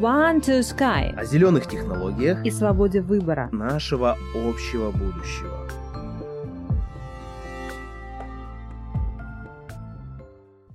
One 0.00 0.40
to 0.40 0.60
Sky 0.60 1.14
о 1.14 1.26
зеленых 1.26 1.68
технологиях 1.68 2.42
и 2.42 2.50
свободе 2.50 3.02
выбора. 3.02 3.50
нашего 3.52 4.16
общего 4.34 4.90
будущего. 4.90 5.68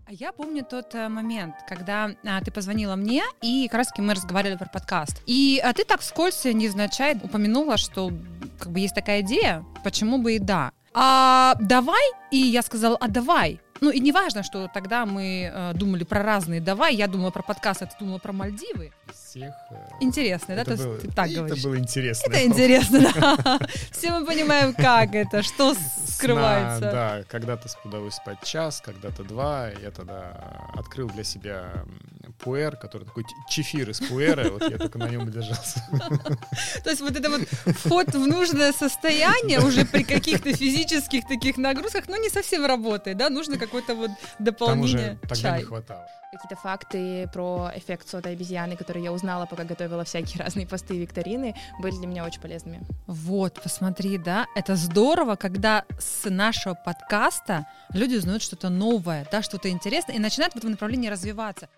А 0.06 0.12
Я 0.12 0.32
помню 0.32 0.64
тот 0.64 0.94
э, 0.94 1.10
момент, 1.10 1.56
когда 1.68 2.12
а, 2.24 2.40
ты 2.42 2.52
позвонила 2.52 2.96
мне, 2.96 3.24
и 3.42 3.68
как 3.68 3.80
раз 3.80 3.92
мы 3.98 4.14
разговаривали 4.14 4.57
про 4.57 4.70
подкаст. 4.70 5.23
И 5.26 5.60
а, 5.64 5.73
ты 5.73 5.86
так 5.86 6.02
вскользь, 6.02 6.46
невзначай, 6.46 7.16
упомянула, 7.16 7.78
что 7.78 8.12
как 8.60 8.71
бы 8.71 8.80
есть 8.80 8.94
такая 8.94 9.21
идея, 9.21 9.66
почему 9.84 10.20
бы 10.20 10.36
и 10.36 10.39
да. 10.39 10.71
А 10.94 11.55
давай, 11.60 12.12
и 12.30 12.38
я 12.38 12.62
сказала, 12.62 12.96
а 12.98 13.07
давай. 13.07 13.60
Ну 13.82 13.89
и 13.92 14.00
не 14.00 14.12
важно, 14.14 14.42
что 14.44 14.70
тогда 14.73 15.05
мы 15.05 15.52
э, 15.54 15.73
думали 15.73 16.04
про 16.05 16.23
разные 16.23 16.62
давай, 16.62 16.96
я 16.96 17.08
думала 17.08 17.30
про 17.32 17.44
подкаст, 17.44 17.82
а 17.82 17.86
ты 17.86 17.94
думала 18.00 18.20
про 18.20 18.32
Мальдивы. 18.32 18.91
Всех. 19.14 19.54
э, 19.70 19.76
Интересно, 19.99 20.55
да? 20.55 20.62
это 20.62 20.66
То 20.66 20.72
есть 20.72 20.84
было- 20.86 20.98
ты 20.98 21.08
так 21.12 21.27
это 21.30 21.36
говоришь. 21.40 21.63
было 21.63 21.77
интересно. 21.77 22.32
Это 22.32 22.46
интересно, 22.46 22.99
да. 23.13 23.59
Все 23.91 24.12
мы 24.12 24.26
понимаем, 24.26 24.73
как 24.73 25.13
это, 25.13 25.44
что 25.44 25.73
Сна, 25.73 25.84
скрывается. 26.08 26.80
да, 26.91 27.23
когда-то 27.27 27.68
удалось 27.84 28.16
спать 28.16 28.41
час, 28.44 28.82
когда-то 28.84 29.23
два. 29.23 29.70
Я 29.84 29.91
тогда 29.91 30.68
открыл 30.73 31.10
для 31.10 31.26
себя 31.26 31.84
пуэр, 32.40 32.76
который 32.77 33.04
такой 33.04 33.26
чефир 33.49 33.90
из 33.90 33.99
пуэра. 33.99 34.49
Вот 34.52 34.70
я 34.70 34.77
только 34.77 34.98
на 34.98 35.10
нем 35.10 35.27
и 35.27 35.32
держался. 35.32 35.85
То 36.84 36.90
есть 36.90 37.02
вот 37.02 37.16
это 37.16 37.30
вот 37.30 37.41
вход 37.77 38.13
в 38.13 38.27
нужное 38.27 38.71
состояние 38.73 39.60
уже 39.60 39.85
при 39.85 40.04
каких-то 40.04 40.54
физических 40.55 41.27
таких 41.27 41.57
нагрузках, 41.57 42.05
ну, 42.07 42.21
не 42.21 42.30
совсем 42.30 42.66
работает, 42.66 43.18
да, 43.18 43.30
нужно 43.30 43.57
какое-то 43.66 43.96
вот 43.96 44.12
Там 44.38 44.46
дополнение 44.46 44.96
уже 44.96 45.18
тогда 45.22 45.36
чай. 45.36 45.60
не 45.60 45.66
хватало. 45.66 46.08
Какие-то 46.32 46.55
факты 46.62 47.30
про 47.32 47.72
эффект 47.76 48.10
сотой 48.10 48.34
обезьяны, 48.34 48.76
которые 48.76 49.05
я 49.05 49.12
узнала, 49.14 49.46
пока 49.46 49.64
готовила 49.64 50.04
всякие 50.04 50.44
разные 50.44 50.68
посты 50.68 50.96
и 50.96 51.00
викторины, 51.00 51.55
были 51.80 51.96
для 51.96 52.07
меня 52.07 52.26
очень 52.26 52.41
полезными. 52.41 52.82
Вот, 53.07 53.62
посмотри, 53.62 54.18
да, 54.18 54.46
это 54.55 54.76
здорово, 54.76 55.35
когда 55.35 55.85
с 55.98 56.30
нашего 56.30 56.74
подкаста 56.74 57.68
люди 57.94 58.16
узнают 58.16 58.41
что-то 58.41 58.70
новое, 58.70 59.26
да, 59.32 59.41
что-то 59.41 59.70
интересное, 59.70 60.16
и 60.16 60.20
начинают 60.20 60.54
в 60.54 60.57
этом 60.57 60.72
направлении 60.72 61.07
развиваться. 61.10 61.70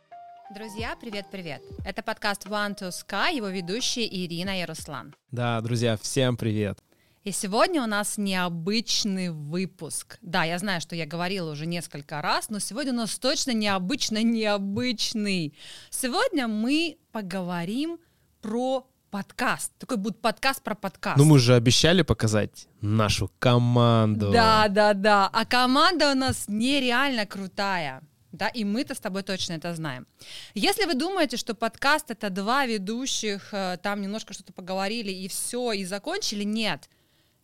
Друзья, 0.55 0.95
привет-привет. 0.99 1.61
Это 1.85 2.01
подкаст 2.01 2.45
One 2.45 2.73
to 2.79 2.89
Sky, 2.89 3.35
его 3.35 3.49
ведущие 3.49 4.07
Ирина 4.07 4.61
и 4.61 4.65
Руслан. 4.65 5.13
Да, 5.29 5.59
друзья, 5.61 5.97
всем 5.97 6.37
привет. 6.37 6.79
И 7.27 7.33
сегодня 7.33 7.83
у 7.83 7.87
нас 7.87 8.17
необычный 8.17 9.31
выпуск. 9.31 10.17
Да, 10.21 10.45
я 10.45 10.57
знаю, 10.59 10.79
что 10.79 10.95
я 10.95 11.05
говорила 11.05 11.51
уже 11.51 11.65
несколько 11.65 12.21
раз, 12.21 12.49
но 12.49 12.59
сегодня 12.59 12.93
у 12.93 12.95
нас 12.95 13.19
точно 13.19 13.51
необычно 13.51 14.23
необычный. 14.23 15.53
Сегодня 15.89 16.47
мы 16.47 16.97
поговорим 17.11 17.99
про 18.41 18.87
подкаст. 19.11 19.73
Такой 19.77 19.97
будет 19.97 20.21
подкаст 20.21 20.63
про 20.63 20.73
подкаст. 20.73 21.17
Ну, 21.17 21.25
мы 21.25 21.37
же 21.39 21.53
обещали 21.55 22.01
показать 22.01 22.69
нашу 22.79 23.29
команду. 23.39 24.31
Да, 24.31 24.69
да, 24.69 24.93
да. 24.93 25.29
А 25.33 25.43
команда 25.43 26.13
у 26.13 26.15
нас 26.15 26.45
нереально 26.47 27.25
крутая. 27.25 28.03
Да, 28.31 28.47
и 28.47 28.63
мы-то 28.63 28.95
с 28.95 28.99
тобой 28.99 29.23
точно 29.23 29.53
это 29.53 29.75
знаем. 29.75 30.07
Если 30.53 30.85
вы 30.85 30.93
думаете, 30.93 31.35
что 31.35 31.55
подкаст 31.55 32.09
это 32.09 32.29
два 32.29 32.65
ведущих, 32.65 33.49
э, 33.51 33.77
там 33.83 34.01
немножко 34.01 34.33
что-то 34.33 34.53
поговорили 34.53 35.11
и 35.11 35.27
все, 35.27 35.73
и 35.73 35.83
закончили, 35.83 36.43
нет, 36.43 36.87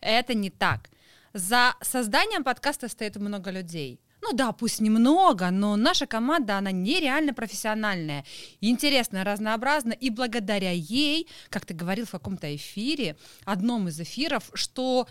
это 0.03 0.33
не 0.33 0.49
так. 0.49 0.89
За 1.33 1.75
созданием 1.81 2.43
подкаста 2.43 2.87
стоит 2.87 3.15
много 3.15 3.51
людей. 3.51 3.99
Ну 4.21 4.31
да, 4.31 4.53
пусть 4.53 4.79
немного, 4.79 5.51
но 5.51 5.75
наша 5.75 6.05
команда, 6.05 6.57
она 6.57 6.71
нереально 6.71 7.33
профессиональная, 7.33 8.23
интересная, 8.61 9.25
разнообразная, 9.25 9.97
и 9.97 10.09
благодаря 10.09 10.71
ей, 10.71 11.27
как 11.49 11.65
ты 11.65 11.73
говорил 11.73 12.05
в 12.05 12.11
каком-то 12.11 12.55
эфире, 12.55 13.17
одном 13.43 13.89
из 13.89 13.99
эфиров, 13.99 14.49
что 14.53 15.07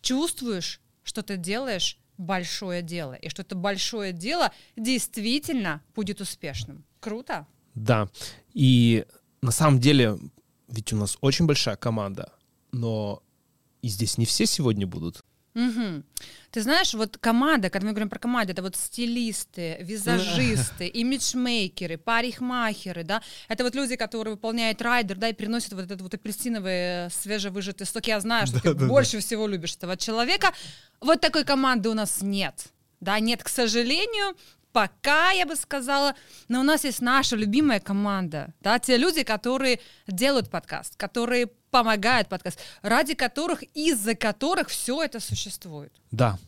чувствуешь, 0.00 0.80
что 1.02 1.22
ты 1.22 1.36
делаешь 1.36 1.98
большое 2.18 2.82
дело, 2.82 3.14
и 3.14 3.28
что 3.28 3.42
это 3.42 3.56
большое 3.56 4.12
дело 4.12 4.52
действительно 4.76 5.82
будет 5.96 6.20
успешным. 6.20 6.84
Круто? 7.00 7.48
Да. 7.74 8.08
И 8.52 9.04
на 9.40 9.50
самом 9.50 9.80
деле, 9.80 10.18
ведь 10.68 10.92
у 10.92 10.96
нас 10.96 11.18
очень 11.20 11.46
большая 11.46 11.74
команда, 11.74 12.32
но 12.70 13.24
и 13.82 13.88
здесь 13.88 14.16
не 14.18 14.24
все 14.24 14.46
сегодня 14.46 14.86
будут. 14.86 15.22
Мгм. 15.54 16.04
Ты 16.50 16.62
знаешь, 16.62 16.94
вот 16.94 17.18
команда, 17.18 17.68
когда 17.68 17.86
мы 17.86 17.92
говорим 17.92 18.08
про 18.08 18.18
команду, 18.18 18.52
это 18.52 18.62
вот 18.62 18.74
стилисты, 18.74 19.76
визажисты, 19.80 20.86
имиджмейкеры, 20.86 21.98
парикмахеры, 21.98 23.04
да, 23.04 23.22
это 23.48 23.64
вот 23.64 23.74
люди, 23.74 23.96
которые 23.96 24.34
выполняют 24.34 24.80
райдер, 24.80 25.16
да, 25.18 25.28
и 25.28 25.34
приносят 25.34 25.74
вот 25.74 25.84
этот 25.84 26.00
вот 26.00 26.14
апельсиновый 26.14 27.10
свежевыжатый 27.10 27.86
сок. 27.86 28.06
Я 28.06 28.20
знаю, 28.20 28.46
что 28.46 28.60
ты 28.60 28.74
больше 28.74 29.18
всего 29.18 29.46
любишь 29.46 29.76
этого 29.76 29.96
человека. 29.96 30.52
Вот 31.00 31.20
такой 31.20 31.44
команды 31.44 31.90
у 31.90 31.94
нас 31.94 32.22
нет. 32.22 32.68
Да, 33.00 33.18
нет, 33.18 33.42
к 33.42 33.48
сожалению, 33.48 34.36
пока, 34.72 35.30
я 35.30 35.46
бы 35.46 35.56
сказала, 35.56 36.14
но 36.48 36.60
у 36.60 36.62
нас 36.62 36.84
есть 36.84 37.00
наша 37.00 37.36
любимая 37.36 37.80
команда, 37.80 38.52
да, 38.60 38.78
те 38.78 38.96
люди, 38.96 39.22
которые 39.22 39.80
делают 40.06 40.50
подкаст, 40.50 40.96
которые 40.96 41.46
помогают 41.70 42.28
подкаст, 42.28 42.58
ради 42.82 43.14
которых, 43.14 43.62
из-за 43.74 44.14
которых 44.14 44.68
все 44.68 45.02
это 45.02 45.20
существует. 45.20 45.92
Да. 46.10 46.38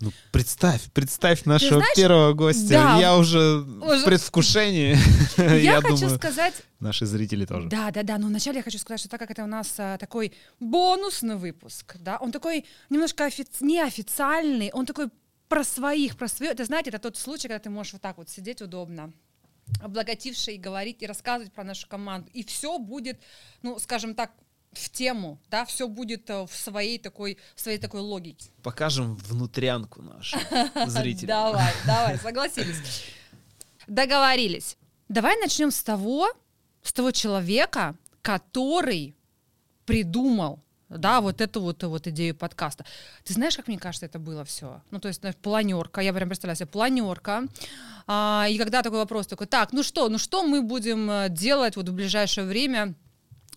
Ну, 0.00 0.10
представь, 0.32 0.90
представь 0.92 1.44
нашего 1.44 1.76
знаешь, 1.78 1.94
первого 1.94 2.32
гостя. 2.32 2.70
да, 2.70 2.98
Я 2.98 3.16
уже, 3.16 3.38
уже- 3.60 4.02
в 4.02 4.04
предвкушении. 4.04 4.96
Я, 5.36 5.54
Я 5.74 5.80
хочу 5.80 5.94
думаю, 5.96 6.16
сказать, 6.16 6.54
наши 6.80 7.06
зрители 7.06 7.46
тоже. 7.46 7.68
Да, 7.68 7.92
да, 7.92 8.02
да. 8.02 8.18
Но 8.18 8.26
вначале 8.26 8.56
я 8.56 8.62
хочу 8.64 8.78
сказать, 8.78 8.98
что 8.98 9.08
так 9.08 9.20
как 9.20 9.30
это 9.30 9.44
у 9.44 9.46
нас 9.46 9.72
а, 9.78 9.98
такой 9.98 10.32
бонусный 10.58 11.36
выпуск, 11.36 11.94
да, 12.00 12.16
он 12.20 12.32
такой 12.32 12.64
немножко 12.90 13.26
офи- 13.26 13.46
неофициальный, 13.60 14.70
он 14.72 14.86
такой 14.86 15.08
про 15.52 15.64
своих, 15.64 16.16
про 16.16 16.28
свое. 16.28 16.52
Это, 16.52 16.64
знаете, 16.64 16.88
это 16.88 16.98
тот 16.98 17.18
случай, 17.18 17.46
когда 17.46 17.58
ты 17.58 17.68
можешь 17.68 17.92
вот 17.92 18.00
так 18.00 18.16
вот 18.16 18.30
сидеть 18.30 18.62
удобно 18.62 19.12
облаготивший 19.82 20.54
и 20.54 20.58
говорить 20.58 21.02
и 21.02 21.06
рассказывать 21.06 21.52
про 21.52 21.62
нашу 21.62 21.86
команду. 21.88 22.30
И 22.32 22.42
все 22.42 22.78
будет, 22.78 23.20
ну, 23.60 23.78
скажем 23.78 24.14
так, 24.14 24.32
в 24.72 24.88
тему, 24.88 25.38
да, 25.50 25.66
все 25.66 25.88
будет 25.88 26.30
э, 26.30 26.46
в 26.46 26.54
своей 26.54 26.98
такой, 26.98 27.36
в 27.54 27.60
своей 27.60 27.76
такой 27.76 28.00
логике. 28.00 28.50
Покажем 28.62 29.16
внутрянку 29.16 30.00
нашу 30.00 30.38
зрителям. 30.86 31.28
Давай, 31.28 31.72
давай, 31.86 32.18
согласились. 32.22 33.04
Договорились. 33.86 34.78
Давай 35.10 35.38
начнем 35.38 35.70
с 35.70 35.82
того, 35.82 36.32
с 36.82 36.94
того 36.94 37.10
человека, 37.10 37.94
который 38.22 39.14
придумал 39.84 40.60
да, 40.98 41.20
вот 41.20 41.40
эту 41.40 41.60
вот, 41.60 41.82
вот 41.82 42.06
идею 42.06 42.34
подкаста. 42.34 42.84
Ты 43.24 43.34
знаешь, 43.34 43.56
как 43.56 43.68
мне 43.68 43.78
кажется, 43.78 44.06
это 44.06 44.18
было 44.18 44.44
все? 44.44 44.80
Ну, 44.90 44.98
то 44.98 45.08
есть, 45.08 45.20
знаешь, 45.20 45.36
планерка, 45.36 46.00
я 46.00 46.12
прям 46.12 46.28
представляю 46.28 46.56
себе, 46.56 46.66
планерка. 46.66 47.44
А, 48.06 48.46
и 48.48 48.58
когда 48.58 48.82
такой 48.82 48.98
вопрос 48.98 49.26
такой, 49.26 49.46
так, 49.46 49.72
ну 49.72 49.82
что, 49.82 50.08
ну 50.08 50.18
что 50.18 50.42
мы 50.42 50.62
будем 50.62 51.10
э, 51.10 51.28
делать 51.28 51.76
вот 51.76 51.88
в 51.88 51.92
ближайшее 51.92 52.46
время, 52.46 52.94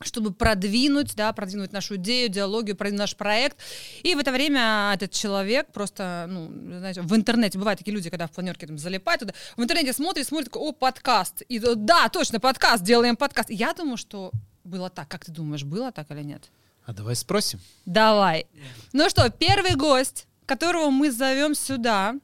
чтобы 0.02 0.34
продвинуть, 0.34 1.16
да, 1.16 1.32
продвинуть 1.32 1.72
нашу 1.72 1.96
идею, 1.96 2.30
диалогию, 2.30 2.76
продвинуть 2.76 3.00
наш 3.00 3.16
проект. 3.16 3.58
И 4.04 4.14
в 4.16 4.20
это 4.20 4.32
время 4.32 4.92
этот 4.94 5.12
человек 5.12 5.72
просто, 5.72 6.26
ну, 6.28 6.48
знаете, 6.78 7.02
в 7.02 7.16
интернете, 7.16 7.58
бывают 7.58 7.80
такие 7.80 7.94
люди, 7.94 8.10
когда 8.10 8.28
в 8.28 8.32
планерке 8.32 8.68
там 8.68 8.78
залипают 8.78 9.22
туда, 9.22 9.34
в 9.56 9.64
интернете 9.64 9.94
смотрит, 9.94 10.28
смотрит, 10.28 10.52
такой, 10.52 10.70
о, 10.70 10.74
подкаст. 10.74 11.44
И 11.48 11.60
э, 11.60 11.76
да, 11.76 12.10
точно, 12.10 12.40
подкаст, 12.40 12.84
делаем 12.84 13.16
подкаст. 13.16 13.50
Я 13.50 13.74
думаю, 13.74 13.98
что 13.98 14.32
было 14.64 14.90
так. 14.90 15.08
Как 15.08 15.24
ты 15.24 15.32
думаешь, 15.32 15.64
было 15.64 15.92
так 15.92 16.12
или 16.12 16.24
нет? 16.24 16.44
А 16.86 16.94
давай 16.94 17.16
спросим. 17.16 17.60
Давай. 17.86 18.46
Ну 18.94 19.10
что, 19.10 19.30
первый 19.30 19.76
гость, 19.76 20.28
которого 20.46 20.90
мы 20.92 21.12
зовем 21.12 21.56
сюда, 21.56 22.16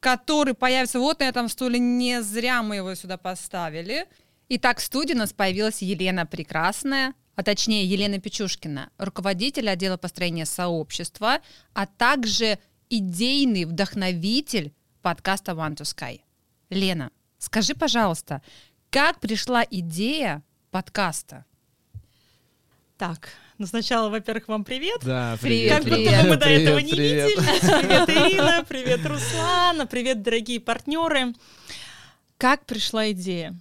который 0.00 0.54
появится 0.54 1.00
вот 1.00 1.20
на 1.20 1.24
этом 1.24 1.48
стуле, 1.48 1.78
не 1.78 2.22
зря 2.22 2.62
мы 2.62 2.76
его 2.76 2.94
сюда 2.94 3.16
поставили. 3.16 4.06
Итак, 4.48 4.78
в 4.78 4.84
студии 4.84 5.14
у 5.14 5.18
нас 5.18 5.32
появилась 5.32 5.82
Елена 5.82 6.26
Прекрасная, 6.26 7.14
а 7.34 7.42
точнее 7.42 7.84
Елена 7.86 8.20
Печушкина, 8.20 8.90
руководитель 8.98 9.68
отдела 9.68 9.96
построения 9.96 10.46
сообщества, 10.46 11.40
а 11.72 11.86
также 11.86 12.58
идейный 12.88 13.64
вдохновитель 13.64 14.72
подкаста 15.02 15.52
One 15.52 15.74
to 15.74 15.82
Sky. 15.82 16.20
Лена, 16.70 17.10
скажи, 17.38 17.74
пожалуйста, 17.74 18.42
как 18.90 19.20
пришла 19.20 19.64
идея 19.68 20.42
подкаста? 20.70 21.44
Так, 22.96 23.28
ну 23.58 23.66
сначала, 23.66 24.08
во-первых, 24.10 24.48
вам 24.48 24.64
привет. 24.64 24.98
Да, 25.02 25.38
Привет, 25.40 25.72
как 25.72 25.84
будто 25.84 25.96
привет. 25.96 26.22
бы 26.22 26.28
мы 26.30 26.36
до 26.36 26.44
Привет, 26.46 26.62
этого 26.62 26.78
не 26.78 26.92
привет. 26.92 27.28
виделись. 27.30 27.60
Привет, 27.60 28.08
Ирина, 28.10 28.64
привет, 28.68 29.06
Руслана, 29.06 29.86
привет, 29.86 30.22
дорогие 30.22 30.60
партнеры. 30.60 31.32
Как 32.38 32.66
пришла 32.66 33.10
идея? 33.12 33.54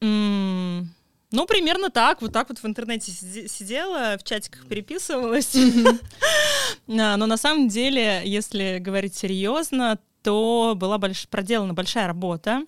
Ну, 0.00 1.46
примерно 1.46 1.90
так. 1.90 2.20
Вот 2.22 2.32
так 2.32 2.48
вот 2.50 2.58
в 2.58 2.66
интернете 2.66 3.10
сиде- 3.12 3.48
сидела, 3.48 4.16
в 4.18 4.24
чатиках 4.24 4.66
переписывалась. 4.66 5.54
Но 6.86 7.16
на 7.16 7.36
самом 7.36 7.68
деле, 7.68 8.22
если 8.24 8.78
говорить 8.80 9.14
серьезно, 9.14 9.98
то 10.22 10.74
была 10.76 10.98
проделана 11.30 11.72
большая 11.74 12.06
работа. 12.06 12.64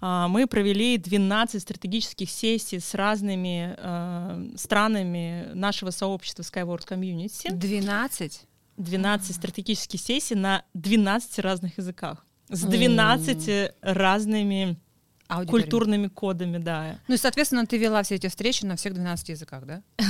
А, 0.00 0.28
Мы 0.28 0.46
провели 0.46 0.96
12 0.96 1.60
стратегических 1.60 2.30
сессий 2.30 2.78
с 2.78 2.94
разными 2.94 3.74
э, 3.76 4.56
странами 4.56 5.48
нашего 5.54 5.90
сообщества 5.90 6.42
Skyward 6.42 6.86
Community. 6.86 7.52
12. 7.52 8.42
12 8.76 9.34
стратегических 9.34 10.00
сессий 10.00 10.36
на 10.36 10.62
12 10.74 11.38
разных 11.40 11.78
языках. 11.78 12.24
С 12.48 12.64
О. 12.64 12.68
12 12.68 13.72
разными 13.82 14.78
Аудитория. 15.26 15.62
культурными 15.62 16.08
кодами, 16.08 16.58
да. 16.58 16.98
Ну 17.08 17.14
и, 17.14 17.18
соответственно, 17.18 17.66
ты 17.66 17.76
вела 17.76 18.02
все 18.02 18.14
эти 18.14 18.28
встречи 18.28 18.64
на 18.64 18.76
всех 18.76 18.94
12 18.94 19.28
языках, 19.30 19.66
да? 19.66 19.82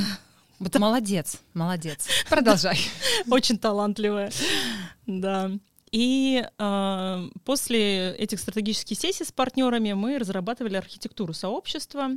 Вот 0.59 0.77
молодец, 0.77 1.39
молодец. 1.55 2.09
Продолжай. 2.29 2.77
Очень 3.31 3.59
талантливая. 3.59 4.33
Да. 5.07 5.53
И 5.93 6.45
э, 6.59 7.29
после 7.45 8.15
этих 8.15 8.41
стратегических 8.41 8.99
сессий 8.99 9.25
с 9.25 9.33
партнерами 9.33 9.93
мы 9.93 10.19
разрабатывали 10.19 10.77
архитектуру 10.77 11.33
сообщества, 11.33 12.11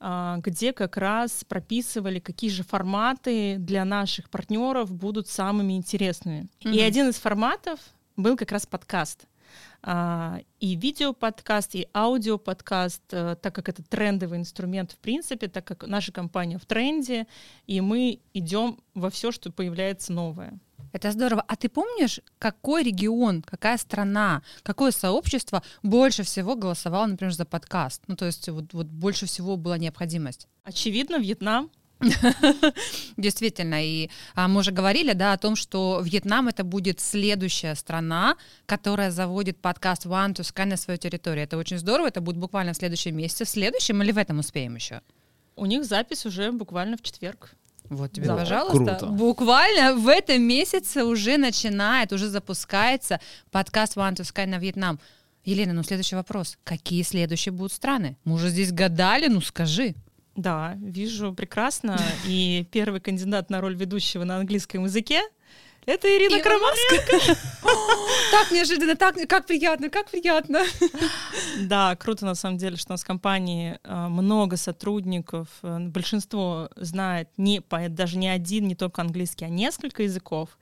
э, 0.00 0.34
где 0.38 0.72
как 0.72 0.96
раз 0.96 1.44
прописывали, 1.44 2.18
какие 2.18 2.50
же 2.50 2.62
форматы 2.62 3.56
для 3.58 3.84
наших 3.84 4.30
партнеров 4.30 4.92
будут 4.92 5.28
самыми 5.28 5.74
интересными. 5.74 6.48
И 6.60 6.68
Мгм. 6.68 6.86
один 6.86 7.08
из 7.08 7.16
форматов 7.16 7.80
был 8.16 8.36
как 8.36 8.52
раз 8.52 8.66
подкаст. 8.66 9.26
А, 9.82 10.40
и 10.58 10.74
видеоподкаст, 10.74 11.74
и 11.76 11.88
аудиоподкаст, 11.94 13.02
э, 13.12 13.36
так 13.40 13.54
как 13.54 13.68
это 13.68 13.82
трендовый 13.82 14.38
инструмент 14.38 14.92
в 14.92 14.98
принципе, 14.98 15.46
так 15.48 15.64
как 15.64 15.86
наша 15.86 16.12
компания 16.12 16.58
в 16.58 16.66
тренде, 16.66 17.26
и 17.66 17.80
мы 17.80 18.18
идем 18.34 18.80
во 18.94 19.10
все, 19.10 19.30
что 19.30 19.52
появляется 19.52 20.12
новое. 20.12 20.58
Это 20.96 21.12
здорово. 21.12 21.44
А 21.46 21.56
ты 21.56 21.68
помнишь, 21.68 22.20
какой 22.38 22.82
регион, 22.82 23.42
какая 23.42 23.76
страна, 23.76 24.40
какое 24.62 24.92
сообщество 24.92 25.62
больше 25.82 26.22
всего 26.22 26.56
голосовало, 26.56 27.04
например, 27.04 27.34
за 27.34 27.44
подкаст? 27.44 28.00
Ну, 28.06 28.16
то 28.16 28.24
есть 28.24 28.48
вот, 28.48 28.72
вот 28.72 28.86
больше 28.86 29.26
всего 29.26 29.58
была 29.58 29.76
необходимость. 29.76 30.48
Очевидно, 30.64 31.16
Вьетнам. 31.16 31.70
Действительно, 33.18 33.84
и 33.84 34.08
а, 34.34 34.48
мы 34.48 34.60
уже 34.60 34.72
говорили, 34.72 35.12
да, 35.12 35.34
о 35.34 35.36
том, 35.36 35.54
что 35.54 36.00
Вьетнам 36.02 36.48
это 36.48 36.64
будет 36.64 37.00
следующая 37.00 37.74
страна, 37.74 38.38
которая 38.64 39.10
заводит 39.10 39.60
подкаст 39.60 40.06
One 40.06 40.32
to 40.32 40.40
Sky 40.40 40.64
на 40.64 40.78
свою 40.78 40.96
территорию. 40.98 41.44
Это 41.44 41.58
очень 41.58 41.76
здорово, 41.76 42.06
это 42.06 42.22
будет 42.22 42.38
буквально 42.38 42.72
в 42.72 42.76
следующем 42.76 43.14
месяце. 43.14 43.44
В 43.44 43.50
следующем 43.50 44.02
или 44.02 44.12
в 44.12 44.18
этом 44.18 44.38
успеем 44.38 44.76
еще? 44.76 45.02
У 45.56 45.66
них 45.66 45.84
запись 45.84 46.24
уже 46.24 46.52
буквально 46.52 46.96
в 46.96 47.02
четверг. 47.02 47.54
Вот 47.90 48.12
тебе, 48.12 48.26
Да. 48.26 48.36
пожалуйста. 48.36 48.96
Круто. 48.98 49.06
Буквально 49.06 49.94
в 49.94 50.08
этом 50.08 50.42
месяце 50.42 51.04
уже 51.04 51.36
начинает, 51.36 52.12
уже 52.12 52.28
запускается 52.28 53.20
подкаст 53.50 53.96
One 53.96 54.14
to 54.14 54.22
Sky 54.22 54.46
на 54.46 54.58
Вьетнам. 54.58 54.98
Елена, 55.44 55.72
ну 55.72 55.82
следующий 55.82 56.16
вопрос. 56.16 56.58
Какие 56.64 57.02
следующие 57.02 57.52
будут 57.52 57.72
страны? 57.72 58.16
Мы 58.24 58.34
уже 58.34 58.48
здесь 58.48 58.72
гадали, 58.72 59.28
ну 59.28 59.40
скажи. 59.40 59.94
Да, 60.34 60.74
вижу 60.76 61.32
прекрасно. 61.32 61.98
И 62.26 62.66
первый 62.72 63.00
кандидат 63.00 63.48
на 63.50 63.60
роль 63.60 63.74
ведущего 63.76 64.24
на 64.24 64.36
английском 64.38 64.84
языке— 64.84 65.22
это 65.86 66.08
Ирина 66.08 66.34
Ирина 66.34 66.42
Крамарская. 66.42 67.36
Так 68.30 68.50
неожиданно, 68.50 68.96
так, 68.96 69.16
как 69.28 69.46
приятно, 69.46 69.88
как 69.88 70.10
приятно. 70.10 70.62
Да, 71.60 71.96
круто 71.96 72.26
на 72.26 72.34
самом 72.34 72.58
деле, 72.58 72.76
что 72.76 72.90
у 72.90 72.94
нас 72.94 73.02
в 73.02 73.06
компании 73.06 73.78
э, 73.82 74.08
много 74.08 74.56
сотрудников. 74.56 75.48
э, 75.62 75.78
Большинство 75.88 76.68
знает 76.76 77.28
не, 77.36 77.62
даже 77.88 78.18
не 78.18 78.28
один, 78.28 78.68
не 78.68 78.74
только 78.74 79.02
английский, 79.02 79.44
а 79.44 79.48
несколько 79.48 80.02
языков. 80.02 80.58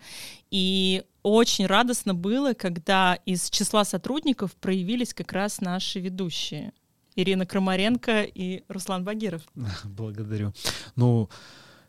И 0.50 1.04
очень 1.22 1.66
радостно 1.66 2.14
было, 2.14 2.52
когда 2.52 3.18
из 3.26 3.50
числа 3.50 3.84
сотрудников 3.84 4.54
проявились 4.56 5.14
как 5.14 5.32
раз 5.32 5.60
наши 5.60 6.00
ведущие. 6.00 6.72
Ирина 7.16 7.46
Крамаренко 7.46 8.22
и 8.22 8.64
Руслан 8.68 9.04
Багиров. 9.04 9.42
Благодарю. 9.84 10.52
Ну, 10.96 11.28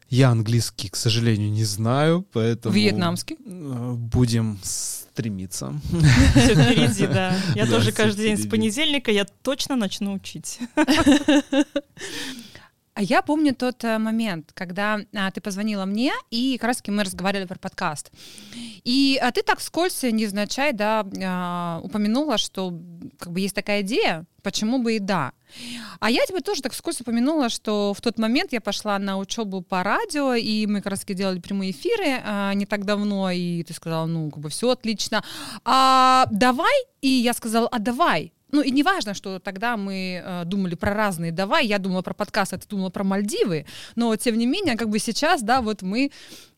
я 0.10 0.30
английский, 0.30 0.90
к 0.90 0.96
сожалению, 0.96 1.52
не 1.52 1.64
знаю, 1.64 2.26
поэтому... 2.32 2.74
Вьетнамский? 2.76 3.38
э, 3.46 3.94
Будем 3.94 4.60
стремиться. 4.64 5.74
Все 6.36 6.54
впереди, 6.56 7.08
да. 7.08 7.36
Я 7.56 7.66
Да, 7.66 7.72
тоже 7.72 7.92
каждый 7.92 8.28
день 8.28 8.38
с 8.38 8.48
понедельника 8.48 9.12
я 9.12 9.26
точно 9.26 9.76
начну 9.76 10.14
учить. 10.14 10.60
А 12.96 13.02
я 13.02 13.22
помню 13.22 13.54
тот 13.54 13.84
э, 13.84 13.98
момент, 13.98 14.52
когда 14.54 15.02
а, 15.14 15.30
ты 15.30 15.42
позвонила 15.42 15.84
мне, 15.84 16.14
и 16.32 16.58
как 16.58 16.70
раз 16.70 16.82
мы 16.88 17.04
разговаривали 17.04 17.46
про 17.46 17.60
подкаст. 17.60 18.10
И 18.86 19.20
а, 19.22 19.34
ты 19.34 19.42
так 19.44 19.60
вскользь, 19.60 20.04
невзначай, 20.04 20.72
да, 20.72 21.06
а, 21.22 21.82
упомянула, 21.84 22.38
что 22.38 22.74
как 23.20 23.34
бы 23.34 23.42
есть 23.42 23.54
такая 23.54 23.82
идея, 23.82 24.26
почему 24.44 24.82
бы 24.82 24.96
и 24.96 25.00
да. 25.00 25.34
А 26.00 26.10
я 26.10 26.26
тебе 26.26 26.40
тоже 26.40 26.62
так 26.62 26.72
вскользь 26.72 27.02
упомянула, 27.02 27.50
что 27.50 27.94
в 27.94 28.00
тот 28.00 28.18
момент 28.18 28.54
я 28.54 28.62
пошла 28.62 28.98
на 28.98 29.18
учебу 29.18 29.62
по 29.62 29.84
радио, 29.84 30.34
и 30.34 30.66
мы 30.66 30.80
как 30.80 30.92
раз 30.92 31.04
делали 31.04 31.40
прямые 31.42 31.72
эфиры 31.72 32.22
а, 32.24 32.54
не 32.54 32.66
так 32.66 32.86
давно, 32.86 33.30
и 33.30 33.64
ты 33.64 33.74
сказала, 33.74 34.06
ну, 34.06 34.32
как 34.32 34.40
бы 34.40 34.48
все 34.48 34.70
отлично. 34.70 35.22
А 35.66 36.28
давай, 36.32 36.86
и 37.02 37.10
я 37.10 37.34
сказала, 37.34 37.68
а 37.68 37.80
давай. 37.80 38.32
Ну 38.52 38.62
и 38.62 38.72
не 38.72 38.84
важно, 38.84 39.14
что 39.14 39.40
тогда 39.40 39.76
мы 39.76 40.22
э, 40.24 40.44
думали 40.46 40.76
про 40.76 40.94
разные 40.94 41.32
давай, 41.32 41.66
я 41.68 41.80
думала 41.80 42.02
про 42.02 42.14
подкаст, 42.14 42.54
а 42.54 42.58
ты 42.58 42.68
думала 42.68 42.90
про 42.90 43.04
Мальдивы, 43.04 43.66
но 43.96 44.16
тем 44.16 44.38
не 44.38 44.46
менее, 44.46 44.78
как 44.78 44.90
бы 44.90 45.00
сейчас, 45.00 45.42
да, 45.42 45.62
вот 45.62 45.82
мы 45.82 46.12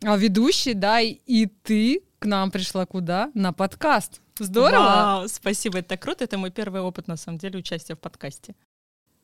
а, 0.03 0.17
ведущие, 0.17 0.75
да, 0.75 0.99
и, 1.01 1.19
и 1.25 1.45
ты 1.45 2.01
к 2.19 2.25
нам 2.25 2.51
пришла 2.51 2.85
куда? 2.85 3.31
На 3.33 3.53
подкаст. 3.53 4.21
Здорово. 4.39 4.83
Вау, 4.83 5.27
спасибо, 5.27 5.79
это 5.79 5.89
так 5.89 6.01
круто. 6.01 6.23
Это 6.23 6.37
мой 6.37 6.51
первый 6.51 6.81
опыт, 6.81 7.07
на 7.07 7.17
самом 7.17 7.37
деле, 7.37 7.59
участия 7.59 7.95
в 7.95 7.99
подкасте. 7.99 8.55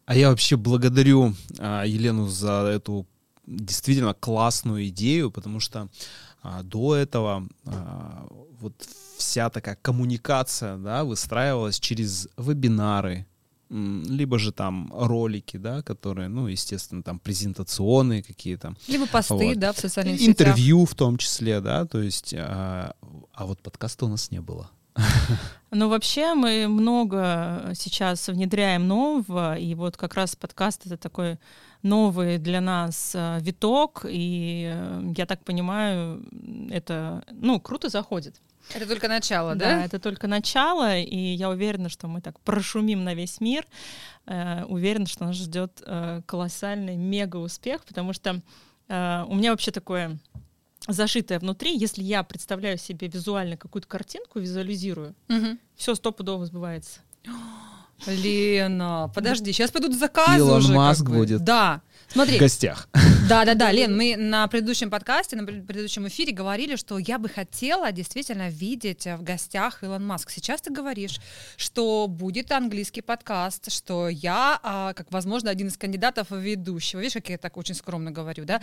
А 0.05 0.15
я 0.15 0.29
вообще 0.29 0.57
благодарю 0.57 1.33
а, 1.59 1.83
Елену 1.83 2.27
за 2.27 2.71
эту 2.73 3.07
действительно 3.45 4.13
классную 4.13 4.87
идею, 4.87 5.31
потому 5.31 5.59
что 5.59 5.89
а, 6.41 6.63
до 6.63 6.95
этого 6.95 7.47
а, 7.65 8.27
вот 8.59 8.73
вся 9.23 9.49
такая 9.49 9.77
коммуникация, 9.81 10.77
да, 10.77 11.03
выстраивалась 11.03 11.79
через 11.79 12.27
вебинары, 12.37 13.25
либо 13.69 14.37
же 14.37 14.51
там 14.51 14.91
ролики, 14.93 15.57
да, 15.57 15.81
которые, 15.81 16.27
ну, 16.27 16.47
естественно, 16.47 17.01
там 17.01 17.19
презентационные 17.19 18.21
какие-то, 18.21 18.75
Либо 18.87 19.07
посты, 19.07 19.33
Вот. 19.33 19.59
да, 19.59 19.73
в 19.73 19.79
социальных 19.79 20.19
сетях. 20.19 20.29
интервью 20.29 20.85
в 20.85 20.93
том 20.93 21.17
числе, 21.17 21.59
да, 21.59 21.85
то 21.85 22.01
есть, 22.01 22.35
а, 22.37 22.93
а 23.33 23.45
вот 23.45 23.59
подкаста 23.61 24.05
у 24.05 24.09
нас 24.09 24.31
не 24.31 24.41
было. 24.41 24.69
Ну, 25.71 25.89
вообще 25.89 26.35
мы 26.35 26.67
много 26.67 27.71
сейчас 27.73 28.27
внедряем 28.27 28.87
нового, 28.87 29.57
и 29.57 29.73
вот 29.73 29.97
как 29.97 30.13
раз 30.13 30.35
подкаст— 30.35 30.81
это 30.85 30.97
такой 30.97 31.39
новый 31.81 32.37
для 32.37 32.61
нас 32.61 33.13
э, 33.15 33.39
виток, 33.41 34.05
и 34.07 34.71
э, 34.71 35.13
я 35.17 35.25
так 35.25 35.43
понимаю, 35.43 36.23
это, 36.69 37.23
ну, 37.31 37.59
круто 37.59 37.89
заходит. 37.89 38.39
Это 38.73 38.87
только 38.87 39.07
начало, 39.07 39.55
Да, 39.55 39.65
да? 39.77 39.85
это 39.85 39.99
только 39.99 40.27
начало, 40.27 40.97
и 40.97 41.17
я 41.17 41.49
уверена, 41.49 41.89
что 41.89 42.07
мы 42.07 42.21
так 42.21 42.39
прошумим 42.39 43.03
на 43.03 43.13
весь 43.13 43.41
мир. 43.41 43.65
Э, 44.25 44.63
уверена, 44.65 45.05
что 45.05 45.25
нас 45.25 45.35
ждет 45.35 45.81
э, 45.85 46.21
колоссальный 46.25 46.95
мега 46.95 47.37
успех, 47.37 47.83
потому 47.85 48.13
что 48.13 48.41
э, 48.87 49.25
у 49.27 49.35
меня 49.35 49.51
вообще 49.51 49.71
такое 49.71 50.17
зашитое 50.87 51.39
внутри. 51.39 51.77
Если 51.77 52.03
я 52.03 52.23
представляю 52.23 52.77
себе 52.77 53.07
визуально 53.07 53.57
какую-то 53.57 53.87
картинку, 53.87 54.39
визуализирую, 54.39 55.13
Мгм. 55.27 55.59
все 55.75 55.93
стопудово 55.95 56.45
сбывается. 56.45 56.99
Лена, 58.07 59.11
подожди, 59.13 59.51
сейчас 59.51 59.71
пойдут 59.71 59.93
заказы 59.95 60.37
Илон 60.39 60.57
уже. 60.57 60.73
Маск 60.73 61.05
бы. 61.05 61.17
будет. 61.17 61.43
Да. 61.43 61.81
В 62.13 62.15
Смотри, 62.15 62.37
гостях. 62.37 62.87
Да, 63.27 63.43
да, 63.43 63.55
да, 63.55 63.71
Лен, 63.71 63.97
мы 63.97 64.15
на 64.15 64.47
предыдущем 64.47 64.91
подкасте, 64.91 65.35
на 65.35 65.45
пред- 65.45 65.65
предыдущем 65.65 66.07
эфире 66.09 66.31
говорили, 66.31 66.75
что 66.75 66.99
я 66.99 67.17
бы 67.17 67.27
хотела 67.27 67.91
действительно 67.91 68.49
видеть 68.49 69.07
э, 69.07 69.15
в 69.15 69.23
гостях 69.23 69.81
Илон 69.81 70.05
Маск. 70.05 70.29
Сейчас 70.29 70.61
ты 70.61 70.71
говоришь, 70.71 71.19
что 71.57 72.05
будет 72.07 72.51
английский 72.51 73.01
подкаст, 73.01 73.71
что 73.71 74.09
я, 74.09 74.59
а, 74.61 74.93
как, 74.93 75.11
возможно, 75.11 75.49
один 75.49 75.69
из 75.69 75.77
кандидатов 75.77 76.29
в 76.29 76.37
ведущего. 76.37 76.99
Видишь, 76.99 77.13
как 77.13 77.29
я 77.29 77.39
так 77.39 77.57
очень 77.57 77.73
скромно 77.73 78.11
говорю, 78.11 78.45
да? 78.45 78.61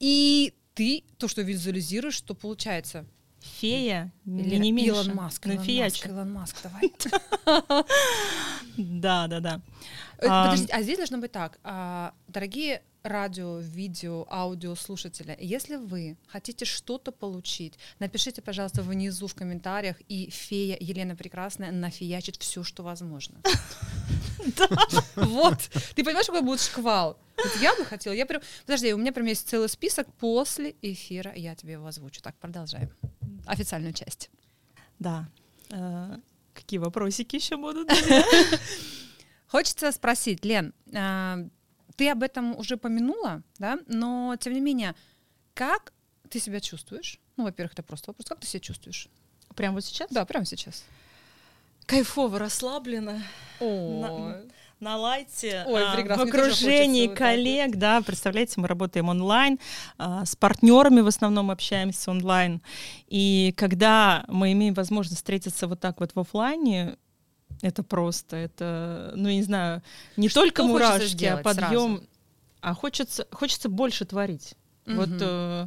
И 0.00 0.52
ты 0.74 1.04
то, 1.18 1.28
что 1.28 1.42
визуализируешь, 1.42 2.14
что 2.14 2.34
получается? 2.34 3.04
Фея, 3.40 4.12
Или 4.26 4.56
не 4.56 4.72
меньше. 4.72 4.90
Илон 4.92 5.14
Маск, 5.14 5.46
Илон 5.46 5.58
Маск. 5.58 6.06
Илон 6.06 6.32
Маск, 6.38 6.56
давай. 6.62 6.92
Да, 8.76 9.26
да, 9.26 9.40
да. 9.40 9.60
Э, 10.18 10.26
А, 10.28 10.44
Подожди, 10.50 10.72
а 10.72 10.82
здесь 10.82 10.96
должно 10.98 11.18
быть 11.18 11.32
так. 11.32 11.58
а, 11.64 12.14
Дорогие 12.28 12.82
радио, 13.02 13.58
видео, 13.58 14.26
аудио 14.30 14.74
слушатели, 14.74 15.36
если 15.40 15.76
вы 15.76 16.16
хотите 16.26 16.64
что-то 16.64 17.10
получить, 17.12 17.78
напишите, 18.00 18.42
пожалуйста, 18.42 18.82
внизу 18.82 19.26
в 19.28 19.34
комментариях, 19.34 19.96
и 20.08 20.28
фея 20.30 20.76
Елена 20.78 21.16
Прекрасная 21.16 21.70
нафиячит 21.72 22.36
все, 22.36 22.62
что 22.64 22.82
возможно. 22.82 23.40
Вот. 25.16 25.58
Ты 25.94 26.04
понимаешь, 26.04 26.26
какой 26.26 26.42
будет 26.42 26.60
шквал? 26.60 27.18
Я 27.60 27.74
бы 27.76 27.84
хотела, 27.84 28.14
я 28.14 28.24
прям... 28.24 28.40
Подожди, 28.64 28.94
у 28.94 28.96
меня 28.98 29.12
прям 29.12 29.26
есть 29.26 29.46
целый 29.48 29.68
список 29.68 30.06
после 30.14 30.74
эфира, 30.80 31.32
я 31.34 31.54
тебе 31.54 31.74
его 31.74 31.86
озвучу. 31.86 32.22
Так, 32.22 32.34
продолжаем. 32.38 32.90
Официальную 33.48 33.92
часть. 33.92 34.30
Да. 34.98 35.28
Э, 35.70 36.16
Какие 36.54 36.78
вопросики 36.78 37.36
еще 37.36 37.56
будут? 37.56 37.88
Хочется 39.46 39.92
спросить, 39.92 40.44
Лен, 40.44 40.74
а, 40.94 41.38
ты 41.96 42.10
об 42.10 42.22
этом 42.22 42.56
уже 42.58 42.76
помянула, 42.76 43.42
да? 43.58 43.78
Но 43.86 44.36
тем 44.40 44.52
не 44.52 44.60
менее, 44.60 44.94
как 45.54 45.92
ты 46.28 46.40
себя 46.40 46.60
чувствуешь? 46.60 47.20
Ну, 47.36 47.44
во-первых, 47.44 47.72
это 47.74 47.82
просто 47.82 48.10
вопрос. 48.10 48.26
Как 48.28 48.40
ты 48.40 48.46
себя 48.46 48.60
чувствуешь? 48.60 49.08
Прямо 49.54 49.74
вот 49.76 49.84
сейчас? 49.84 50.10
Да, 50.10 50.24
прямо 50.24 50.44
сейчас. 50.44 50.84
Кайфово, 51.86 52.38
расслабленно. 52.38 53.22
О, 53.60 54.42
на 54.80 54.96
лайте, 54.96 55.64
Ой, 55.66 55.82
а, 55.82 56.16
в 56.16 56.20
окружении 56.20 57.08
вот 57.08 57.16
коллег, 57.16 57.76
да, 57.76 58.00
представляете, 58.00 58.54
мы 58.60 58.68
работаем 58.68 59.08
онлайн, 59.08 59.58
а, 59.96 60.24
с 60.24 60.36
партнерами 60.36 61.00
в 61.00 61.08
основном 61.08 61.50
общаемся 61.50 62.10
онлайн, 62.10 62.62
и 63.08 63.52
когда 63.56 64.24
мы 64.28 64.52
имеем 64.52 64.74
возможность 64.74 65.16
встретиться 65.18 65.66
вот 65.66 65.80
так 65.80 65.98
вот 66.00 66.12
в 66.14 66.20
оффлайне, 66.20 66.96
это 67.60 67.82
просто, 67.82 68.36
это, 68.36 69.12
ну, 69.16 69.28
я 69.28 69.34
не 69.34 69.42
знаю, 69.42 69.82
не 70.16 70.28
Что 70.28 70.42
только 70.42 70.62
мурашки, 70.62 71.24
а 71.24 71.38
подъем, 71.38 71.96
сразу? 71.96 72.02
а 72.60 72.74
хочется, 72.74 73.26
хочется 73.32 73.68
больше 73.68 74.04
творить. 74.04 74.54
Вот 74.86 75.08
Мгм. 75.08 75.18
э, 75.20 75.66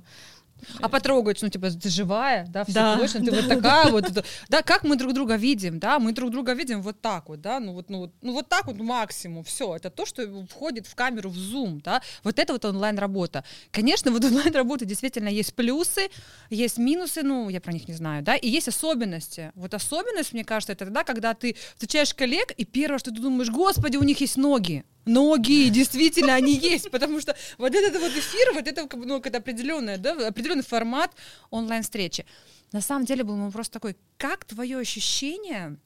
А 0.79 0.89
потрогать, 0.89 1.41
ну, 1.41 1.49
типа, 1.49 1.69
ты 1.71 1.89
живая, 1.89 2.45
да, 2.47 2.63
все 2.63 2.73
Да, 2.73 2.97
точно, 2.97 3.19
ты 3.21 3.31
да, 3.31 3.37
вот 3.37 3.47
такая 3.47 3.91
вот. 3.91 4.25
Да, 4.49 4.61
как 4.61 4.83
мы 4.83 4.95
друг 4.95 5.13
друга 5.13 5.35
видим, 5.35 5.79
да, 5.79 5.99
мы 5.99 6.13
друг 6.13 6.31
друга 6.31 6.53
видим 6.53 6.81
вот 6.81 7.01
так 7.01 7.29
вот, 7.29 7.41
да, 7.41 7.59
ну 7.59 7.73
вот, 7.73 7.89
ну 7.89 7.99
вот, 7.99 8.11
ну 8.21 8.33
вот 8.33 8.49
так 8.49 8.67
вот 8.67 8.77
максимум, 8.77 9.43
все, 9.43 9.75
это 9.75 9.89
то, 9.89 10.05
что 10.05 10.45
входит 10.47 10.87
в 10.87 10.95
камеру, 10.95 11.29
в 11.29 11.35
зум, 11.35 11.81
да, 11.83 12.01
вот 12.23 12.39
это 12.39 12.53
вот 12.53 12.65
онлайн-работа. 12.65 13.43
Конечно, 13.71 14.11
вот 14.11 14.23
онлайн-работа 14.31 14.85
действительно 14.85 15.29
есть 15.29 15.53
плюсы, 15.55 16.09
есть 16.49 16.77
минусы, 16.77 17.23
ну, 17.23 17.49
я 17.49 17.61
про 17.61 17.73
них 17.73 17.87
не 17.87 17.93
знаю, 17.93 18.23
да, 18.23 18.35
и 18.35 18.47
есть 18.47 18.67
особенности. 18.67 19.51
Вот 19.55 19.73
особенность, 19.73 20.33
мне 20.33 20.43
кажется, 20.43 20.73
это 20.73 20.85
тогда, 20.85 21.03
когда 21.03 21.33
ты 21.33 21.55
встречаешь 21.75 22.13
коллег, 22.13 22.51
и 22.51 22.65
первое, 22.65 22.99
что 22.99 23.11
ты 23.11 23.21
думаешь, 23.21 23.49
господи, 23.49 23.97
у 23.97 24.03
них 24.03 24.21
есть 24.21 24.37
ноги, 24.37 24.83
ноги, 25.05 25.69
действительно, 25.69 26.35
они 26.35 26.55
есть, 26.57 26.91
потому 26.91 27.19
что 27.19 27.35
вот 27.57 27.73
этот 27.73 28.01
вот 28.01 28.11
эфир, 28.11 28.53
вот 28.53 28.67
это, 28.67 28.87
ну, 28.97 29.19
это 29.19 29.37
определенное, 29.37 29.97
да, 29.97 30.27
определенный 30.27 30.63
формат 30.63 31.11
онлайн-встречи. 31.49 32.25
На 32.71 32.81
самом 32.81 33.05
деле 33.05 33.23
был 33.23 33.35
вопрос 33.37 33.69
такой, 33.69 33.95
как 34.17 34.45
твое 34.45 34.77
ощущение 34.77 35.77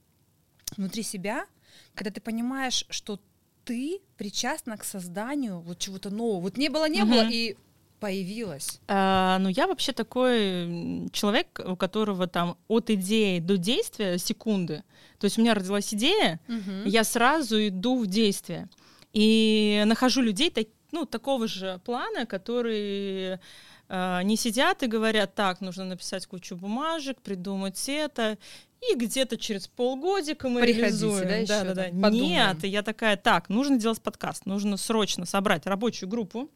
внутри 0.77 1.03
себя, 1.03 1.45
когда 1.93 2.12
ты 2.12 2.22
понимаешь, 2.22 2.86
что 2.89 3.19
ты 3.63 4.00
причастна 4.17 4.77
к 4.77 4.84
созданию 4.84 5.60
вот 5.62 5.79
чего-то 5.79 6.10
нового. 6.10 6.41
Вот 6.41 6.57
не 6.57 6.69
было, 6.69 6.88
не 6.88 7.03
было, 7.03 7.24
Мгм. 7.24 7.31
и 7.31 7.55
появилось. 8.00 8.79
А, 8.88 9.39
ну, 9.39 9.50
я 9.50 9.65
вообще 9.65 9.91
такой 9.91 11.10
человек, 11.12 11.60
у 11.65 11.75
которого 11.75 12.27
там 12.27 12.57
от 12.67 12.89
идеи 12.91 13.39
до 13.39 13.57
действия 13.57 14.19
секунды. 14.19 14.84
То 15.17 15.25
есть 15.25 15.38
у 15.39 15.41
меня 15.41 15.53
родилась 15.55 15.91
идея, 15.93 16.39
я 16.86 17.03
сразу 17.03 17.55
иду 17.67 17.98
в 17.98 18.05
действие. 18.07 18.67
И 19.15 19.81
нахожу 19.88 20.22
людей 20.22 20.50
так- 20.51 20.67
ну, 20.91 21.05
такого 21.05 21.48
же 21.48 21.79
плана, 21.86 22.25
которые 22.25 23.39
а, 23.88 24.22
не 24.24 24.36
сидят 24.36 24.84
и 24.84 24.88
говорят, 24.88 25.36
так, 25.36 25.62
нужно 25.62 25.86
написать 25.86 26.25
кучу 26.25 26.55
бумажек, 26.55 27.22
придумать 27.22 27.81
это, 27.88 28.38
и 28.81 28.95
где-то 28.95 29.38
через 29.38 29.67
полгодика 29.67 30.50
мы 30.50 30.62
Приходите, 30.62 30.81
реализуем. 30.88 31.27
да, 31.27 31.36
ещё 31.38 31.48
да, 31.48 31.63
да, 31.63 31.74
да. 31.75 31.84
подумаем. 31.84 32.19
Нет, 32.19 32.63
и 32.63 32.67
я 32.67 32.81
такая, 32.81 33.15
так, 33.15 33.48
нужно 33.50 33.77
делать 33.77 34.01
подкаст, 34.01 34.45
нужно 34.48 34.77
срочно 34.77 35.25
собрать 35.25 35.65
рабочую 35.65 36.10
группу. 36.10 36.50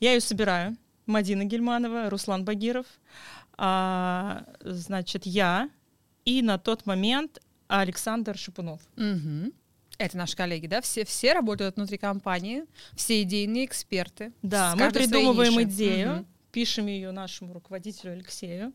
Я 0.00 0.12
ее 0.14 0.20
собираю. 0.20 0.76
Мадина 1.06 1.44
Гельманова, 1.44 2.10
Руслан 2.10 2.44
Багиров, 2.44 2.86
а, 3.56 4.44
значит, 4.60 5.26
я 5.26 5.70
и 6.24 6.42
на 6.42 6.58
тот 6.58 6.84
момент 6.86 7.40
Александр 7.68 8.36
Шипунов. 8.36 8.80
Мгм. 8.96 9.52
Это 9.98 10.16
наши 10.16 10.36
коллеги, 10.36 10.68
да? 10.68 10.80
Все, 10.80 11.04
все 11.04 11.32
работают 11.32 11.76
внутри 11.76 11.98
компании, 11.98 12.64
все 12.94 13.20
идейные 13.22 13.64
эксперты. 13.64 14.32
Да, 14.42 14.74
мы 14.76 14.90
придумываем 14.92 15.60
идею, 15.64 16.12
Мгм. 16.12 16.26
пишем 16.52 16.86
ее 16.86 17.10
нашему 17.10 17.52
руководителю 17.52 18.12
Алексею. 18.12 18.72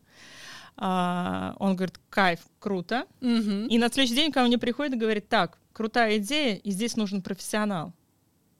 А, 0.76 1.54
он 1.58 1.76
говорит, 1.76 1.98
кайф, 2.10 2.40
круто. 2.58 3.06
Мгм. 3.20 3.68
И 3.68 3.78
на 3.78 3.88
следующий 3.88 4.16
день 4.16 4.32
ко 4.32 4.42
мне 4.42 4.58
приходит 4.58 4.94
и 4.94 4.98
говорит, 4.98 5.28
так, 5.28 5.58
крутая 5.72 6.18
идея, 6.18 6.56
и 6.56 6.70
здесь 6.72 6.96
нужен 6.96 7.22
профессионал. 7.22 7.92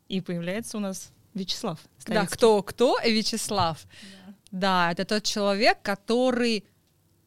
И 0.09 0.21
появляется 0.21 0.76
у 0.78 0.80
нас 0.80 1.11
Вячеслав. 1.35 1.80
Да, 1.85 2.00
Ставицкий. 2.02 2.37
кто, 2.37 2.62
кто? 2.62 2.99
Вячеслав. 3.04 3.85
Да, 4.52 4.92
это 4.92 5.04
тот 5.04 5.25
человек, 5.25 5.83
который 5.83 6.64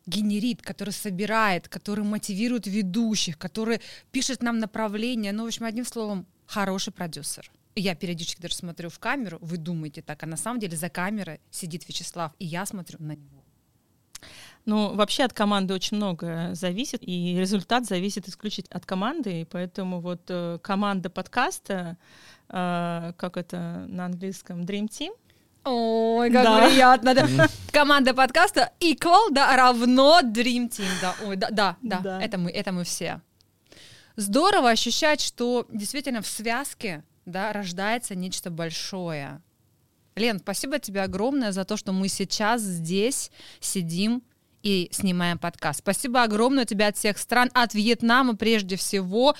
генерит, 0.07 0.61
который 0.61 0.93
собирает, 0.93 1.67
который 1.67 2.03
мотивирует 2.03 2.65
ведущих, 2.65 3.37
который 3.37 3.81
пишет 4.11 4.41
нам 4.41 4.59
направление. 4.59 5.33
Ну, 5.33 5.43
в 5.43 5.47
общем, 5.47 5.65
одним 5.65 5.85
словом, 5.85 6.25
хороший 6.45 6.93
продюсер. 6.93 7.51
Я 7.75 7.93
периодически 7.93 8.41
даже 8.41 8.55
смотрю 8.55 8.89
в 8.89 8.97
камеру, 8.97 9.37
вы 9.41 9.57
думаете 9.57 10.01
так, 10.01 10.23
а 10.23 10.25
на 10.25 10.37
самом 10.37 10.59
деле 10.59 10.75
за 10.75 10.89
камерой 10.89 11.39
сидит 11.51 11.87
Вячеслав, 11.87 12.31
и 12.39 12.45
я 12.45 12.65
смотрю 12.65 12.97
на 12.99 13.11
него. 13.11 13.43
Ну, 14.65 14.95
вообще 14.95 15.23
от 15.23 15.33
команды 15.33 15.73
очень 15.73 15.97
много 15.97 16.49
зависит, 16.53 17.01
и 17.01 17.37
результат 17.39 17.85
зависит 17.85 18.27
исключительно 18.27 18.77
от 18.77 18.85
команды, 18.85 19.41
и 19.41 19.45
поэтому 19.45 20.01
вот 20.01 20.23
э, 20.27 20.59
команда 20.61 21.09
подкаста, 21.09 21.97
э, 22.49 23.13
как 23.15 23.37
это 23.37 23.85
на 23.87 24.05
английском, 24.07 24.61
Dream 24.61 24.89
Team, 24.89 25.13
Ой, 25.67 26.31
как 26.31 26.43
Да. 26.43 26.67
приятно. 26.67 27.13
да. 27.13 27.47
Команда 27.71 28.13
подкаста 28.13 28.71
equal, 28.79 29.27
да, 29.31 29.55
равно 29.55 30.21
Dream 30.23 30.69
Team. 30.69 30.87
Да, 31.01 31.15
ой, 31.25 31.35
да, 31.35 31.49
да, 31.51 31.77
да, 31.81 31.99
Да. 31.99 32.21
Это, 32.21 32.37
мы, 32.37 32.49
это 32.51 32.71
мы 32.71 32.83
все. 32.83 33.21
Здорово 34.15 34.69
ощущать, 34.71 35.21
что 35.21 35.67
действительно 35.71 36.21
в 36.21 36.27
связке 36.27 37.03
да, 37.25 37.53
рождается 37.53 38.15
нечто 38.15 38.49
большое. 38.49 39.41
Лен, 40.15 40.39
спасибо 40.39 40.79
тебе 40.79 41.03
огромное 41.03 41.51
за 41.51 41.65
то, 41.65 41.77
что 41.77 41.91
мы 41.91 42.07
сейчас 42.07 42.61
здесь 42.61 43.29
сидим 43.59 44.23
и 44.67 44.89
снимаем 44.91 45.37
подкаст. 45.37 45.79
Спасибо 45.79 46.23
огромное 46.23 46.65
тебе 46.65 46.87
от 46.87 46.97
всех 46.97 47.17
стран, 47.19 47.49
от 47.53 47.73
Вьетнама 47.73 48.35
прежде 48.35 48.75
всего. 48.75 49.33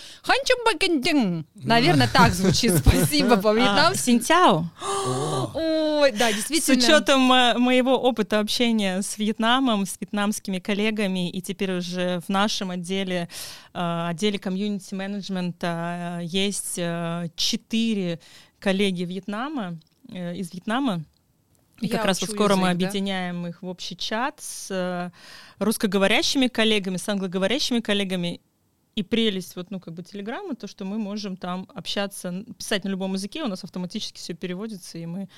Бакендин. 0.66 1.46
Наверное, 1.54 2.08
так 2.08 2.32
звучит. 2.32 2.78
Спасибо 2.78 3.34
а, 3.34 3.38
по-вьетнамски. 3.38 4.00
Синтяо. 4.00 4.70
Ой, 5.54 6.14
да, 6.14 6.32
С 6.32 6.36
действительно. 6.36 6.78
учетом 6.78 7.34
э, 7.34 7.58
моего 7.58 7.98
опыта 7.98 8.40
общения 8.40 9.02
с 9.02 9.18
Вьетнамом, 9.18 9.86
с 9.86 9.98
вьетнамскими 10.00 10.60
коллегами, 10.60 11.30
и 11.30 11.42
теперь 11.42 11.74
уже 11.74 12.22
в 12.26 12.30
нашем 12.30 12.72
отделе, 12.72 13.28
э, 13.74 14.08
отделе 14.10 14.40
комьюнити-менеджмента, 14.40 16.20
э, 16.22 16.26
есть 16.26 16.80
четыре 17.36 18.22
коллеги 18.60 19.04
Вьетнама, 19.04 19.78
из 20.10 20.54
Вьетнама. 20.54 21.04
И 21.82 21.88
Я 21.88 21.98
как 21.98 22.06
раз 22.06 22.22
вот 22.22 22.32
скоро 22.32 22.56
мы 22.56 22.70
язык, 22.70 22.80
да? 22.80 22.88
объединяем 22.88 23.48
их 23.48 23.62
в 23.62 23.68
общий 23.68 23.96
чат 23.96 24.40
с 24.42 24.68
э, 24.72 25.12
русскоговорящими 25.60 26.48
коллегами, 26.48 26.98
с 26.98 27.08
англоговорящими 27.08 27.80
коллегами. 27.80 28.42
И 28.96 29.04
прелесть 29.04 29.56
вот, 29.56 29.70
ну, 29.70 29.80
как 29.80 29.94
бы 29.94 30.02
телеграммы, 30.02 30.56
то, 30.56 30.66
что 30.66 30.84
мы 30.84 30.98
можем 30.98 31.38
там 31.38 31.68
общаться, 31.76 32.44
писать 32.58 32.84
на 32.84 32.90
любом 32.90 33.14
языке, 33.14 33.44
у 33.44 33.48
нас 33.48 33.64
автоматически 33.64 34.18
все 34.18 34.34
переводится, 34.34 34.98
и 34.98 35.06
мы 35.06 35.30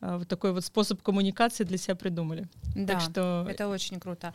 э, 0.00 0.16
вот 0.16 0.28
такой 0.28 0.52
вот 0.52 0.64
способ 0.64 1.02
коммуникации 1.02 1.64
для 1.64 1.76
себя 1.76 1.94
придумали. 1.94 2.48
Да, 2.74 2.94
так 2.94 3.02
что 3.02 3.46
это 3.50 3.68
очень 3.68 4.00
круто. 4.00 4.32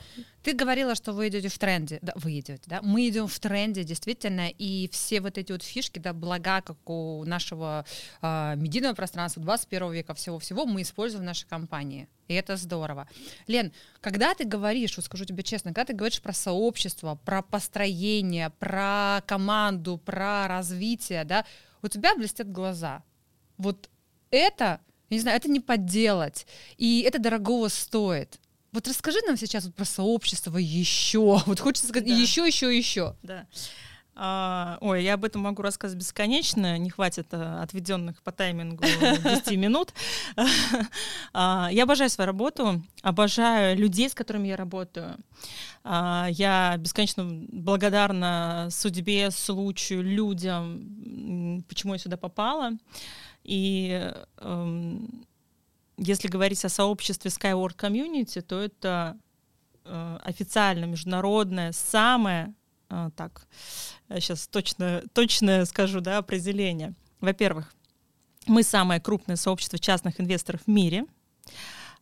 Ты 0.47 0.53
говорила, 0.53 0.95
что 0.95 1.11
вы 1.11 1.27
идете 1.27 1.49
в 1.49 1.59
тренде. 1.59 1.99
Да, 2.01 2.13
вы 2.15 2.39
идете, 2.39 2.61
да? 2.67 2.79
Мы 2.81 3.09
идем 3.09 3.27
в 3.27 3.37
тренде, 3.37 3.83
действительно, 3.83 4.47
и 4.47 4.87
все 4.93 5.19
вот 5.19 5.37
эти 5.37 5.51
вот 5.51 5.61
фишки, 5.61 5.99
да, 5.99 6.13
блага, 6.13 6.61
как 6.61 6.77
у 6.89 7.25
нашего 7.25 7.83
а, 8.21 8.55
медийного 8.55 8.95
пространства 8.95 9.43
21 9.43 9.91
века, 9.91 10.13
всего-всего, 10.13 10.65
мы 10.65 10.83
используем 10.83 11.23
в 11.23 11.25
нашей 11.25 11.49
компании. 11.49 12.07
И 12.29 12.33
это 12.33 12.55
здорово. 12.55 13.09
Лен, 13.47 13.73
когда 13.99 14.33
ты 14.35 14.45
говоришь, 14.45 14.95
вот 14.95 15.03
скажу 15.03 15.25
тебе 15.25 15.43
честно, 15.43 15.73
когда 15.73 15.83
ты 15.83 15.93
говоришь 15.93 16.21
про 16.21 16.31
сообщество, 16.31 17.19
про 17.25 17.41
построение, 17.41 18.49
про 18.51 19.23
команду, 19.27 19.97
про 19.97 20.47
развитие, 20.47 21.25
да, 21.25 21.43
у 21.81 21.89
тебя 21.89 22.15
блестят 22.15 22.49
глаза. 22.49 23.03
Вот 23.57 23.89
это, 24.31 24.79
я 25.09 25.17
не 25.17 25.19
знаю, 25.19 25.35
это 25.35 25.49
не 25.49 25.59
подделать. 25.59 26.47
И 26.77 27.01
это 27.01 27.19
дорогого 27.19 27.67
стоит. 27.67 28.39
Вот 28.77 28.88
расскажи 28.88 29.17
нам 29.25 29.38
сейчас 29.38 29.65
вот 29.65 29.74
про 29.74 29.86
сообщество 29.86 30.55
еще. 30.60 31.41
Вот 31.48 31.60
хочется 31.60 31.88
сказать 31.88 32.07
Да. 32.07 32.13
еще, 32.13 32.46
еще, 32.46 32.77
еще. 32.77 33.15
Да. 33.24 33.48
А, 34.13 34.77
ой, 34.81 35.03
я 35.03 35.15
об 35.15 35.25
этом 35.25 35.41
могу 35.41 35.63
рассказывать 35.63 36.03
бесконечно, 36.03 36.77
не 36.77 36.91
хватит 36.91 37.25
а, 37.31 37.63
отведенных 37.63 38.22
по 38.22 38.31
таймингу 38.31 38.84
10 38.84 39.51
минут. 39.57 39.93
А, 41.34 41.69
Я 41.72 41.84
обожаю 41.84 42.10
свою 42.12 42.27
работу, 42.27 42.84
обожаю 43.01 43.75
людей, 43.75 44.10
с 44.10 44.13
которыми 44.13 44.48
я 44.48 44.57
работаю. 44.57 45.17
А, 45.84 46.27
Я 46.29 46.75
бесконечно 46.77 47.24
благодарна 47.25 48.67
судьбе, 48.69 49.31
случаю, 49.31 50.03
людям, 50.03 51.63
почему 51.67 51.93
я 51.93 52.00
сюда 52.00 52.17
попала. 52.17 52.74
И 53.43 54.12
эм, 54.38 55.26
если 55.97 56.27
говорить 56.27 56.63
о 56.63 56.69
сообществе 56.69 57.31
Skyward 57.31 57.75
Community, 57.75 58.41
то 58.41 58.59
это 58.61 59.17
э, 59.83 60.19
официально 60.23 60.85
международное, 60.85 61.71
самое 61.71 62.53
а, 62.89 63.09
так, 63.11 63.47
сейчас 64.09 64.47
точно, 64.47 65.03
точно 65.13 65.65
скажу, 65.65 65.99
да, 65.99 66.17
определение. 66.17 66.93
Во-первых, 67.19 67.73
мы 68.45 68.63
самое 68.63 69.01
крупное 69.01 69.35
сообщество 69.35 69.77
частных 69.77 70.21
инвесторов 70.21 70.61
в 70.65 70.67
мире. 70.67 71.05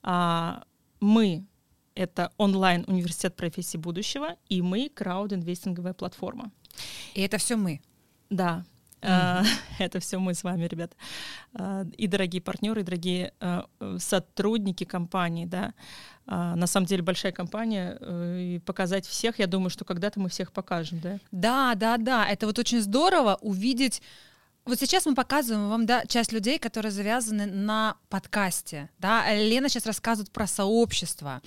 А, 0.04 0.64
мы— 1.00 1.46
это 1.96 2.32
онлайн-университет 2.38 3.36
профессий 3.36 3.78
будущего, 3.78 4.36
и 4.48 4.62
мы— 4.62 4.90
крауд-инвестинговая 4.96 5.94
платформа. 5.94 6.52
И 7.16 7.22
это 7.22 7.38
все 7.38 7.56
мы. 7.56 7.82
Да, 8.30 8.64
а, 9.02 9.44
Это 9.80 10.00
все 10.00 10.20
мы 10.20 10.34
с 10.34 10.44
вами, 10.44 10.66
ребят. 10.66 10.94
А, 11.54 11.86
И 11.98 12.08
дорогие 12.08 12.42
партнеры, 12.42 12.82
и 12.82 12.84
дорогие 12.84 13.34
э, 13.40 13.64
сотрудники 14.00 14.84
компании, 14.84 15.46
да. 15.46 15.74
На 16.28 16.66
самом 16.66 16.88
деле 16.88 17.04
большая 17.04 17.32
компания, 17.32 17.98
э, 18.02 18.56
и 18.56 18.60
показать 18.60 19.06
всех, 19.06 19.38
я 19.38 19.46
думаю, 19.46 19.70
что 19.70 19.86
когда-то 19.86 20.20
мы 20.20 20.30
всех 20.30 20.52
покажем, 20.52 21.00
да. 21.00 21.20
Да, 21.32 21.76
да, 21.76 21.98
да. 21.98 22.28
Это 22.28 22.48
вот 22.48 22.58
очень 22.58 22.82
здорово 22.82 23.38
увидеть. 23.42 24.02
Вот 24.66 24.80
сейчас 24.80 25.06
мы 25.06 25.14
показываем 25.14 25.70
вам 25.70 25.86
да, 25.86 26.08
часть 26.08 26.32
людей, 26.32 26.58
которые 26.58 26.92
завязаны 26.92 27.46
на 27.46 27.98
подкасте. 28.10 28.90
Да? 28.98 29.32
Лена 29.36 29.70
сейчас 29.70 29.86
рассказывает 29.86 30.32
про 30.32 30.48
сообщество. 30.48 31.44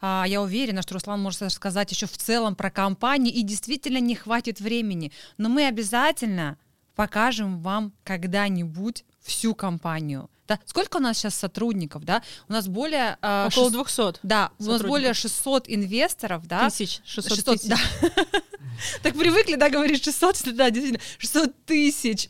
А, 0.00 0.24
я 0.26 0.42
уверена, 0.42 0.82
что 0.82 0.94
Руслан 0.94 1.22
может 1.22 1.42
рассказать 1.42 1.92
еще 1.92 2.06
в 2.06 2.18
целом 2.18 2.56
про 2.56 2.72
компанию, 2.72 3.32
и 3.32 3.42
действительно 3.42 3.98
не 3.98 4.16
хватит 4.16 4.60
времени. 4.60 5.12
Но 5.38 5.48
мы 5.48 5.66
обязательно 5.66 6.58
покажем 6.96 7.60
вам 7.60 7.92
когда-нибудь 8.02 9.04
всю 9.22 9.54
компанию. 9.54 10.28
Да? 10.48 10.58
Сколько 10.64 10.96
у 10.96 11.00
нас 11.00 11.18
сейчас 11.18 11.34
сотрудников? 11.34 12.04
Да? 12.04 12.22
У 12.48 12.52
нас 12.52 12.68
более... 12.68 13.18
а, 13.20 13.48
Около 13.48 13.70
шест- 13.70 13.72
200 13.72 14.20
Да, 14.22 14.50
у 14.58 14.64
нас 14.64 14.82
более 14.82 15.12
600 15.12 15.64
инвесторов, 15.68 16.46
да? 16.46 16.68
тысяч, 16.70 17.00
600 17.04 17.36
600, 17.36 17.54
тысяч. 17.56 17.68
да. 17.68 17.78
Так 19.02 19.14
привыкли, 19.14 19.54
да, 19.54 19.70
говорить 19.70 20.04
600, 20.04 20.36
что 20.36 20.52
да, 20.52 20.68
действительно, 20.70 21.02
600 21.16 21.64
тысяч 21.64 22.28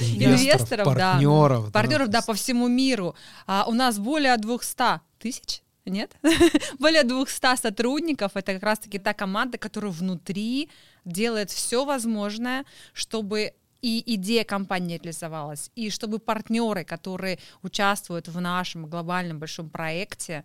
инвесторов, 0.00 0.86
да. 0.94 1.12
партнеров. 1.12 1.64
да. 1.66 1.70
партнеров, 1.70 2.08
да, 2.08 2.22
по 2.22 2.32
всему 2.32 2.66
миру. 2.66 3.14
А 3.46 3.64
у 3.68 3.72
нас 3.74 3.98
более 3.98 4.34
200 4.38 5.00
тысяч, 5.18 5.62
нет? 5.84 6.10
более 6.78 7.04
200 7.04 7.60
сотрудников. 7.60 8.32
Это 8.34 8.54
как 8.54 8.62
раз-таки 8.62 8.98
та 8.98 9.12
команда, 9.12 9.58
которая 9.58 9.92
внутри 9.92 10.70
делает 11.04 11.50
все 11.50 11.84
возможное, 11.84 12.64
чтобы 12.94 13.52
и 13.82 14.02
идея 14.14 14.44
компании 14.44 14.96
реализовалась, 14.96 15.70
и 15.74 15.90
чтобы 15.90 16.18
партнеры, 16.18 16.84
которые 16.84 17.38
участвуют 17.62 18.28
в 18.28 18.40
нашем 18.40 18.86
глобальном 18.86 19.38
большом 19.38 19.68
проекте, 19.68 20.44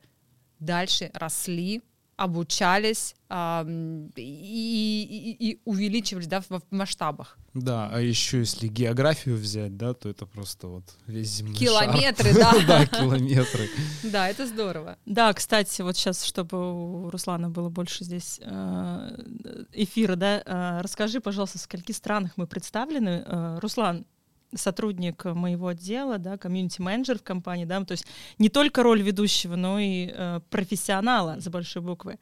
дальше 0.59 1.11
росли, 1.13 1.81
обучались 2.17 3.15
ам, 3.29 4.07
и, 4.15 4.21
и- 5.39 5.51
и 5.51 5.61
увеличивались 5.65 6.27
да, 6.27 6.41
в, 6.41 6.49
в 6.49 6.61
масштабах. 6.71 7.37
Да, 7.53 7.89
а 7.93 7.99
еще 8.01 8.39
если 8.39 8.67
географию 8.67 9.37
взять, 9.37 9.77
да, 9.77 9.93
то 9.93 10.09
это 10.09 10.25
просто 10.25 10.67
вот 10.67 10.83
весь 11.05 11.29
земной 11.29 11.55
шар. 11.55 11.59
Километры, 11.85 12.33
да. 12.35 12.53
Да, 12.67 12.85
километры. 12.87 13.69
Да, 14.03 14.29
это 14.29 14.47
здорово. 14.47 14.97
Да, 15.05 15.31
кстати, 15.33 15.81
вот 15.83 15.95
сейчас, 15.95 16.23
чтобы 16.23 16.57
у 17.05 17.09
Руслана 17.11 17.49
было 17.49 17.69
больше 17.69 18.03
здесь 18.03 18.39
э, 18.43 19.65
эфира, 19.73 20.15
да, 20.15 20.41
э, 20.43 20.81
расскажи, 20.81 21.19
пожалуйста, 21.21 21.59
в 21.59 21.61
скольки 21.61 21.91
странах 21.91 22.31
мы 22.35 22.47
представлены. 22.47 23.23
Э, 23.25 23.59
Руслан, 23.61 24.05
сотрудник 24.55 25.25
моего 25.25 25.67
отдела, 25.67 26.17
да, 26.17 26.37
комьюнити-менеджер 26.37 27.19
в 27.19 27.23
компании, 27.23 27.65
да, 27.65 27.83
то 27.83 27.91
есть 27.91 28.05
не 28.39 28.49
только 28.49 28.81
роль 28.83 29.01
ведущего, 29.01 29.55
но 29.55 29.79
и 29.79 30.09
э, 30.13 30.39
профессионала 30.49 31.39
за 31.39 31.49
большой 31.49 31.81
буквы. 31.81 32.17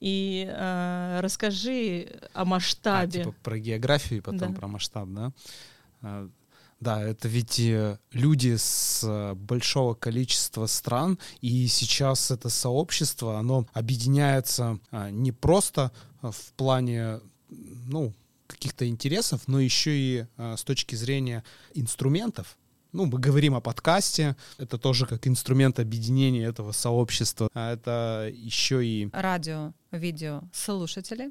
И 0.00 0.46
э, 0.50 1.20
расскажи 1.20 2.08
о 2.34 2.42
А, 2.42 2.44
масштабе. 2.44 3.24
типа 3.24 3.34
про 3.42 3.58
географию 3.58 4.18
и 4.18 4.22
потом 4.22 4.52
Да. 4.54 4.60
про 4.60 4.66
масштаб, 4.68 5.08
да? 5.10 5.32
А, 6.02 6.28
Да, 6.80 7.02
это 7.02 7.28
ведь 7.28 7.60
э, 7.60 7.98
люди 8.12 8.56
с 8.56 9.02
э, 9.06 9.34
большого 9.34 9.92
количества 9.94 10.64
стран, 10.66 11.18
и 11.42 11.66
сейчас 11.68 12.30
это 12.30 12.48
сообщество, 12.48 13.38
оно 13.38 13.66
объединяется 13.74 14.78
а, 14.90 15.10
не 15.10 15.30
просто 15.30 15.92
а, 16.22 16.30
в 16.30 16.52
плане, 16.56 17.20
ну, 17.50 18.14
каких-то 18.50 18.86
интересов, 18.86 19.42
но 19.46 19.60
еще 19.60 19.96
и 19.96 20.26
а, 20.36 20.56
с 20.56 20.64
точки 20.64 20.94
зрения 20.94 21.44
инструментов. 21.74 22.58
Ну, 22.92 23.06
мы 23.06 23.18
говорим 23.20 23.54
о 23.54 23.60
подкасте, 23.60 24.36
это 24.58 24.76
тоже 24.76 25.06
как 25.06 25.26
инструмент 25.28 25.78
объединения 25.78 26.44
этого 26.44 26.72
сообщества, 26.72 27.48
а 27.54 27.72
это 27.72 28.30
еще 28.34 28.84
и 28.84 29.08
Радио, 29.12 29.72
видео, 29.92 30.42
слушатели. 30.52 31.30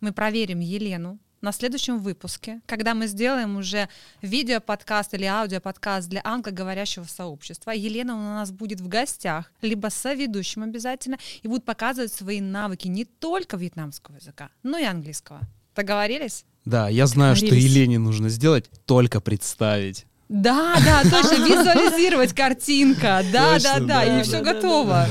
Мы 0.00 0.12
проверим 0.12 0.60
Елену 0.60 1.18
на 1.40 1.52
следующем 1.52 1.98
выпуске, 1.98 2.60
когда 2.66 2.94
мы 2.94 3.06
сделаем 3.06 3.56
уже 3.56 3.88
видеоподкаст 4.22 5.14
или 5.14 5.24
аудиоподкаст 5.24 6.08
для 6.08 6.20
англоговорящего 6.24 7.04
сообщества. 7.04 7.70
Елена 7.70 8.14
у 8.14 8.18
нас 8.18 8.50
будет 8.50 8.80
в 8.80 8.88
гостях, 8.88 9.50
либо 9.62 9.88
соведущим 9.88 10.62
обязательно, 10.62 11.18
и 11.42 11.48
будет 11.48 11.64
показывать 11.64 12.12
свои 12.12 12.40
навыки 12.40 12.88
не 12.88 13.04
только 13.04 13.56
вьетнамского 13.56 14.16
языка, 14.16 14.50
но 14.62 14.78
и 14.78 14.84
английского. 14.84 15.40
Договорились? 15.74 16.44
Да, 16.68 16.90
я 16.90 17.06
знаю, 17.06 17.34
что. 17.34 17.46
Елене 17.46 17.98
нужно 17.98 18.28
сделать, 18.28 18.70
только 18.84 19.22
представить. 19.22 20.04
Да, 20.28 20.76
да, 20.84 21.02
точно, 21.04 21.42
визуализировать 21.46 22.34
картинка. 22.34 23.24
Да, 23.32 23.54
да, 23.54 23.54
Точно, 23.54 23.86
да, 23.86 24.04
да, 24.04 24.20
и 24.20 24.22
все 24.22 24.42
да, 24.42 24.52
готово. 24.52 25.06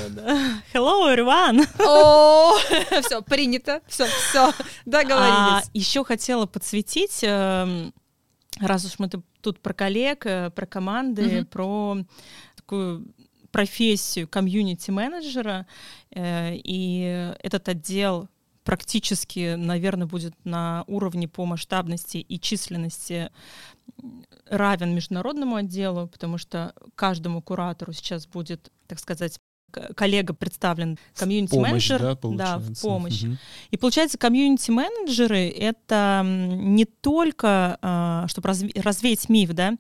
Hello, 0.72 1.12
everyone! 1.12 1.68
О, 1.84 2.56
все, 3.02 3.24
принято, 3.24 3.82
все, 3.88 4.06
все, 4.06 4.54
договорились. 4.86 5.68
еще 5.74 6.04
хотела 6.04 6.46
подсветить, 6.46 7.22
эм, 7.24 7.92
раз 8.60 8.86
уж 8.86 9.00
мы 9.00 9.10
тут- 9.10 9.60
про 9.60 9.74
коллег, 9.74 10.28
э, 10.28 10.52
про 10.52 10.68
команды, 10.68 11.44
про 11.46 11.98
такую 12.56 13.08
профессию 13.50 14.28
комьюнити-менеджера, 14.28 15.66
э, 16.12 16.52
и 16.54 17.34
этот 17.42 17.68
отдел 17.70 18.30
практически, 18.68 19.56
наверное, 19.56 20.08
будет 20.08 20.34
на 20.44 20.84
уровне 20.88 21.30
по 21.30 21.46
масштабности 21.46 22.18
и 22.18 22.38
численности 22.38 23.32
равен 24.50 24.94
международному 24.94 25.56
отделу, 25.56 26.08
потому 26.08 26.38
что 26.38 26.74
каждому 26.96 27.42
куратору 27.42 27.94
сейчас 27.94 28.28
будет, 28.28 28.70
так 28.88 29.00
сказать, 29.00 29.40
коллега 29.96 30.34
представлен 30.34 30.98
комьюнити-менеджер. 31.16 32.02
да, 32.02 32.18
да, 32.36 32.58
в 32.58 32.82
помощь. 32.82 33.24
Мгм. 33.24 33.38
И 33.72 33.78
получается, 33.78 34.18
комьюнити-менеджеры— 34.18 35.48
это 35.58 36.24
не 36.26 36.84
только, 36.84 38.26
чтобы 38.28 38.50
развеять 38.50 39.30
миф, 39.30 39.54
да, 39.54 39.70
а, 39.70 39.76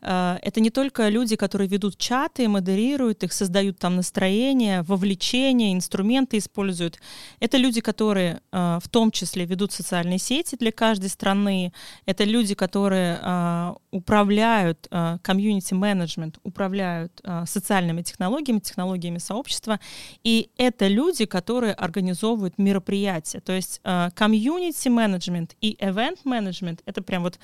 это 0.00 0.60
не 0.60 0.70
только 0.70 1.08
люди, 1.08 1.36
которые 1.36 1.68
ведут 1.68 1.98
чаты, 1.98 2.48
модерируют 2.48 3.24
их, 3.24 3.32
создают 3.32 3.78
там 3.78 3.96
настроение, 3.96 4.82
вовлечение, 4.82 5.72
инструменты 5.72 6.38
используют. 6.38 7.00
Это 7.40 7.56
люди, 7.56 7.80
которые 7.80 8.40
а, 8.52 8.78
в 8.80 8.88
том 8.88 9.10
числе 9.10 9.44
ведут 9.44 9.72
социальные 9.72 10.18
сети 10.18 10.56
для 10.56 10.72
каждой 10.72 11.08
страны. 11.08 11.72
Это 12.06 12.24
люди, 12.24 12.54
которые 12.54 13.18
а, 13.22 13.76
управляют 13.90 14.88
комьюнити-менеджмент, 15.22 16.38
управляют 16.42 17.20
социальными 17.46 18.02
технологиями, 18.02 18.58
технологиями 18.60 19.18
сообщества. 19.18 19.80
И 20.22 20.50
это 20.56 20.88
люди, 20.88 21.24
которые 21.24 21.72
организовывают 21.72 22.58
мероприятия. 22.58 23.40
То 23.40 23.52
есть 23.52 23.80
комьюнити-менеджмент 23.82 25.56
и 25.60 25.76
event-менеджмент— 25.80 26.82
это 26.84 27.02
прям 27.02 27.22
вот 27.22 27.38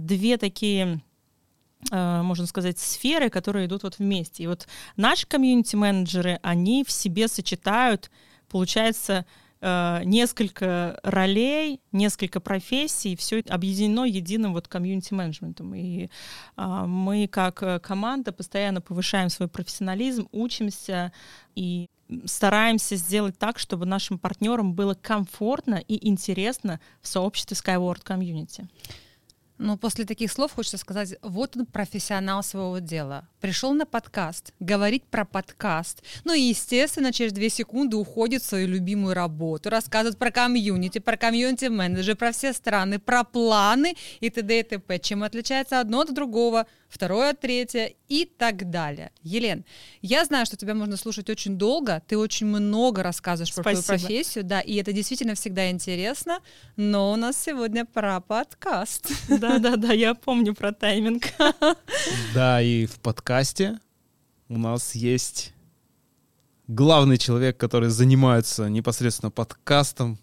две 0.00 0.36
такие 0.36 1.00
можно 1.90 2.46
сказать, 2.46 2.78
сферы, 2.78 3.28
которые 3.28 3.66
идут 3.66 3.82
вот 3.82 3.98
вместе. 3.98 4.44
И 4.44 4.46
вот 4.46 4.66
наши 4.96 5.26
комьюнити-менеджеры, 5.26 6.38
они 6.42 6.84
в 6.84 6.90
себе 6.90 7.28
сочетают, 7.28 8.10
получается, 8.48 9.26
э, 9.60 10.02
несколько 10.04 11.00
ролей, 11.02 11.80
несколько 11.92 12.40
профессий, 12.40 13.16
все 13.16 13.40
это 13.40 13.54
объединено 13.54 14.04
единым 14.04 14.52
вот 14.52 14.68
комьюнити-менеджментом. 14.68 15.74
И 15.74 16.08
а, 16.56 16.86
мы 16.86 17.26
как 17.28 17.62
э, 17.62 17.78
команда 17.80 18.32
постоянно 18.32 18.80
повышаем 18.80 19.30
свой 19.30 19.48
профессионализм, 19.48 20.28
учимся 20.32 21.12
и 21.54 21.88
стараемся 22.26 22.96
сделать 22.96 23.38
так, 23.38 23.58
чтобы 23.58 23.86
нашим 23.86 24.18
партнерам 24.18 24.74
было 24.74 24.94
комфортно 24.94 25.76
и 25.76 26.08
интересно 26.08 26.80
в 27.00 27.08
сообществе 27.08 27.56
Skyward 27.56 28.02
Community. 28.04 28.66
Ну, 29.58 29.76
после 29.76 30.04
таких 30.04 30.32
слов 30.32 30.52
хочется 30.52 30.78
сказать, 30.78 31.14
вот 31.22 31.56
он 31.56 31.66
профессионал 31.66 32.42
своего 32.42 32.78
дела. 32.78 33.28
пришел 33.40 33.72
на 33.74 33.86
подкаст, 33.86 34.52
говорить 34.60 35.04
про 35.04 35.24
подкаст. 35.24 36.02
Ну 36.24 36.32
и, 36.32 36.40
естественно, 36.40 37.12
через 37.12 37.32
две 37.32 37.48
секунды 37.48 37.96
уходит 37.96 38.42
в 38.42 38.46
свою 38.46 38.68
любимую 38.68 39.14
работу, 39.14 39.70
рассказывает 39.70 40.18
про 40.18 40.30
комьюнити, 40.30 40.98
про 40.98 41.16
комьюнити-менеджер, 41.16 42.16
про 42.16 42.32
все 42.32 42.52
страны, 42.52 42.98
про 42.98 43.24
планы 43.24 43.94
и 44.20 44.30
т.д. 44.30 44.60
и 44.60 44.62
т.п. 44.62 44.98
Чем 44.98 45.22
отличается 45.22 45.80
одно 45.80 46.00
от 46.00 46.14
другого, 46.14 46.66
второе 46.92 47.32
третье 47.32 47.94
и 48.08 48.26
так 48.26 48.68
далее. 48.70 49.10
Елен, 49.22 49.64
я 50.02 50.24
знаю, 50.26 50.44
что 50.44 50.56
тебя 50.56 50.74
можно 50.74 50.96
слушать 50.98 51.30
очень 51.30 51.56
долго, 51.56 52.02
ты 52.06 52.18
очень 52.18 52.46
много 52.46 53.02
рассказываешь 53.02 53.54
про 53.54 53.62
твою 53.62 53.78
Спасибо. 53.78 54.08
профессию, 54.08 54.44
да, 54.44 54.60
и 54.60 54.74
это 54.74 54.92
действительно 54.92 55.34
всегда 55.34 55.70
интересно, 55.70 56.40
но 56.76 57.12
у 57.12 57.16
нас 57.16 57.42
сегодня 57.42 57.86
про 57.86 58.20
подкаст. 58.20 59.10
Да-да-да, 59.28 59.92
я 59.94 60.14
помню 60.14 60.54
про 60.54 60.72
тайминг. 60.72 61.24
Да, 62.34 62.60
и 62.60 62.86
в 62.86 63.00
подкасте 63.00 63.78
у 64.48 64.58
нас 64.58 64.94
есть 64.94 65.54
главный 66.66 67.16
человек, 67.16 67.56
который 67.56 67.88
занимается 67.88 68.68
непосредственно 68.68 69.30
подкастом. 69.30 70.18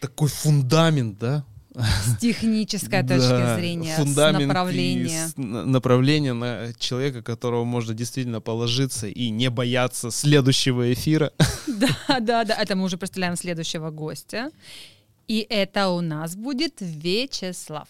Такой 0.00 0.28
фундамент, 0.28 1.18
да? 1.18 1.44
С 1.74 2.16
технической 2.20 3.02
точки 3.06 3.56
зрения, 3.56 3.94
с 3.94 3.98
фундамент 3.98 4.46
направления. 4.46 5.28
с- 5.28 5.36
на- 5.36 5.64
направление 5.64 6.32
на 6.32 6.72
человека, 6.78 7.22
которого 7.22 7.64
можно 7.64 7.94
действительно 7.94 8.40
положиться 8.40 9.06
и 9.08 9.30
не 9.30 9.50
бояться 9.50 10.10
следующего 10.10 10.92
эфира. 10.92 11.32
Да, 11.66 12.20
да, 12.20 12.44
да. 12.44 12.54
Это 12.54 12.76
мы 12.76 12.84
уже 12.84 12.96
представляем 12.96 13.36
следующего 13.36 13.90
гостя. 13.90 14.50
И 15.26 15.44
это 15.48 15.88
у 15.88 16.00
нас 16.00 16.36
будет 16.36 16.74
Вячеслав. 16.80 17.88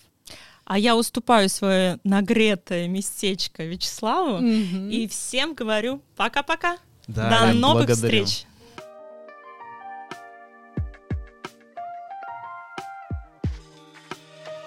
А 0.64 0.78
я 0.78 0.96
уступаю 0.96 1.48
свое 1.50 1.98
нагретое 2.04 2.88
местечко 2.88 3.64
Вячеславу 3.64 4.38
Мгм. 4.40 4.88
и 4.88 5.06
всем 5.08 5.54
говорю 5.54 6.00
пока-пока. 6.16 6.78
Да, 7.06 7.48
До 7.48 7.52
новых 7.52 7.86
благодарю. 7.86 8.24
встреч. 8.24 8.46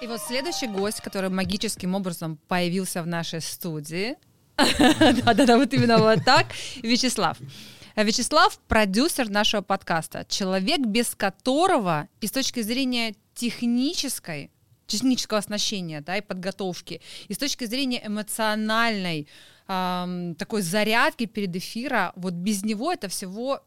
И 0.07 0.09
вот 0.09 0.21
следующий 0.21 0.67
гость, 0.67 1.01
который 1.01 1.29
магическим 1.29 1.93
образом 1.93 2.39
появился 2.47 3.03
в 3.03 3.07
нашей 3.07 3.41
студии. 3.41 4.15
Да-да-да, 4.55 5.57
вот 5.57 5.73
именно 5.73 5.97
вот 5.97 6.23
так. 6.23 6.47
Вячеслав. 6.81 7.37
Вячеслав— 7.93 8.57
продюсер 8.69 9.29
нашего 9.29 9.59
подкаста. 9.61 10.25
Человек, 10.29 10.79
без 10.79 11.13
которого 11.13 12.07
и 12.21 12.27
с 12.27 12.31
точки 12.31 12.61
зрения 12.61 13.15
технической, 13.35 14.49
технического 14.85 15.39
оснащения 15.39 15.99
да, 15.99 16.15
и 16.15 16.21
подготовки, 16.21 17.01
и 17.27 17.33
с 17.33 17.37
точки 17.37 17.65
зрения 17.65 18.01
эмоциональной 18.07 19.27
ам, 19.67 20.35
такой 20.35 20.61
зарядки 20.61 21.25
перед 21.25 21.53
эфира, 21.53 22.13
вот 22.15 22.33
без 22.33 22.63
него 22.63 22.93
это 22.93 23.09
всего 23.09 23.61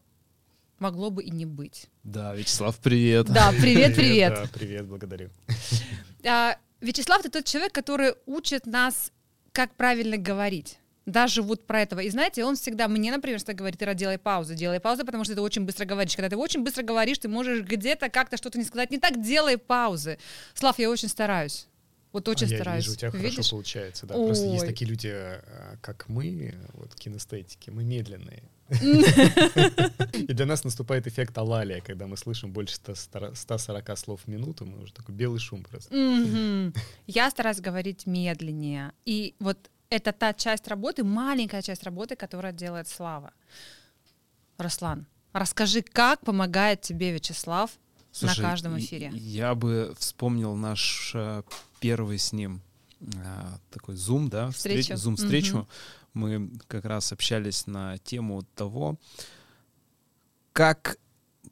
могло 0.78 1.10
бы 1.10 1.22
и 1.22 1.30
не 1.30 1.44
быть. 1.44 1.90
Да, 2.02 2.34
Вячеслав, 2.34 2.78
привет. 2.78 3.26
Да, 3.26 3.52
привет-привет. 3.60 4.34
Да, 4.34 4.48
привет, 4.54 4.86
благодарю. 4.86 5.28
А, 6.24 6.56
Вячеслав, 6.80 7.22
ты 7.22 7.28
тот 7.30 7.44
человек, 7.44 7.72
который 7.72 8.14
учит 8.26 8.66
нас, 8.66 9.12
как 9.52 9.74
правильно 9.74 10.16
говорить. 10.16 10.78
Даже 11.06 11.42
вот 11.42 11.66
про 11.66 11.82
этого. 11.82 12.00
И 12.00 12.10
знаете, 12.10 12.44
он 12.44 12.56
всегда 12.56 12.86
мне, 12.86 13.10
например, 13.10 13.38
всегда 13.38 13.54
говорит, 13.54 13.82
Ира, 13.82 13.94
делай 13.94 14.18
паузу, 14.18 14.54
делай 14.54 14.78
паузу, 14.80 15.04
потому 15.04 15.24
что 15.24 15.34
ты 15.34 15.40
очень 15.40 15.64
быстро 15.64 15.84
говоришь. 15.84 16.14
Когда 16.14 16.28
ты 16.28 16.36
очень 16.36 16.62
быстро 16.62 16.82
говоришь, 16.82 17.18
ты 17.18 17.28
можешь 17.28 17.62
где-то 17.62 18.10
как-то 18.10 18.36
что-то 18.36 18.58
не 18.58 18.64
сказать 18.64 18.90
не 18.90 18.98
так, 18.98 19.20
делай 19.20 19.58
паузы. 19.58 20.18
Слав, 20.54 20.78
я 20.78 20.88
очень 20.90 21.08
стараюсь. 21.08 21.66
Вот 22.12 22.28
очень 22.28 22.46
А 22.48 22.50
я 22.50 22.56
стараюсь. 22.56 22.84
вижу, 22.84 22.94
у 22.94 22.96
тебя 22.98 23.10
Видишь? 23.10 23.34
хорошо 23.34 23.50
получается. 23.50 24.06
Да. 24.06 24.14
Просто 24.14 24.46
есть 24.46 24.62
Ой. 24.62 24.68
такие 24.68 24.88
люди, 24.88 25.10
э, 25.12 25.76
как 25.80 26.08
мы, 26.08 26.54
вот 26.74 26.94
кинестетики, 26.94 27.70
мы 27.70 27.82
медленные. 27.84 28.42
И 28.70 30.32
для 30.32 30.46
нас 30.46 30.64
наступает 30.64 31.06
эффект 31.06 31.36
алалия, 31.38 31.80
когда 31.80 32.06
мы 32.06 32.16
слышим 32.16 32.52
больше 32.52 32.76
100 32.76 32.94
стара- 32.94 33.34
140 33.34 33.98
слов 33.98 34.20
в 34.24 34.28
минуту, 34.28 34.64
мы 34.66 34.82
уже 34.82 34.92
такой 34.92 35.14
белый 35.14 35.40
шум 35.40 35.64
просто. 35.64 36.72
Я 37.06 37.30
стараюсь 37.30 37.60
говорить 37.60 38.06
медленнее. 38.06 38.92
И 39.04 39.34
вот 39.40 39.70
это 39.90 40.12
та 40.12 40.32
часть 40.32 40.68
работы, 40.68 41.04
маленькая 41.04 41.62
часть 41.62 41.82
работы, 41.82 42.16
которая 42.16 42.52
делает 42.52 42.88
Слава. 42.88 43.32
Руслан, 44.58 45.06
расскажи, 45.32 45.82
как 45.82 46.20
помогает 46.20 46.80
тебе 46.80 47.12
Вячеслав 47.12 47.70
Слушай, 48.12 48.40
на 48.42 48.48
каждом 48.50 48.78
эфире? 48.78 49.10
Я 49.14 49.54
бы 49.54 49.94
вспомнил 49.98 50.54
наш 50.54 51.12
э, 51.14 51.42
первый 51.80 52.18
с 52.18 52.32
ним 52.32 52.60
такой 53.70 53.96
зум, 53.96 54.28
да, 54.28 54.50
Встречу. 54.50 54.96
зум 54.96 55.16
встречу. 55.16 55.56
Мгм. 55.58 55.68
Мы 56.12 56.50
как 56.66 56.84
раз 56.84 57.12
общались 57.12 57.66
на 57.66 57.98
тему 57.98 58.42
того, 58.54 58.96
как 60.52 60.98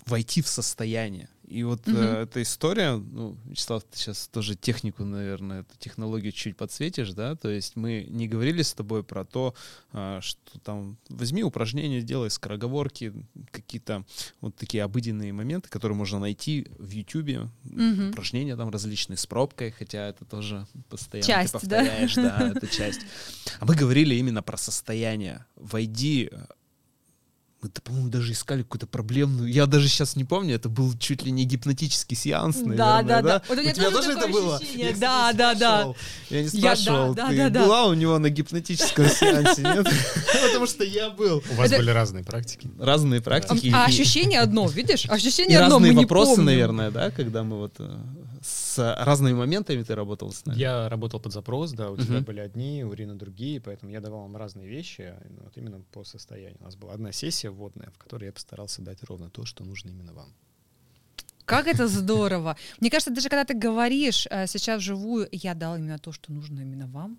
войти 0.07 0.43
в 0.43 0.49
состояние. 0.49 1.29
И 1.47 1.63
вот 1.65 1.89
э, 1.89 1.91
Мгм. 1.91 2.01
эта 2.03 2.43
история, 2.43 2.97
ну, 2.97 3.39
Вячеслав, 3.47 3.83
ты 3.83 3.97
сейчас 3.97 4.29
тоже 4.29 4.55
технику, 4.55 5.05
наверное, 5.05 5.61
эту 5.61 5.79
технологию 5.79 6.31
чуть 6.31 6.59
подсветишь, 6.59 7.13
да, 7.13 7.37
то 7.37 7.49
есть 7.49 7.75
мы 7.75 8.07
не 8.11 8.29
говорили 8.29 8.61
с 8.61 8.75
тобой 8.75 9.03
про 9.03 9.25
то, 9.25 9.55
а, 9.93 10.21
что 10.21 10.59
там 10.61 10.99
возьми 11.09 11.43
упражнения, 11.43 12.01
сделай 12.01 12.29
скороговорки, 12.31 13.15
какие-то 13.51 14.05
вот 14.43 14.57
такие 14.57 14.83
обыденные 14.85 15.33
моменты, 15.33 15.71
которые 15.71 15.97
можно 15.97 16.19
найти 16.19 16.67
в 16.79 16.91
Ютубе, 16.91 17.49
Мгм. 17.65 18.11
упражнения 18.11 18.55
там 18.55 18.69
различные 18.69 19.17
с 19.17 19.27
пробкой, 19.27 19.71
хотя 19.71 20.09
это 20.09 20.27
тоже 20.27 20.67
постоянно 20.91 21.27
Часть, 21.27 21.55
ты 21.61 21.67
да? 21.67 21.79
повторяешь, 21.79 22.15
да, 22.15 22.49
это 22.55 22.67
часть. 22.67 23.01
А 23.61 23.65
мы 23.65 23.75
говорили 23.75 24.15
именно 24.15 24.43
про 24.43 24.59
состояние. 24.59 25.47
Войди 25.57 26.29
э, 26.31 26.45
мы, 27.61 27.69
да, 27.75 27.81
по-моему, 27.83 28.09
даже 28.09 28.33
искали 28.33 28.63
какую-то 28.63 28.87
проблемную. 28.87 29.51
Я 29.51 29.67
даже 29.67 29.89
сейчас 29.89 30.15
не 30.15 30.25
помню, 30.25 30.55
это 30.55 30.69
был 30.69 30.97
чуть 30.97 31.23
ли 31.25 31.33
не 31.33 31.45
гипнотический 31.45 32.17
сеанс, 32.17 32.57
наверное, 32.59 32.77
Да, 32.77 33.03
да, 33.03 33.23
да. 33.23 33.43
Вот 33.49 33.57
у 33.59 33.61
у 33.61 33.65
меня 33.65 33.75
тебя 33.75 33.91
тоже 33.91 34.09
тоже 34.15 34.19
это 34.19 34.29
было? 34.29 34.61
Я, 34.75 34.93
Да, 34.97 35.33
да, 35.33 35.55
да. 35.55 35.71
спрашивал. 35.81 35.97
Я 36.31 36.39
не 36.43 36.45
Я- 36.47 36.53
да, 36.53 36.59
спрашивал, 36.77 37.15
да, 37.15 37.29
ты 37.29 37.37
да, 37.37 37.51
да. 37.51 37.65
была 37.65 37.87
у 37.87 37.95
него 37.95 38.19
на 38.19 38.31
гипнотическом 38.31 39.09
сеансе, 39.09 39.63
нет? 39.63 39.89
Потому 40.47 40.67
что 40.67 40.85
я 40.85 41.11
был. 41.11 41.43
У 41.51 41.55
вас 41.55 41.71
были 41.71 41.91
разные 41.91 42.23
практики. 42.23 42.71
Разные 42.79 43.21
практики. 43.21 43.73
а 43.75 43.87
ощущение 43.87 44.41
одно, 44.41 44.69
видишь? 44.69 45.07
Ощущение 45.09 45.59
одно, 45.59 45.77
разные 45.79 45.93
вопросы, 45.95 46.41
наверное, 46.41 46.93
да, 46.93 47.11
когда 47.11 47.43
мы 47.43 47.59
вот 47.59 47.75
э, 47.81 47.97
с 48.79 49.05
разными 49.05 49.35
моментами 49.35 49.83
ты 49.83 49.95
работал 49.95 50.31
с 50.33 50.47
нами. 50.47 50.59
Я 50.59 50.89
работал 50.89 51.21
под 51.21 51.33
запрос, 51.33 51.73
да, 51.73 51.91
у 51.91 51.97
тебя 51.97 52.17
Мгм. 52.17 52.25
были 52.25 52.41
одни, 52.41 52.85
у 52.85 52.95
Ирины 52.95 53.15
другие, 53.15 53.61
поэтому 53.61 53.91
я 53.93 54.01
давал 54.01 54.23
вам 54.23 54.37
разные 54.37 54.69
вещи, 54.69 55.15
ну, 55.31 55.43
вот 55.45 55.57
именно 55.57 55.81
по 55.93 56.05
состоянию. 56.05 56.57
У 56.61 56.65
нас 56.65 56.77
была 56.77 56.93
одна 56.95 57.13
сессия 57.13 57.51
вводная, 57.51 57.91
в 57.91 57.99
которой 57.99 58.27
я 58.27 58.33
постарался 58.33 58.83
дать 58.83 59.03
ровно 59.05 59.31
то, 59.31 59.45
что 59.45 59.65
нужно 59.65 59.91
именно 59.91 60.13
вам. 60.15 60.33
Как 61.49 61.67
это 61.67 61.89
здорово. 61.89 62.59
Мне 62.79 62.91
кажется, 62.91 63.11
даже 63.11 63.31
когда 63.31 63.43
ты 63.43 63.55
говоришь 63.55 64.27
э, 64.31 64.47
сейчас 64.47 64.83
вживую, 64.83 65.31
я 65.33 65.55
дал 65.55 65.77
именно 65.77 65.99
то, 65.99 66.13
что 66.13 66.31
нужно 66.31 66.61
именно 66.61 66.87
вам. 66.87 67.19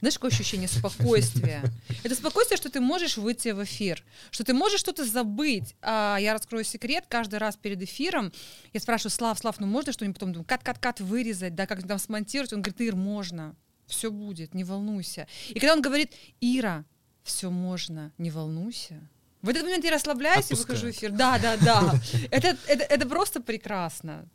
Знаешь, 0.00 0.16
какое 0.16 0.30
ощущение 0.30 0.68
спокойствия? 0.68 1.62
Это 2.04 2.14
спокойствие, 2.14 2.58
что 2.58 2.68
ты 2.68 2.78
можешь 2.80 3.16
выйти 3.16 3.48
в 3.48 3.64
эфир, 3.64 4.04
что 4.30 4.44
ты 4.44 4.52
можешь 4.52 4.80
что-то 4.80 5.06
забыть. 5.06 5.76
А 5.80 6.18
я 6.20 6.34
раскрою 6.34 6.62
секрет, 6.62 7.04
каждый 7.08 7.38
раз 7.38 7.56
перед 7.56 7.80
эфиром 7.80 8.32
я 8.74 8.80
спрашиваю, 8.80 9.12
Слав, 9.12 9.38
Слав, 9.38 9.58
ну 9.60 9.66
можно 9.66 9.94
что-нибудь 9.94 10.16
потом 10.16 10.34
думаю, 10.34 10.46
кат-кат-кат 10.46 11.00
вырезать, 11.00 11.54
да, 11.54 11.66
как 11.66 11.86
там 11.88 11.98
смонтировать? 11.98 12.52
Он 12.52 12.60
говорит, 12.60 12.82
Ир, 12.82 12.96
можно, 12.96 13.56
все 13.86 14.10
будет, 14.10 14.52
не 14.52 14.64
волнуйся. 14.64 15.26
И 15.48 15.54
когда 15.54 15.72
он 15.72 15.80
говорит, 15.80 16.12
Ира, 16.42 16.84
все 17.22 17.50
можно, 17.50 18.12
не 18.18 18.30
волнуйся, 18.30 19.00
в 19.42 19.48
этот 19.48 19.62
момент 19.62 19.84
я 19.84 19.90
расслабляюсь 19.92 20.50
и 20.50 20.54
выхожу 20.54 20.86
в 20.88 20.90
эфир. 20.90 21.12
Да, 21.12 21.38
да, 21.38 21.56
да. 21.56 21.94
Это, 22.30 22.56
это, 22.66 22.84
это 22.84 23.08
просто 23.08 23.40
прекрасно. 23.40 24.28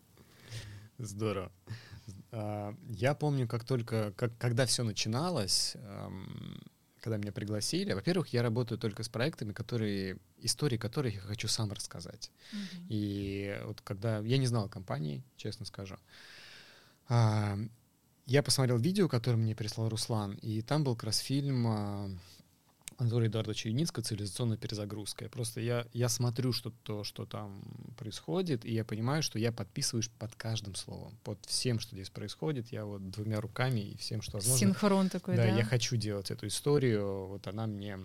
Здорово. 0.97 1.51
А, 2.31 2.73
Я 2.89 3.13
помню, 3.13 3.47
как 3.47 3.63
только, 3.63 4.11
как, 4.15 4.37
когда 4.37 4.65
все 4.65 4.83
начиналось, 4.83 5.75
ам, 5.87 6.59
когда 7.01 7.17
меня 7.17 7.31
пригласили, 7.31 7.93
во-первых, 7.93 8.29
я 8.33 8.41
работаю 8.41 8.79
только 8.79 9.03
с 9.03 9.09
проектами, 9.09 9.53
которые, 9.53 10.17
истории 10.39 10.77
которых 10.77 11.13
я 11.13 11.21
хочу 11.21 11.47
сам 11.47 11.71
рассказать. 11.71 12.31
И 12.89 13.59
вот 13.65 13.81
когда 13.81 14.19
я 14.19 14.37
не 14.37 14.47
знал 14.47 14.67
компании, 14.69 15.23
честно 15.37 15.65
скажу, 15.65 15.97
а, 17.07 17.57
я 18.25 18.41
посмотрел 18.41 18.79
видео, 18.79 19.07
которое 19.07 19.37
мне 19.37 19.55
прислал 19.55 19.89
Руслан, 19.89 20.33
и 20.41 20.61
там 20.61 20.83
был 20.83 20.95
как 20.95 21.05
раз 21.05 21.19
фильм 21.19 21.67
а, 21.67 22.09
Анатолия 22.97 23.27
Эдуардовича 23.27 23.69
Юницкого 23.69 24.03
«Цивилизационная 24.03 24.57
перезагрузка». 24.57 25.27
Просто 25.29 25.59
я, 25.59 25.85
я 25.93 26.07
смотрю 26.07 26.53
что 26.53 26.71
то, 26.83 27.03
что 27.03 27.25
там 27.25 27.61
происходит, 27.97 28.65
и 28.65 28.73
я 28.73 28.85
понимаю, 28.85 29.21
что 29.21 29.37
я 29.37 29.51
подписываюсь 29.51 30.09
под 30.17 30.33
каждым 30.35 30.75
словом, 30.75 31.17
под 31.23 31.39
всем, 31.45 31.79
что 31.79 31.95
здесь 31.95 32.09
происходит. 32.09 32.71
Я 32.71 32.85
вот 32.85 33.09
двумя 33.09 33.41
руками 33.41 33.81
и 33.81 33.97
всем, 33.97 34.21
что 34.21 34.37
возможно. 34.37 34.59
Синхрон 34.59 35.09
такой, 35.09 35.35
да? 35.35 35.43
Да, 35.43 35.57
я 35.57 35.63
хочу 35.63 35.97
делать 35.97 36.31
эту 36.31 36.47
историю. 36.47 37.27
Вот 37.27 37.47
она 37.47 37.67
мне 37.67 37.99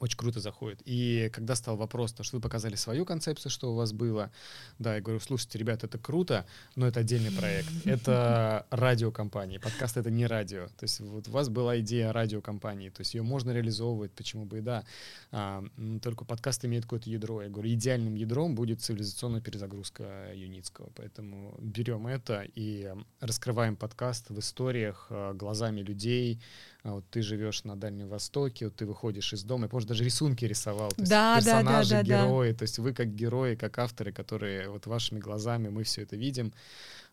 очень 0.00 0.16
круто 0.16 0.40
заходит. 0.40 0.80
И 0.86 1.30
когда 1.32 1.54
стал 1.54 1.76
вопрос, 1.76 2.12
то, 2.12 2.22
что 2.22 2.36
вы 2.36 2.42
показали 2.42 2.74
свою 2.74 3.04
концепцию, 3.04 3.52
что 3.52 3.72
у 3.72 3.76
вас 3.76 3.92
было, 3.92 4.32
да, 4.78 4.96
я 4.96 5.02
говорю, 5.02 5.20
слушайте, 5.20 5.58
ребят, 5.58 5.84
это 5.84 5.98
круто, 5.98 6.46
но 6.74 6.88
это 6.88 7.00
отдельный 7.00 7.30
проект. 7.30 7.68
Это 7.84 8.66
радиокомпания. 8.70 9.60
Подкаст— 9.60 9.96
это 9.98 10.10
не 10.10 10.26
радио. 10.26 10.68
То 10.68 10.84
есть 10.84 11.00
вот 11.00 11.28
у 11.28 11.30
вас 11.30 11.48
была 11.48 11.80
идея 11.80 12.12
радиокомпании, 12.12 12.88
то 12.88 13.00
есть 13.00 13.14
ее 13.14 13.22
можно 13.22 13.50
реализовывать, 13.50 14.12
почему 14.12 14.46
бы 14.46 14.58
и 14.58 14.60
да. 14.60 14.84
А, 15.32 15.62
только 16.00 16.24
подкаст 16.24 16.64
имеет 16.64 16.84
какое-то 16.84 17.10
ядро. 17.10 17.42
Я 17.42 17.48
говорю, 17.48 17.70
идеальным 17.70 18.14
ядром 18.14 18.54
будет 18.54 18.80
цивилизационная 18.80 19.40
перезагрузка 19.40 20.32
Юницкого. 20.34 20.90
Поэтому 20.94 21.54
берем 21.58 22.06
это 22.06 22.46
и 22.54 22.94
раскрываем 23.20 23.76
подкаст 23.76 24.30
в 24.30 24.38
историях 24.38 25.08
э, 25.10 25.34
глазами 25.34 25.80
людей, 25.80 26.40
а 26.82 26.92
вот 26.92 27.04
ты 27.10 27.22
живешь 27.22 27.64
на 27.64 27.76
Дальнем 27.76 28.08
Востоке, 28.08 28.66
вот 28.66 28.76
ты 28.76 28.86
выходишь 28.86 29.32
из 29.32 29.42
дома, 29.42 29.66
и, 29.66 29.68
может, 29.70 29.88
даже 29.88 30.04
рисунки 30.04 30.44
рисовал, 30.44 30.90
то 30.90 31.00
есть 31.00 31.10
Да, 31.10 31.36
да, 31.36 31.40
да, 31.40 31.58
персонажи, 31.58 31.90
да, 31.90 32.02
да. 32.02 32.04
герои, 32.04 32.52
то 32.52 32.62
есть 32.62 32.78
вы 32.78 32.92
как 32.92 33.14
герои, 33.14 33.54
как 33.54 33.78
авторы, 33.78 34.12
которые 34.12 34.68
вот 34.68 34.86
вашими 34.86 35.18
глазами 35.18 35.68
мы 35.68 35.84
все 35.84 36.02
это 36.02 36.16
видим. 36.16 36.52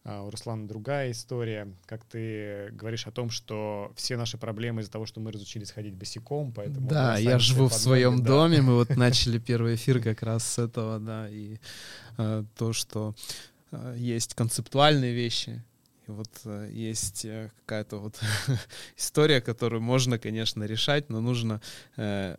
А 0.04 0.24
у 0.24 0.30
Руслана 0.30 0.70
другая 0.70 1.12
история, 1.12 1.68
как 1.86 2.06
ты 2.06 2.70
говоришь 2.72 3.08
о 3.08 3.12
том, 3.12 3.30
что 3.30 3.92
все 3.98 4.16
наши 4.16 4.38
проблемы 4.38 4.80
из-за 4.82 4.92
того, 4.92 5.06
что 5.06 5.20
мы 5.20 5.34
разучились 5.34 5.72
ходить 5.72 5.96
босиком, 5.96 6.54
поэтому... 6.54 6.88
Да, 6.88 7.18
я 7.18 7.40
живу 7.40 7.68
в 7.68 7.74
своем 7.74 8.20
да. 8.20 8.28
доме, 8.28 8.62
мы 8.62 8.76
вот 8.76 8.90
начали 8.96 9.38
первый 9.38 9.76
эфир 9.76 10.02
как 10.02 10.22
раз 10.22 10.48
с 10.48 10.60
этого, 10.60 11.00
да, 11.00 11.28
и 11.30 11.58
э, 12.18 12.46
то, 12.56 12.72
что 12.72 13.16
э, 13.72 13.96
есть 13.98 14.34
концептуальные 14.34 15.14
вещи, 15.14 15.62
и 16.08 16.12
вот 16.12 16.30
э, 16.46 16.70
есть 16.72 17.26
э, 17.26 17.52
какая-то 17.66 17.98
вот 17.98 18.20
история, 18.98 19.42
которую 19.42 19.82
можно, 19.82 20.18
конечно, 20.18 20.64
решать, 20.64 21.10
но 21.10 21.22
нужно, 21.22 21.62
э, 21.98 22.38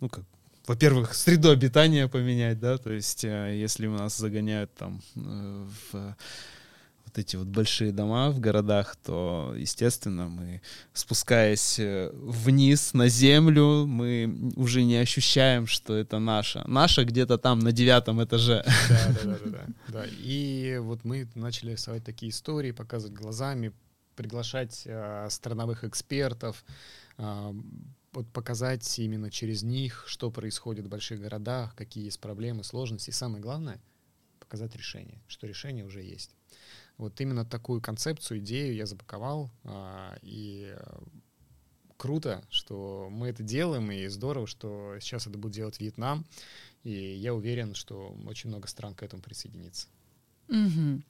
ну 0.00 0.08
как, 0.08 0.24
во-первых, 0.66 1.14
среду 1.14 1.50
обитания 1.50 2.08
поменять, 2.08 2.60
да, 2.60 2.78
то 2.78 2.92
есть 2.92 3.24
если 3.24 3.86
у 3.86 3.92
нас 3.92 4.16
загоняют 4.16 4.72
там 4.74 5.02
в 5.14 6.16
вот 7.10 7.18
эти 7.18 7.36
вот 7.36 7.48
большие 7.48 7.92
дома 7.92 8.30
в 8.30 8.38
городах, 8.38 8.96
то, 8.96 9.52
естественно, 9.56 10.28
мы, 10.28 10.62
спускаясь 10.92 11.78
э, 11.80 12.10
вниз 12.14 12.94
на 12.94 13.08
землю, 13.08 13.84
мы 13.86 14.52
уже 14.56 14.84
не 14.84 14.96
ощущаем, 14.96 15.66
что 15.66 15.96
это 15.96 16.20
наше. 16.20 16.62
Наше 16.66 17.04
где-то 17.04 17.36
там 17.36 17.58
на 17.58 17.72
девятом 17.72 18.22
этаже. 18.22 18.64
Да, 18.88 19.14
да, 19.24 19.38
да, 19.44 19.66
да. 19.88 20.04
И 20.20 20.78
вот 20.80 21.04
мы 21.04 21.28
начали 21.34 21.72
рисовать 21.72 22.04
такие 22.04 22.30
истории, 22.30 22.70
показывать 22.70 23.16
глазами, 23.16 23.72
приглашать 24.14 24.82
э, 24.84 25.26
страновых 25.30 25.82
экспертов, 25.82 26.64
э, 27.18 27.52
вот 28.12 28.32
показать 28.32 28.98
именно 29.00 29.30
через 29.30 29.64
них, 29.64 30.04
что 30.06 30.30
происходит 30.30 30.86
в 30.86 30.88
больших 30.88 31.20
городах, 31.20 31.74
какие 31.74 32.04
есть 32.04 32.20
проблемы, 32.20 32.62
сложности. 32.62 33.10
И 33.10 33.12
самое 33.12 33.42
главное— 33.42 33.80
показать 34.38 34.76
решение, 34.76 35.20
что 35.26 35.48
решение 35.48 35.84
уже 35.84 36.02
есть. 36.02 36.36
Вот 37.00 37.18
именно 37.18 37.46
такую 37.46 37.80
концепцию, 37.80 38.40
идею 38.40 38.74
я 38.74 38.84
запаковал, 38.84 39.50
а, 39.64 40.18
и 40.20 40.74
э, 40.76 40.98
круто, 41.96 42.44
что 42.50 43.08
мы 43.10 43.28
это 43.28 43.42
делаем, 43.42 43.90
и 43.90 44.06
здорово, 44.08 44.46
что 44.46 44.98
сейчас 45.00 45.26
это 45.26 45.38
будет 45.38 45.54
делать 45.54 45.80
Вьетнам, 45.80 46.26
и 46.82 46.90
я 46.90 47.32
уверен, 47.32 47.74
что 47.74 48.14
очень 48.26 48.50
много 48.50 48.68
стран 48.68 48.94
к 48.94 49.02
этому 49.02 49.22
присоединится. 49.22 49.88
Мгм. 50.48 51.02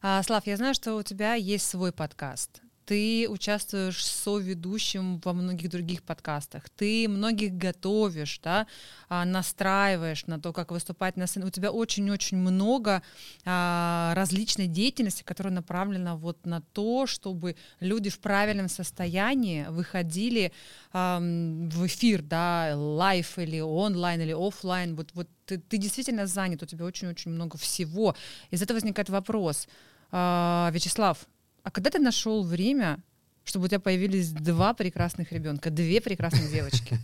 А, 0.00 0.22
Слав, 0.22 0.46
я 0.46 0.56
знаю, 0.56 0.72
что 0.72 0.96
у 0.96 1.02
тебя 1.02 1.34
есть 1.34 1.66
свой 1.66 1.92
подкаст. 1.92 2.62
Ты 2.86 3.26
участвуешь 3.28 4.06
соведущим 4.06 5.18
во 5.24 5.32
многих 5.32 5.70
других 5.70 6.04
подкастах. 6.04 6.70
Ты 6.70 7.08
многих 7.08 7.52
готовишь, 7.54 8.38
да, 8.44 8.68
а, 9.08 9.24
настраиваешь 9.24 10.26
на 10.26 10.40
то, 10.40 10.52
как 10.52 10.70
выступать 10.70 11.16
на 11.16 11.26
сцене. 11.26 11.46
У 11.46 11.50
тебя 11.50 11.72
очень-очень 11.72 12.36
много 12.36 13.02
а, 13.44 14.12
различной 14.14 14.68
деятельности, 14.68 15.24
которая 15.24 15.52
направлена 15.52 16.14
вот 16.14 16.46
на 16.46 16.60
то, 16.60 17.08
чтобы 17.08 17.56
люди 17.80 18.08
в 18.08 18.20
правильном 18.20 18.68
состоянии 18.68 19.66
выходили 19.68 20.52
в 20.92 21.86
эфир, 21.86 22.22
да, 22.22 22.72
live 22.76 23.38
или 23.38 23.60
онлайн 23.60 24.20
или 24.20 24.32
офлайн. 24.32 24.94
Вот, 24.94 25.10
вот 25.12 25.28
ты, 25.44 25.58
ты 25.58 25.76
действительно 25.76 26.26
занят, 26.26 26.62
у 26.62 26.66
тебя 26.66 26.84
очень-очень 26.84 27.32
много 27.32 27.58
всего. 27.58 28.14
Из 28.52 28.62
этого 28.62 28.76
возникает 28.76 29.08
вопрос. 29.08 29.66
А, 30.12 30.70
Вячеслав, 30.72 31.26
а 31.66 31.70
когда 31.72 31.90
ты 31.90 31.98
нашел 31.98 32.44
время, 32.44 33.02
чтобы 33.42 33.64
у 33.64 33.68
тебя 33.68 33.80
появились 33.80 34.30
два 34.30 34.72
прекрасных 34.72 35.32
ребенка, 35.32 35.68
две 35.70 36.00
прекрасных 36.00 36.48
девочки? 36.48 36.96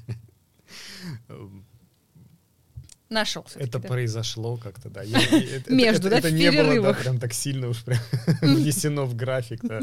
Нашел. 3.09 3.44
Это 3.57 3.81
произошло 3.81 4.57
как-то, 4.57 4.88
да. 4.88 5.03
Я- 5.03 5.18
это- 5.57 5.75
Между, 5.75 6.07
это- 6.07 6.11
да, 6.11 6.18
это 6.18 6.29
в 6.29 6.33
не 6.33 6.51
было, 6.53 6.62
да, 6.62 6.68
перерывах. 6.70 7.01
прям 7.03 7.18
так 7.18 7.33
сильно 7.33 7.66
уж 7.68 7.83
прям 7.83 7.98
внесено 8.40 9.05
в 9.05 9.16
график, 9.16 9.62
да. 9.64 9.81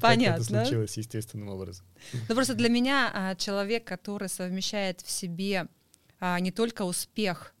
Понятно. 0.00 0.42
Это 0.42 0.64
случилось 0.64 0.96
естественным 0.96 1.48
образом. 1.50 1.86
Ну 2.28 2.34
просто 2.34 2.54
для 2.54 2.68
меня 2.68 3.08
а, 3.14 3.34
человек, 3.36 3.84
который 3.84 4.28
совмещает 4.28 5.00
в 5.00 5.10
себе 5.12 5.68
а, 6.18 6.40
не 6.40 6.50
только 6.50 6.82
успех 6.82 7.54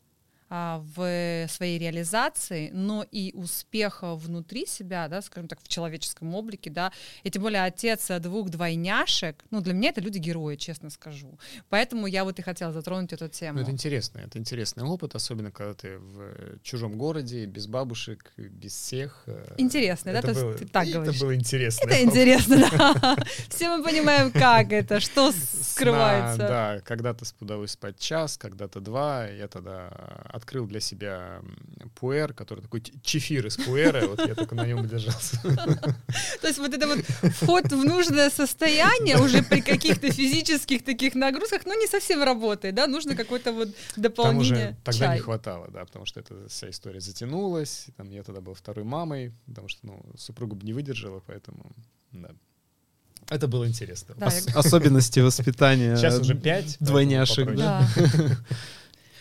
в 0.50 1.46
своей 1.48 1.78
реализации, 1.78 2.70
но 2.72 3.04
и 3.10 3.32
успех 3.34 3.98
а, 4.02 4.14
внутри 4.14 4.64
себя, 4.66 5.08
да, 5.08 5.20
скажем 5.20 5.46
так, 5.48 5.60
в 5.62 5.68
человеческом 5.68 6.34
облике, 6.34 6.70
да, 6.70 6.90
и 7.22 7.30
тем 7.30 7.42
более 7.42 7.62
отец 7.64 8.10
а, 8.10 8.18
двух 8.18 8.48
двойняшек, 8.50 9.44
ну 9.50 9.60
для 9.60 9.74
меня 9.74 9.90
это 9.90 10.00
люди-герои, 10.00 10.56
честно 10.56 10.90
скажу. 10.90 11.38
Поэтому 11.68 12.06
я 12.06 12.24
вот 12.24 12.38
и 12.38 12.42
хотела 12.42 12.72
затронуть 12.72 13.12
эту 13.12 13.28
тему. 13.28 13.56
Ну, 13.58 13.62
это 13.62 13.70
интересно, 13.72 14.20
это 14.20 14.38
интересный 14.38 14.84
опыт, 14.84 15.14
особенно 15.14 15.50
когда 15.50 15.74
ты 15.74 15.98
в 15.98 16.20
э, 16.20 16.56
чужом 16.62 16.96
городе, 16.96 17.44
без 17.46 17.66
бабушек, 17.66 18.32
без 18.38 18.72
всех. 18.72 19.24
э, 19.26 19.54
Интересно, 19.58 20.12
да? 20.12 20.18
это 20.20 20.28
То 20.28 20.32
есть 20.32 20.42
было- 20.42 20.54
ты 20.54 20.66
так 20.66 20.86
это 20.88 20.94
говоришь. 21.00 21.20
было 21.20 21.34
интересно. 21.34 21.88
Это 21.90 22.02
интересно, 22.02 22.56
да. 22.70 23.16
Все 23.50 23.76
мы 23.76 23.84
понимаем, 23.84 24.32
как 24.32 24.72
это, 24.72 25.00
что 25.00 25.32
скрывается. 25.32 26.38
да, 26.38 26.80
когда-то 26.84 27.24
удалось 27.40 27.72
спать 27.72 27.98
час, 27.98 28.36
когда-то 28.38 28.80
два. 28.80 29.26
Я 29.26 29.48
тогда 29.48 29.88
открыл 30.38 30.66
для 30.66 30.80
себя 30.80 31.42
пуэр, 31.94 32.32
который 32.32 32.60
такой 32.60 32.82
чефир 33.02 33.46
из 33.46 33.56
пуэра. 33.56 34.06
Вот 34.06 34.26
я 34.26 34.34
только 34.34 34.54
на 34.54 34.66
нем 34.66 34.84
и 34.84 34.88
держался. 34.88 35.38
То 36.40 36.46
есть 36.48 36.58
вот 36.58 36.72
это 36.72 36.86
вот 36.88 37.00
вход 37.34 37.64
в 37.70 37.84
нужное 37.84 38.30
состояние 38.30 39.18
уже 39.18 39.42
при 39.42 39.60
каких-то 39.60 40.10
физических 40.10 40.82
таких 40.84 41.14
нагрузках, 41.14 41.62
ну, 41.66 41.78
не 41.78 41.86
совсем 41.86 42.22
работает, 42.22 42.74
да, 42.74 42.86
нужно 42.86 43.14
какое-то 43.14 43.52
вот 43.52 43.68
дополнение. 43.96 44.76
тогда 44.84 45.14
не 45.14 45.20
хватало, 45.20 45.68
да, 45.68 45.84
потому 45.84 46.06
что 46.06 46.20
эта 46.20 46.48
вся 46.48 46.70
история 46.70 47.00
затянулась. 47.00 47.86
Там 47.96 48.10
я 48.10 48.22
тогда 48.22 48.40
был 48.40 48.54
второй 48.54 48.84
мамой, 48.84 49.32
потому 49.46 49.68
что, 49.68 49.86
ну, 49.86 50.02
супруга 50.16 50.54
бы 50.54 50.64
не 50.64 50.72
выдержала, 50.72 51.20
поэтому, 51.26 51.72
да. 52.12 52.30
Это 53.30 53.46
было 53.46 53.68
интересно. 53.68 54.14
Да, 54.16 54.30
я- 54.32 54.58
Особенности 54.58 55.20
воспитания 55.20 55.96
Сейчас 55.96 56.18
уже 56.20 56.34
пять. 56.34 56.76
двойняшек. 56.80 57.54
Да. 57.56 57.86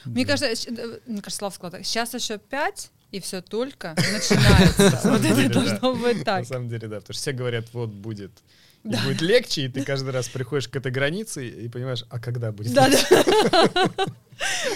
Мне 0.07 0.25
кажется, 0.25 0.47
э, 0.69 0.99
мне 1.05 1.21
кажется, 1.21 1.37
Слава 1.39 1.53
сказал 1.53 1.71
так, 1.71 1.85
сейчас 1.85 2.13
еще 2.13 2.37
пять, 2.37 2.91
и 3.11 3.19
все 3.19 3.41
только 3.41 3.95
начинается. 3.95 5.09
Вот 5.09 5.21
это 5.23 5.49
должно 5.49 5.93
быть 5.95 6.17
На 6.19 6.23
так. 6.23 6.45
самом 6.45 6.69
деле, 6.69 6.87
да, 6.87 6.97
потому 6.99 7.13
что 7.13 7.21
все 7.21 7.31
говорят, 7.31 7.65
вот 7.73 7.89
будет, 7.89 8.31
и 8.83 8.89
Да. 8.89 9.03
будет 9.03 9.21
легче, 9.21 9.65
и 9.65 9.67
ты 9.69 9.83
каждый 9.83 10.11
раз 10.11 10.27
приходишь 10.27 10.67
к 10.67 10.75
этой 10.75 10.91
границе 10.91 11.47
и 11.47 11.69
понимаешь, 11.69 12.03
а 12.09 12.19
когда 12.19 12.51
будет 12.51 12.73
Да, 12.73 12.87
легче? 12.87 13.07
да. 13.51 13.89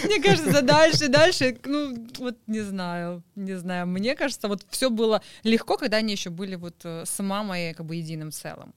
Мне 0.04 0.20
кажется, 0.22 0.60
дальше, 0.62 1.08
дальше, 1.08 1.56
ну, 1.64 2.08
вот 2.18 2.36
не 2.46 2.60
знаю, 2.62 3.22
не 3.36 3.56
знаю. 3.58 3.86
Мне 3.86 4.16
кажется, 4.16 4.48
вот 4.48 4.64
все 4.70 4.90
было 4.90 5.22
легко, 5.44 5.76
когда 5.76 5.98
они 5.98 6.12
еще 6.12 6.30
были 6.30 6.56
вот 6.56 6.74
э, 6.84 7.04
с 7.06 7.22
мамой 7.22 7.72
как 7.74 7.86
бы 7.86 7.94
единым 7.96 8.32
целым. 8.32 8.74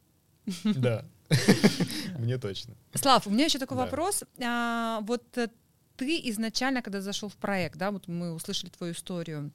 Да, 0.64 1.06
мне 2.20 2.38
точно. 2.38 2.76
Слав, 2.94 3.26
у 3.26 3.32
меня 3.32 3.46
еще 3.46 3.58
такой 3.58 3.78
вопрос. 3.78 4.24
А, 4.44 5.00
вот 5.02 5.24
э, 5.38 5.48
ты 5.98 6.20
изначально, 6.30 6.82
когда 6.82 7.02
зашел 7.02 7.30
в 7.30 7.36
проект, 7.36 7.78
да, 7.78 7.92
вот 7.92 8.08
мы 8.08 8.34
услышали 8.34 8.70
твою 8.70 8.94
историю, 8.94 9.52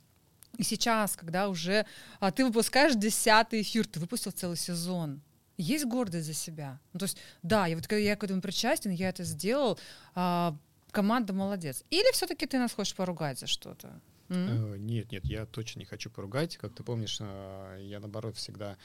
и 0.57 0.63
сейчас, 0.63 1.17
когда 1.17 1.49
уже 1.49 1.87
а, 2.19 2.31
ты 2.31 2.45
выпускаешь 2.45 2.95
десятый 2.95 3.63
эфир, 3.63 3.87
ты 3.87 4.01
выпустил 4.01 4.33
целый 4.33 4.57
сезон. 4.57 5.21
Есть 5.57 5.85
гордость 5.85 6.27
за 6.27 6.35
себя. 6.35 6.81
Ну, 6.93 6.99
то 6.99 7.05
есть, 7.05 7.19
да, 7.43 7.67
я 7.67 7.77
вот 7.77 7.87
когда 7.87 8.01
я 8.01 8.17
к 8.17 8.25
этому 8.25 8.41
причастен, 8.41 8.91
я 8.91 9.11
это 9.11 9.25
сделал, 9.25 9.79
а, 10.15 10.57
команда 10.91 11.33
молодец. 11.33 11.85
Или 11.91 12.13
все-таки 12.13 12.47
ты 12.47 12.59
нас 12.59 12.73
хочешь 12.73 12.95
поругать 12.95 13.39
за 13.39 13.47
что-то? 13.47 14.01
Э, 14.29 14.77
Нет, 14.79 15.11
нет, 15.11 15.25
я 15.25 15.45
точно 15.45 15.81
не 15.81 15.85
хочу 15.85 16.11
поругать. 16.11 16.57
Как 16.57 16.75
ты 16.75 16.83
помнишь, 16.83 17.19
э, 17.21 17.79
я 17.83 18.01
наоборот 18.01 18.37
всегда 18.37 18.77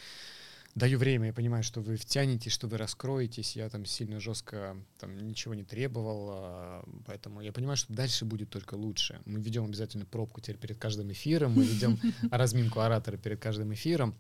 даю 0.76 1.00
время, 1.00 1.28
я 1.28 1.34
понимаю, 1.34 1.64
что 1.64 1.82
вы 1.82 1.96
втянетесь, 1.96 2.52
что 2.52 2.68
вы 2.68 2.78
раскроетесь. 2.78 3.56
Я 3.56 3.70
там 3.70 3.86
сильно 3.86 4.20
жестко 4.20 4.76
там 5.00 5.18
ничего 5.18 5.54
не 5.56 5.64
требовал, 5.64 6.30
а, 6.32 6.84
поэтому 7.06 7.42
я 7.42 7.52
понимаю, 7.54 7.78
что 7.78 7.94
дальше 7.94 8.26
будет 8.26 8.50
только 8.50 8.76
лучше. 8.76 9.22
Мы 9.26 9.40
ведем 9.40 9.64
обязательно 9.66 10.06
пробку 10.06 10.42
теперь 10.42 10.58
перед 10.58 10.78
каждым 10.78 11.12
эфиром, 11.12 11.54
мы 11.54 11.64
ведем 11.64 11.98
разминку 12.32 12.82
оратора 12.82 13.18
перед 13.18 13.42
каждым 13.42 13.74
эфиром. 13.74 14.16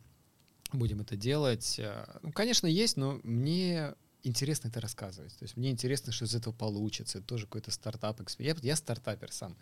Будем 0.71 1.01
это 1.01 1.15
делать. 1.15 1.77
Э, 1.77 2.05
Ну, 2.23 2.31
конечно, 2.31 2.67
есть, 2.67 2.97
но 2.97 3.19
мне 3.23 3.93
интересно 4.25 4.67
это 4.67 4.81
рассказывать. 4.81 5.35
То 5.37 5.43
есть 5.43 5.57
мне 5.57 5.71
интересно, 5.71 6.11
что 6.11 6.25
из 6.25 6.35
этого 6.35 6.53
получится. 6.53 7.19
Это 7.19 7.27
тоже 7.27 7.45
какой-то 7.45 7.71
стартап. 7.71 8.19
Я, 8.39 8.55
я 8.61 8.75
стартапер 8.75 9.31
сам. 9.31 9.55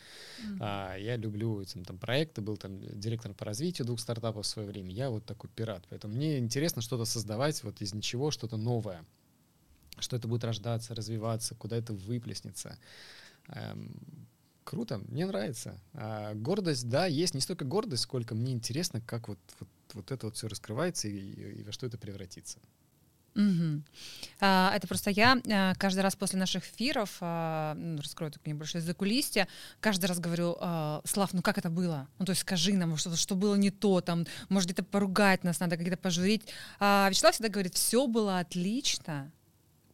А, 0.60 0.96
я 0.96 1.16
люблю 1.16 1.64
там, 1.66 1.86
там 1.86 1.98
проекты, 1.98 2.42
был 2.42 2.58
там 2.58 2.80
директором 3.00 3.36
по 3.36 3.46
развитию 3.46 3.86
двух 3.86 4.00
стартапов 4.00 4.46
в 4.46 4.50
свое 4.50 4.68
время. 4.68 4.92
Я 4.92 5.10
вот 5.10 5.26
такой 5.26 5.50
пират. 5.50 5.86
Поэтому 5.90 6.16
мне 6.16 6.40
интересно 6.40 6.82
что-то 6.82 7.06
создавать 7.06 7.64
вот 7.64 7.82
из 7.82 7.94
ничего, 7.94 8.32
что-то 8.32 8.58
новое. 8.58 9.06
Что 10.00 10.16
это 10.16 10.28
будет 10.28 10.44
рождаться, 10.44 10.96
развиваться, 10.96 11.56
куда 11.56 11.78
это 11.78 11.94
выплеснется. 11.94 12.78
Эм, 13.48 14.28
круто, 14.64 15.00
мне 15.10 15.26
нравится. 15.26 15.80
А, 15.94 16.34
гордость, 16.34 16.90
да, 16.90 17.06
есть 17.06 17.34
не 17.34 17.42
столько 17.42 17.66
гордость, 17.66 18.04
сколько 18.04 18.36
мне 18.36 18.54
интересно, 18.54 19.02
как 19.02 19.28
вот, 19.28 19.40
вот, 19.60 19.70
вот 19.94 20.12
это 20.12 20.28
вот 20.28 20.36
все 20.36 20.48
раскрывается 20.48 21.08
и, 21.08 21.60
и 21.60 21.64
во 21.64 21.72
что 21.72 21.86
это 21.86 21.98
превратится. 21.98 22.60
Мгм. 23.36 23.84
А, 24.40 24.72
Это 24.76 24.88
просто 24.88 25.10
я 25.10 25.38
а, 25.50 25.74
каждый 25.76 26.02
раз 26.02 26.16
после 26.16 26.38
наших 26.38 26.64
эфиров, 26.66 27.18
а, 27.22 27.74
ну, 27.76 27.98
раскрою 27.98 28.32
только 28.32 28.50
небольшое 28.50 28.84
закулисье, 28.84 29.48
каждый 29.80 30.06
раз 30.06 30.20
говорю, 30.20 30.56
а, 30.60 31.02
Слав, 31.06 31.34
ну 31.34 31.42
как 31.42 31.58
это 31.58 31.70
было? 31.70 32.08
Ну 32.20 32.26
то 32.26 32.32
есть 32.32 32.42
скажи 32.42 32.74
нам, 32.74 32.96
что, 32.98 33.16
что 33.16 33.36
было 33.36 33.56
не 33.56 33.72
то, 33.72 34.02
там, 34.02 34.26
может 34.50 34.70
где-то 34.70 34.84
поругать 34.84 35.44
нас 35.44 35.60
надо, 35.60 35.78
где-то 35.78 35.98
пожурить. 35.98 36.44
А 36.80 37.08
Вячеслав 37.10 37.34
всегда 37.34 37.50
говорит, 37.50 37.74
все 37.76 38.06
было 38.08 38.40
отлично, 38.40 39.32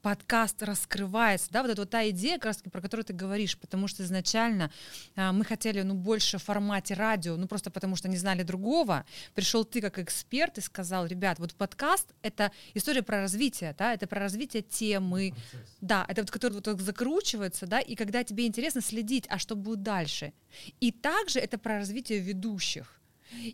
подкаст 0.02 0.64
раскрывается, 0.64 1.48
да, 1.52 1.62
вот 1.62 1.72
это 1.72 1.82
вот 1.82 1.90
та 1.90 2.10
идея, 2.10 2.36
как 2.36 2.46
раз 2.46 2.58
таки, 2.58 2.70
про 2.70 2.82
которую 2.82 3.06
ты 3.06 3.14
говоришь, 3.14 3.58
потому 3.58 3.88
что 3.88 4.04
изначально 4.04 4.72
а, 5.16 5.32
мы 5.32 5.46
хотели, 5.46 5.82
ну, 5.82 5.94
больше 5.94 6.38
в 6.38 6.44
формате 6.44 6.94
радио, 6.94 7.36
ну, 7.38 7.48
просто 7.48 7.72
потому 7.72 7.96
что 7.96 8.08
не 8.08 8.18
знали 8.18 8.44
другого. 8.44 9.06
Пришел 9.36 9.66
ты 9.66 9.82
как 9.82 10.00
эксперт 10.00 10.58
и 10.58 10.62
сказал, 10.62 11.06
ребят, 11.06 11.40
вот 11.40 11.54
подкаст— 11.56 12.14
это 12.22 12.52
история 12.74 13.04
про 13.04 13.22
развитие, 13.22 13.76
да, 13.78 13.94
это 13.94 14.08
про 14.08 14.20
развитие 14.20 14.62
темы, 14.62 15.34
да, 15.82 16.06
это 16.08 16.22
вот, 16.22 16.32
который 16.32 16.54
вот 16.54 16.64
так 16.64 16.82
закручивается, 16.82 17.68
да, 17.68 17.80
и 17.80 17.96
когда 17.96 18.24
тебе 18.24 18.48
интересно 18.48 18.82
следить, 18.82 19.26
а 19.30 19.40
что 19.40 19.56
будет 19.56 19.84
дальше. 19.84 20.34
И 20.80 20.92
также 20.92 21.40
это 21.40 21.58
про 21.58 21.78
развитие 21.78 22.20
ведущих. 22.20 22.99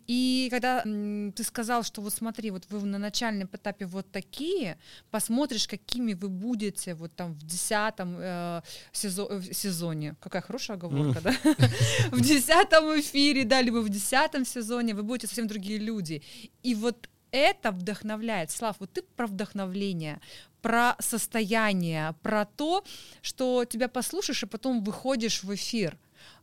И 0.06 0.48
когда 0.50 0.82
ты 0.82 1.44
сказал, 1.44 1.82
что 1.82 2.00
вот 2.00 2.14
смотри, 2.14 2.50
вот 2.50 2.64
вы 2.70 2.86
на 2.86 2.98
начальном 2.98 3.48
этапе 3.52 3.86
вот 3.86 4.10
такие, 4.10 4.78
посмотришь, 5.10 5.68
какими 5.68 6.14
вы 6.14 6.28
будете 6.28 6.94
вот 6.94 7.14
там 7.14 7.34
в 7.34 7.42
десятом 7.42 8.16
э, 8.18 8.62
сезо- 8.92 9.28
э, 9.30 9.52
сезоне. 9.52 10.16
Какая 10.20 10.42
хорошая 10.42 10.76
оговорка, 10.76 11.20
да? 11.20 11.34
В 12.10 12.20
десятом 12.20 12.84
эфире, 13.00 13.44
да, 13.44 13.62
либо 13.62 13.78
в 13.78 13.88
десятом 13.88 14.44
сезоне 14.44 14.94
вы 14.94 15.02
будете 15.02 15.26
совсем 15.26 15.46
другие 15.46 15.78
люди. 15.78 16.22
И 16.62 16.74
вот 16.74 17.08
это 17.30 17.70
вдохновляет. 17.70 18.50
Слав, 18.50 18.76
вот 18.78 18.92
ты 18.92 19.02
про 19.02 19.26
вдохновление, 19.26 20.20
про 20.62 20.96
состояние, 20.98 22.14
про 22.22 22.44
то, 22.44 22.84
что 23.22 23.64
тебя 23.64 23.88
послушаешь, 23.88 24.42
и 24.42 24.46
потом 24.46 24.82
выходишь 24.82 25.42
в 25.42 25.54
эфир. 25.54 25.98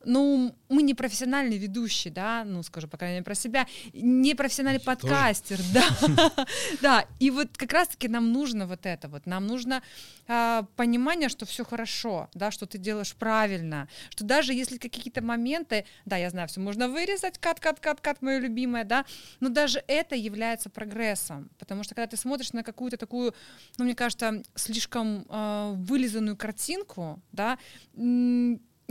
Ну, 0.05 0.53
мы 0.69 0.83
не 0.83 0.93
профессиональный 0.93 1.57
ведущий, 1.57 2.09
да, 2.09 2.43
ну, 2.45 2.61
скажу, 2.63 2.87
по 2.87 2.97
крайней 2.97 3.15
мере, 3.15 3.25
про 3.25 3.35
себя, 3.35 3.67
не 3.93 4.35
профессиональный 4.35 4.81
подкастер, 4.81 5.59
да, 5.73 6.45
да, 6.81 7.05
и 7.19 7.31
вот 7.31 7.57
как 7.57 7.71
раз-таки 7.71 8.07
нам 8.07 8.31
нужно 8.33 8.67
вот 8.67 8.85
это 8.85 9.07
вот, 9.07 9.25
нам 9.25 9.47
нужно 9.47 9.81
а, 10.27 10.63
понимание, 10.75 11.29
что 11.29 11.45
все 11.45 11.63
хорошо, 11.63 12.29
да, 12.33 12.51
что 12.51 12.65
ты 12.65 12.77
делаешь 12.77 13.15
правильно, 13.15 13.87
что 14.09 14.25
даже 14.25 14.53
если 14.53 14.77
какие-то 14.77 15.21
моменты, 15.21 15.85
да, 16.05 16.17
я 16.17 16.29
знаю, 16.29 16.47
все 16.47 16.59
можно 16.59 16.89
вырезать, 16.89 17.37
кат, 17.37 17.59
кат, 17.59 17.79
кат, 17.79 18.01
кат, 18.01 18.21
мое 18.21 18.39
любимое, 18.39 18.83
да, 18.83 19.05
но 19.39 19.49
даже 19.49 19.83
это 19.87 20.15
является 20.15 20.69
прогрессом, 20.69 21.49
потому 21.59 21.83
что 21.83 21.95
когда 21.95 22.07
ты 22.07 22.17
смотришь 22.17 22.51
на 22.51 22.63
какую-то 22.63 22.97
такую, 22.97 23.33
ну, 23.77 23.85
мне 23.85 23.95
кажется, 23.95 24.43
слишком 24.55 25.25
а, 25.29 25.71
вылизанную 25.73 26.35
картинку, 26.35 27.21
да, 27.31 27.57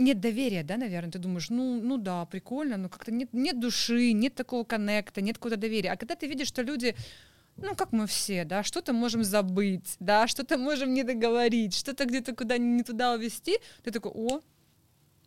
нет 0.03 0.19
доверия, 0.19 0.63
да, 0.63 0.77
наверное, 0.77 1.11
ты 1.11 1.19
думаешь, 1.19 1.49
ну, 1.49 1.81
ну 1.81 1.97
да, 1.97 2.25
прикольно, 2.25 2.77
но 2.77 2.89
как-то 2.89 3.11
нет, 3.11 3.29
нет 3.33 3.59
души, 3.59 4.11
нет 4.11 4.35
такого 4.35 4.63
коннекта, 4.63 5.21
нет 5.21 5.37
какого-то 5.37 5.59
доверия. 5.59 5.91
А 5.91 5.97
когда 5.97 6.15
ты 6.15 6.27
видишь, 6.27 6.47
что 6.47 6.61
люди, 6.61 6.95
ну, 7.57 7.75
как 7.75 7.91
мы 7.91 8.07
все, 8.07 8.45
да, 8.45 8.63
что-то 8.63 8.93
можем 8.93 9.23
забыть, 9.23 9.95
да, 9.99 10.27
что-то 10.27 10.57
можем 10.57 10.93
не 10.93 11.03
договорить, 11.03 11.75
что-то 11.75 12.05
где-то 12.05 12.35
куда 12.35 12.57
не 12.57 12.83
туда 12.83 13.13
увести, 13.13 13.57
ты 13.83 13.91
такой, 13.91 14.11
о, 14.13 14.41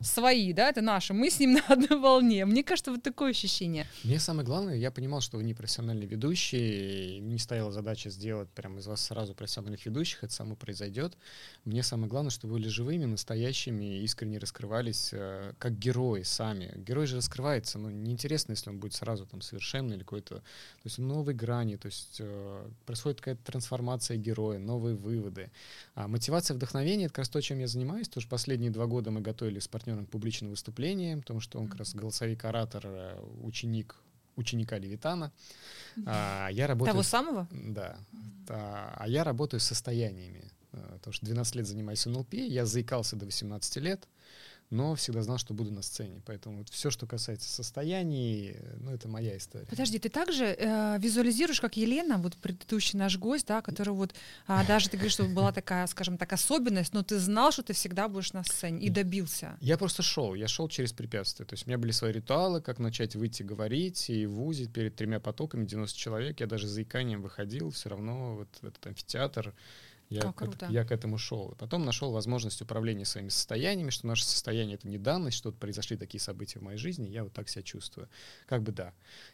свои, 0.01 0.53
да, 0.53 0.69
это 0.69 0.83
наши, 0.83 1.15
мы 1.15 1.31
с 1.31 1.41
ним 1.41 1.53
на 1.55 1.63
одной 1.69 1.99
волне. 1.99 2.45
Мне 2.45 2.63
кажется, 2.63 2.91
вот 2.91 3.03
такое 3.03 3.31
ощущение. 3.31 3.87
Мне 4.05 4.19
самое 4.19 4.47
главное, 4.47 4.77
я 4.77 4.91
понимал, 4.91 5.21
что 5.21 5.37
вы 5.37 5.45
не 5.45 5.55
профессиональный 5.55 6.07
ведущий, 6.07 7.19
не 7.21 7.39
стояла 7.39 7.73
задача 7.73 8.11
сделать 8.11 8.49
прямо 8.51 8.79
из 8.79 8.87
вас 8.87 9.01
сразу 9.01 9.35
профессиональных 9.35 9.85
ведущих, 9.87 10.25
это 10.25 10.33
само 10.33 10.57
произойдет. 10.57 11.17
Мне 11.65 11.83
самое 11.83 12.09
главное, 12.09 12.31
что 12.31 12.47
вы 12.47 12.55
были 12.55 12.69
живыми, 12.69 13.05
настоящими, 13.05 14.03
искренне 14.03 14.39
раскрывались, 14.39 15.11
э, 15.13 15.53
как 15.59 15.79
герои 15.79 16.23
сами. 16.23 16.73
Герой 16.77 17.07
же 17.07 17.17
раскрывается, 17.17 17.79
но 17.79 17.91
неинтересно, 17.91 18.53
если 18.53 18.71
он 18.71 18.79
будет 18.79 18.95
сразу 18.95 19.27
там 19.27 19.41
совершенный 19.41 19.97
или 19.97 20.03
какой-то, 20.03 20.37
то 20.37 20.43
есть 20.85 20.99
новой 20.99 21.35
грани, 21.35 21.77
то 21.77 21.87
есть 21.87 22.17
э, 22.19 22.69
происходит 22.85 23.21
какая-то 23.21 23.45
трансформация 23.45 24.17
героя, 24.17 24.59
новые 24.59 24.95
выводы. 24.95 25.51
А 25.95 26.09
мотивация 26.09 26.55
вдохновения— 26.55 27.05
это 27.07 27.15
как 27.15 27.19
раз 27.19 27.29
то, 27.29 27.41
чем 27.41 27.59
я 27.59 27.67
занимаюсь, 27.67 28.09
потому 28.09 28.23
что 28.23 28.31
последние 28.31 28.71
два 28.71 28.87
года 28.87 29.11
мы 29.11 29.21
готовили 29.21 29.59
с 29.59 29.69
партнером 29.87 30.07
к 30.07 30.11
публичным 30.11 30.51
выступлениям, 30.51 31.21
потому 31.21 31.41
что 31.41 31.61
он 31.61 31.69
как 31.69 31.79
раз 31.79 31.95
голосовик-оратор, 31.95 32.83
э, 32.87 33.21
ученик 33.43 33.97
ученика 34.37 34.79
Левитана. 34.79 35.33
А, 36.05 36.49
я 36.51 36.67
работаю... 36.67 36.93
Того 36.93 37.03
самого? 37.03 37.47
Да. 37.51 37.97
А, 38.49 38.97
а 38.99 39.09
я 39.09 39.25
работаю 39.25 39.61
с 39.61 39.65
состояниями. 39.65 40.43
э, 40.73 40.95
Потому 40.95 41.13
что 41.15 41.27
12 41.27 41.55
лет 41.57 41.67
занимаюсь 41.67 42.05
НЛП, 42.07 42.35
я 42.35 42.67
заикался 42.67 43.17
до 43.17 43.27
18 43.27 43.77
лет, 43.77 44.09
но 44.71 44.95
всегда 44.95 45.23
знал, 45.23 45.39
что 45.39 45.55
буду 45.55 45.71
на 45.71 45.83
сцене. 45.83 46.21
Поэтому 46.27 46.59
вот 46.59 46.69
все, 46.69 46.91
что 46.91 47.07
касается 47.07 47.49
состояний, 47.49 48.57
ну, 48.81 48.91
это 48.91 49.09
моя 49.09 49.37
история. 49.37 49.67
Подожди, 49.67 49.99
ты 49.99 50.09
также 50.09 50.45
э, 50.45 50.99
визуализируешь, 50.99 51.61
как 51.61 51.77
Елена, 51.77 52.19
вот 52.19 52.37
предыдущий 52.37 52.99
наш 52.99 53.17
гость, 53.19 53.47
да, 53.47 53.63
который 53.63 53.95
вот 53.95 54.15
а, 54.47 54.65
даже 54.69 54.89
ты 54.89 54.97
говоришь, 54.97 55.13
что 55.13 55.25
была 55.25 55.53
такая, 55.53 55.87
скажем 55.87 56.19
так, 56.19 56.33
особенность, 56.33 56.93
но 56.93 57.03
ты 57.03 57.19
знал, 57.19 57.53
что 57.53 57.63
ты 57.63 57.73
всегда 57.73 58.09
будешь 58.09 58.33
на 58.33 58.43
сцене 58.45 58.85
и 58.85 58.91
добился. 58.91 59.57
Я 59.61 59.79
просто 59.79 60.03
шел, 60.03 60.35
я 60.35 60.49
шел 60.49 60.69
через 60.69 60.93
препятствия. 60.93 61.47
То 61.47 61.55
есть 61.55 61.67
у 61.67 61.71
меня 61.71 61.79
были 61.79 61.93
свои 61.93 62.13
ритуалы, 62.13 62.61
как 62.61 62.79
начать 62.79 63.15
выйти 63.15 63.43
говорить 63.43 64.11
и 64.11 64.27
в 64.27 64.43
УЗИ 64.43 64.67
перед 64.67 64.97
тремя 64.97 65.21
потоками 65.21 65.65
90 65.65 65.97
человек. 65.99 66.41
Я 66.41 66.47
даже 66.47 66.67
заиканием 66.67 67.23
выходил, 67.23 67.71
все 67.71 67.89
равно 67.91 68.37
вот 68.37 68.49
в 68.61 68.67
этот 68.67 68.85
амфитеатр. 68.87 69.55
Я, 70.09 70.21
Как 70.23 70.37
к, 70.37 70.39
круто. 70.39 70.67
я 70.71 70.85
к 70.85 70.93
этому 70.93 71.19
шел. 71.19 71.55
Потом 71.59 71.85
нашел 71.85 72.13
возможность 72.13 72.63
управления 72.63 73.05
своими 73.05 73.29
состояниями, 73.29 73.91
что 73.91 74.07
наше 74.07 74.25
состояние 74.25 74.77
это 74.77 74.87
не 74.89 74.99
данность, 74.99 75.37
что 75.37 75.51
произошли 75.51 75.97
такие 75.97 76.21
события 76.21 76.61
в 76.61 76.63
моей 76.63 76.79
жизни, 76.79 77.09
я 77.09 77.25
вот 77.25 77.33
так 77.33 77.49
себя 77.49 77.63
чувствую. 77.63 78.09
Как 78.47 78.63
бы 78.63 78.71
да. 78.71 78.93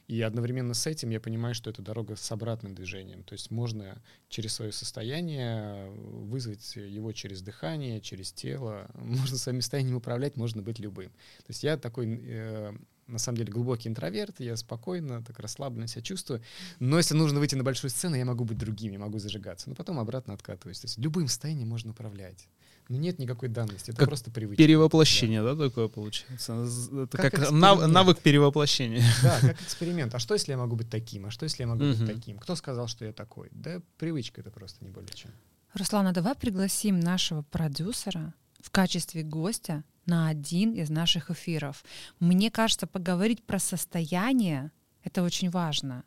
И 0.09 0.21
одновременно 0.23 0.73
с 0.73 0.87
этим 0.87 1.11
я 1.11 1.21
понимаю, 1.21 1.55
что 1.55 1.69
это 1.69 1.83
дорога 1.83 2.17
с 2.17 2.33
обратным 2.33 2.75
движением. 2.75 3.23
То 3.23 3.35
есть 3.35 3.51
можно 3.51 4.03
через 4.29 4.55
свое 4.55 4.73
состояние 4.73 5.91
вызвать 5.91 6.77
его 6.77 7.13
через 7.13 7.43
дыхание, 7.43 8.01
через 8.01 8.33
тело. 8.33 8.91
Можно 8.95 9.37
своим 9.37 9.61
состоянием 9.61 9.97
управлять, 9.97 10.37
можно 10.37 10.63
быть 10.63 10.79
любым. 10.79 11.11
То 11.11 11.49
есть 11.49 11.63
я 11.63 11.77
такой, 11.77 12.19
э, 12.23 12.75
на 13.07 13.19
самом 13.19 13.39
деле, 13.39 13.53
глубокий 13.53 13.89
интроверт, 13.89 14.41
я 14.41 14.57
спокойно, 14.57 15.23
так 15.23 15.39
расслабленно 15.39 15.87
себя 15.87 16.03
чувствую. 16.03 16.43
Но 16.79 16.97
если 16.99 17.15
нужно 17.15 17.41
выйти 17.41 17.55
на 17.55 17.65
большую 17.65 17.91
сцену, 17.91 18.17
я 18.17 18.25
могу 18.25 18.45
быть 18.45 18.59
другим, 18.59 18.93
я 18.93 18.99
могу 18.99 19.19
зажигаться. 19.19 19.69
Но 19.69 19.75
потом 19.75 19.99
обратно 19.99 20.35
откатываюсь. 20.35 20.81
То 20.81 20.87
есть 20.87 20.99
любым 20.99 21.29
состоянием 21.29 21.69
можно 21.69 21.91
управлять. 21.91 22.49
Но 22.89 22.97
нет 22.97 23.19
никакой 23.19 23.49
данности, 23.49 23.91
это 23.91 23.99
Как 24.01 24.09
просто 24.09 24.31
привычка. 24.31 24.63
Перевоплощение, 24.63 25.43
да, 25.43 25.55
такое 25.57 25.89
получается? 25.89 26.67
Это 26.93 27.17
Как 27.17 27.33
как, 27.33 27.51
нав- 27.51 27.87
навык 27.87 28.19
перевоплощения. 28.21 29.05
Да, 29.23 29.39
как 29.41 29.63
эксперимент. 29.63 30.15
А 30.15 30.19
что, 30.19 30.35
если 30.35 30.53
я 30.53 30.59
могу 30.59 30.77
быть 30.77 30.91
таким? 30.91 31.27
А 31.27 31.31
что, 31.31 31.45
если 31.45 31.63
я 31.63 31.69
могу 31.69 31.85
быть 31.85 32.05
таким? 32.07 32.39
Кто 32.39 32.57
сказал, 32.57 32.89
что 32.89 33.05
я 33.05 33.13
такой? 33.13 33.49
Да 33.53 33.81
привычка 33.99 34.41
это 34.41 34.51
просто 34.51 34.85
не 34.85 34.91
более 34.91 35.13
чем. 35.15 35.31
Руслана, 35.75 36.13
давай 36.13 36.35
пригласим 36.35 37.01
нашего 37.01 37.43
продюсера 37.43 38.35
качестве 38.73 39.23
гостя 39.23 39.85
на 40.07 40.29
один 40.29 40.73
из 40.73 40.91
наших 40.91 41.31
эфиров. 41.31 41.85
Мне 42.19 42.51
кажется, 42.51 42.87
поговорить 42.87 43.43
про 43.45 43.59
состояние— 43.61 44.73
это 45.05 45.23
очень 45.23 45.51
важно. 45.51 46.05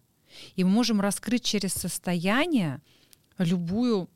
И 0.58 0.64
мы 0.66 0.70
можем 0.70 1.00
раскрыть 1.00 1.44
через 1.46 1.74
состояние 1.74 2.82
любую 3.38 4.10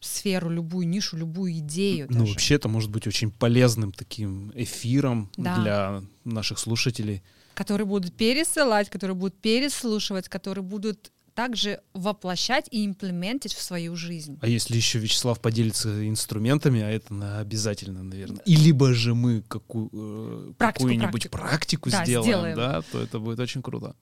сферу, 0.00 0.50
любую 0.50 0.86
нишу, 0.86 1.16
любую 1.16 1.52
идею. 1.58 2.06
Ну, 2.10 2.20
даже. 2.20 2.32
вообще, 2.32 2.56
это 2.56 2.68
может 2.68 2.90
быть 2.90 3.06
очень 3.06 3.30
полезным 3.30 3.92
таким 3.92 4.52
эфиром 4.54 5.30
Да. 5.38 5.56
для 5.62 6.02
наших 6.24 6.58
слушателей. 6.58 7.22
которые 7.54 7.86
будут 7.86 8.12
пересылать, 8.14 8.90
которые 8.90 9.14
будут 9.14 9.36
переслушивать, 9.40 10.28
которые 10.28 10.64
будут 10.64 11.12
также 11.34 11.80
воплощать 11.92 12.68
и 12.70 12.86
имплементить 12.86 13.52
в 13.54 13.60
свою 13.60 13.96
жизнь. 13.96 14.38
А 14.40 14.46
если 14.48 14.76
еще 14.76 14.98
Вячеслав 14.98 15.40
поделится 15.40 16.08
инструментами, 16.08 16.80
а 16.82 16.90
это 16.90 17.12
на- 17.12 17.40
обязательно, 17.40 18.02
наверное. 18.02 18.42
И 18.44 18.56
либо 18.56 18.92
же 18.94 19.14
мы 19.14 19.42
какую, 19.42 19.90
э, 19.92 20.52
Практику, 20.56 20.84
какую-нибудь 20.88 21.30
практику. 21.30 21.36
практику, 21.38 21.90
Да, 21.90 22.04
сделаем, 22.04 22.24
сделаем. 22.30 22.56
да, 22.56 22.82
то 22.82 23.00
это 23.02 23.18
будет 23.18 23.40
очень 23.40 23.62
круто. 23.62 23.94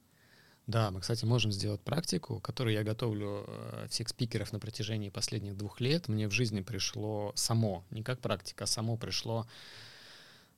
Да, 0.68 0.90
мы, 0.92 1.00
кстати, 1.00 1.24
можем 1.24 1.50
сделать 1.50 1.80
практику, 1.80 2.38
которую 2.38 2.74
я 2.74 2.85
готовлю 2.85 3.44
э, 3.48 3.87
всех 3.90 4.08
спикеров 4.08 4.52
на 4.52 4.60
протяжении 4.60 5.08
последних 5.08 5.56
двух 5.56 5.80
лет. 5.80 6.08
Мне 6.08 6.28
в 6.28 6.33
жизни 6.33 6.60
пришло 6.60 7.33
само, 7.35 7.85
не 7.90 8.02
как 8.04 8.20
практика, 8.20 8.64
а 8.64 8.66
само 8.68 8.96
пришло 8.96 9.46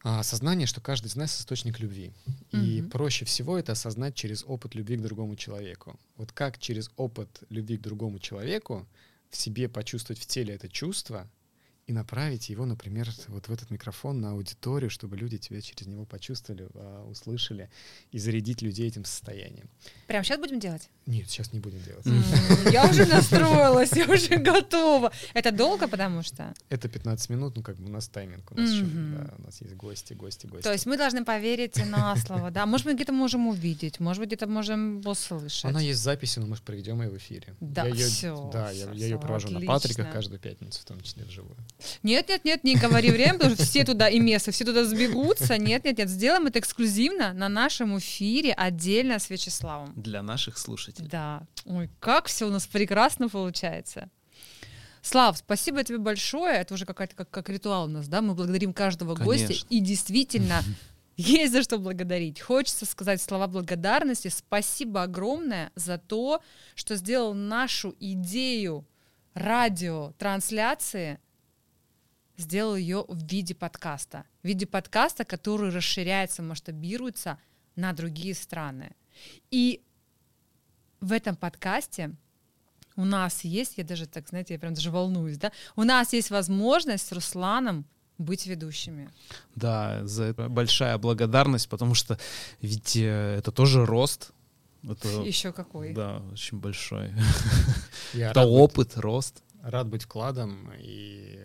осознание, 0.04 0.66
что 0.66 0.80
каждый 0.80 1.06
из 1.06 1.16
нас 1.16 1.40
источник 1.40 1.80
любви. 1.80 2.12
И 2.52 2.80
Мгм. 2.82 2.90
проще 2.90 3.24
всего 3.24 3.58
это 3.58 3.72
осознать 3.72 4.14
через 4.14 4.44
опыт 4.46 4.74
любви 4.74 4.96
к 4.98 5.02
другому 5.02 5.34
человеку. 5.34 5.98
Вот 6.16 6.30
как 6.32 6.58
через 6.58 6.90
опыт 6.96 7.42
любви 7.48 7.78
к 7.78 7.82
другому 7.82 8.18
человеку 8.18 8.86
в 9.30 9.36
себе 9.36 9.68
почувствовать 9.68 10.20
в 10.20 10.26
теле 10.26 10.54
это 10.54 10.68
чувство 10.68 11.28
и 11.86 11.92
направить 11.92 12.48
его, 12.48 12.64
например, 12.64 13.10
вот 13.28 13.48
в 13.48 13.52
этот 13.52 13.70
микрофон 13.70 14.20
на 14.20 14.30
аудиторию, 14.30 14.88
чтобы 14.88 15.16
люди 15.16 15.36
тебя 15.36 15.60
через 15.60 15.86
него 15.86 16.06
почувствовали, 16.06 16.68
а, 16.74 17.04
услышали, 17.04 17.70
и 18.10 18.18
зарядить 18.18 18.62
людей 18.62 18.88
этим 18.88 19.04
состоянием. 19.04 19.68
Прямо 20.06 20.24
сейчас 20.24 20.38
будем 20.38 20.60
делать? 20.60 20.88
Нет, 21.06 21.28
сейчас 21.28 21.52
не 21.52 21.60
будем 21.60 21.82
делать. 21.82 22.06
Я 22.72 22.88
уже 22.88 23.04
настроилась, 23.04 23.92
я 23.92 24.06
уже 24.06 24.36
готова. 24.36 25.12
Это 25.34 25.52
долго, 25.52 25.86
потому 25.86 26.22
что... 26.22 26.54
Это 26.70 26.88
15 26.88 27.28
минут, 27.30 27.56
ну 27.56 27.62
как 27.62 27.76
бы 27.76 27.84
у 27.84 27.90
нас 27.90 28.08
тайминг, 28.08 28.50
у 28.52 28.54
нас, 28.54 28.70
еще, 28.70 28.84
у 28.84 29.42
нас 29.42 29.60
есть 29.60 29.74
гости, 29.74 30.14
гости, 30.14 30.46
гости. 30.46 30.64
То 30.64 30.72
есть 30.72 30.86
мы 30.86 30.96
должны 30.96 31.24
поверить 31.24 31.76
на 31.86 32.16
слово, 32.16 32.50
да? 32.50 32.64
Может 32.64 32.86
быть, 32.86 32.96
где-то 32.96 33.12
можем 33.12 33.46
увидеть, 33.48 34.00
может 34.00 34.20
быть, 34.20 34.28
где-то 34.28 34.46
можем 34.46 35.06
услышать. 35.06 35.66
Она 35.66 35.80
есть 35.80 36.00
записи, 36.00 36.38
но 36.38 36.46
мы 36.46 36.56
же 36.56 36.62
проведем 36.62 37.02
ее 37.02 37.10
в 37.10 37.16
эфире. 37.18 37.54
Да, 37.60 37.84
всё, 37.92 38.50
да, 38.50 38.70
я, 38.70 38.90
ее 38.92 39.18
провожу 39.18 39.50
на. 39.50 39.60
Патриках 39.64 40.12
каждую 40.12 40.38
пятницу, 40.38 40.80
в 40.80 40.84
том 40.84 41.00
числе 41.00 41.24
вживую. 41.24 41.56
Нет, 42.02 42.28
нет, 42.28 42.44
нет, 42.44 42.64
не 42.64 42.76
говори 42.76 43.10
время, 43.10 43.34
потому 43.34 43.54
что 43.54 43.64
все 43.64 43.84
туда 43.84 44.08
и 44.08 44.20
место, 44.20 44.52
все 44.52 44.64
туда 44.64 44.84
сбегутся. 44.84 45.58
Нет, 45.58 45.84
нет, 45.84 45.98
нет, 45.98 46.08
сделаем 46.08 46.46
это 46.46 46.58
эксклюзивно 46.58 47.32
на 47.32 47.48
нашем 47.48 47.98
эфире 47.98 48.52
отдельно 48.52 49.18
с 49.18 49.28
Вячеславом. 49.28 49.92
Для 49.96 50.22
наших 50.22 50.58
слушателей. 50.58 51.08
Да. 51.08 51.42
Ой, 51.64 51.90
как 52.00 52.26
все 52.26 52.46
у 52.46 52.50
нас 52.50 52.66
прекрасно 52.66 53.28
получается. 53.28 54.08
Слав, 55.02 55.36
спасибо 55.36 55.84
тебе 55.84 55.98
большое. 55.98 56.56
Это 56.56 56.72
уже 56.72 56.86
какая-то 56.86 57.14
как, 57.14 57.30
как 57.30 57.50
ритуал 57.50 57.84
у 57.84 57.88
нас, 57.88 58.08
да? 58.08 58.22
Мы 58.22 58.34
благодарим 58.34 58.72
каждого 58.72 59.14
гостя. 59.14 59.48
Конечно. 59.48 59.66
И 59.68 59.80
действительно, 59.80 60.62
есть 61.16 61.52
за 61.52 61.62
что 61.62 61.78
благодарить. 61.78 62.40
Хочется 62.40 62.86
сказать 62.86 63.20
слова 63.20 63.46
благодарности. 63.46 64.28
Спасибо 64.28 65.02
огромное 65.02 65.72
за 65.74 65.98
то, 65.98 66.40
что 66.74 66.96
сделал 66.96 67.34
нашу 67.34 67.94
идею 68.00 68.86
радиотрансляции, 69.34 71.18
сделал 72.36 72.76
ее 72.76 73.04
в 73.08 73.26
виде 73.26 73.54
подкаста. 73.54 74.24
В 74.42 74.46
виде 74.46 74.66
подкаста, 74.66 75.24
который 75.24 75.70
расширяется, 75.70 76.42
масштабируется 76.42 77.38
на 77.76 77.92
другие 77.92 78.34
страны. 78.34 78.92
И 79.50 79.82
в 81.00 81.12
этом 81.12 81.36
подкасте 81.36 82.14
у 82.96 83.04
нас 83.04 83.44
есть, 83.44 83.78
я 83.78 83.84
даже 83.84 84.06
так, 84.06 84.28
знаете, 84.28 84.54
я 84.54 84.60
прям 84.60 84.74
даже 84.74 84.90
волнуюсь, 84.90 85.38
да, 85.38 85.52
у 85.76 85.82
нас 85.82 86.12
есть 86.12 86.30
возможность 86.30 87.06
с 87.06 87.12
Русланом 87.12 87.84
быть 88.18 88.46
ведущими. 88.46 89.10
Да, 89.56 90.04
за 90.04 90.24
это 90.24 90.48
большая 90.48 90.96
благодарность, 90.98 91.68
потому 91.68 91.94
что 91.94 92.18
ведь 92.60 92.96
э, 92.96 93.36
это 93.38 93.50
тоже 93.50 93.84
рост. 93.84 94.32
Это, 94.84 95.08
Еще 95.24 95.52
какой. 95.52 95.92
да, 95.92 96.22
очень 96.32 96.58
большой. 96.58 97.12
Я 98.12 98.30
Это 98.30 98.40
рад, 98.40 98.48
быть, 98.48 98.58
опыт, 98.58 98.96
рост. 98.98 99.42
рад 99.62 99.88
быть 99.88 100.04
вкладом, 100.04 100.70
и 100.78 101.40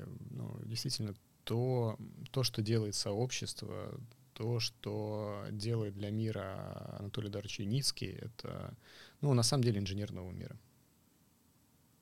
действительно 0.69 1.13
то, 1.43 1.97
то, 2.31 2.43
что 2.43 2.61
делает 2.61 2.95
сообщество, 2.95 3.99
то, 4.33 4.59
что 4.59 5.45
делает 5.51 5.95
для 5.95 6.11
мира 6.11 6.95
Анатолий 6.99 7.29
Дарович 7.29 7.59
Юницкий, 7.59 8.11
это, 8.11 8.73
ну, 9.21 9.33
на 9.33 9.43
самом 9.43 9.63
деле, 9.63 9.79
инженер 9.79 10.13
нового 10.13 10.31
мира. 10.31 10.55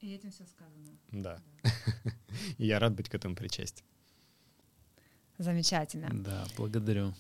И 0.01 0.13
этим 0.13 0.31
все 0.31 0.45
сказано. 0.45 0.97
Да. 1.11 1.41
И 2.57 2.67
я 2.67 2.79
рад 2.79 2.93
быть 2.93 3.09
к 3.09 3.15
этому 3.15 3.35
причастен. 3.35 3.83
Замечательно. 5.39 6.09
Да, 6.11 6.45
благодарю. 6.57 7.13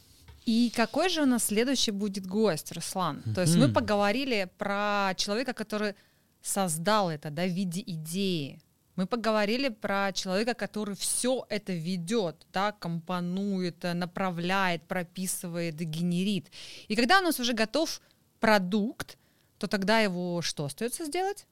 И 0.45 0.71
какой 0.75 1.09
же 1.09 1.23
у 1.23 1.25
нас 1.25 1.45
следующий 1.45 1.91
будет 1.91 2.25
гость, 2.25 2.71
Руслан? 2.71 3.21
То 3.35 3.41
есть 3.41 3.55
мы 3.55 3.71
поговорили 3.71 4.49
про 4.57 5.13
человека, 5.17 5.53
который 5.53 5.95
создал 6.41 7.09
это, 7.09 7.29
да, 7.29 7.45
в 7.45 7.51
виде 7.51 7.81
идеи. 7.85 8.61
Мы 8.97 9.05
поговорили 9.05 9.69
про 9.69 10.11
человека, 10.11 10.55
который 10.55 10.95
все 10.95 11.45
это 11.49 11.71
ведет, 11.71 12.47
да, 12.51 12.71
компонует, 12.71 13.85
э, 13.85 13.93
направляет, 13.93 14.81
прописывает, 14.87 15.75
генерит. 15.75 16.47
И 16.87 16.95
когда 16.95 17.19
у 17.19 17.21
нас 17.21 17.39
уже 17.39 17.53
готов 17.53 18.01
продукт, 18.39 19.17
то 19.59 19.67
тогда 19.67 19.99
его 19.99 20.41
что 20.41 20.65
остается 20.65 21.05
сделать? 21.05 21.45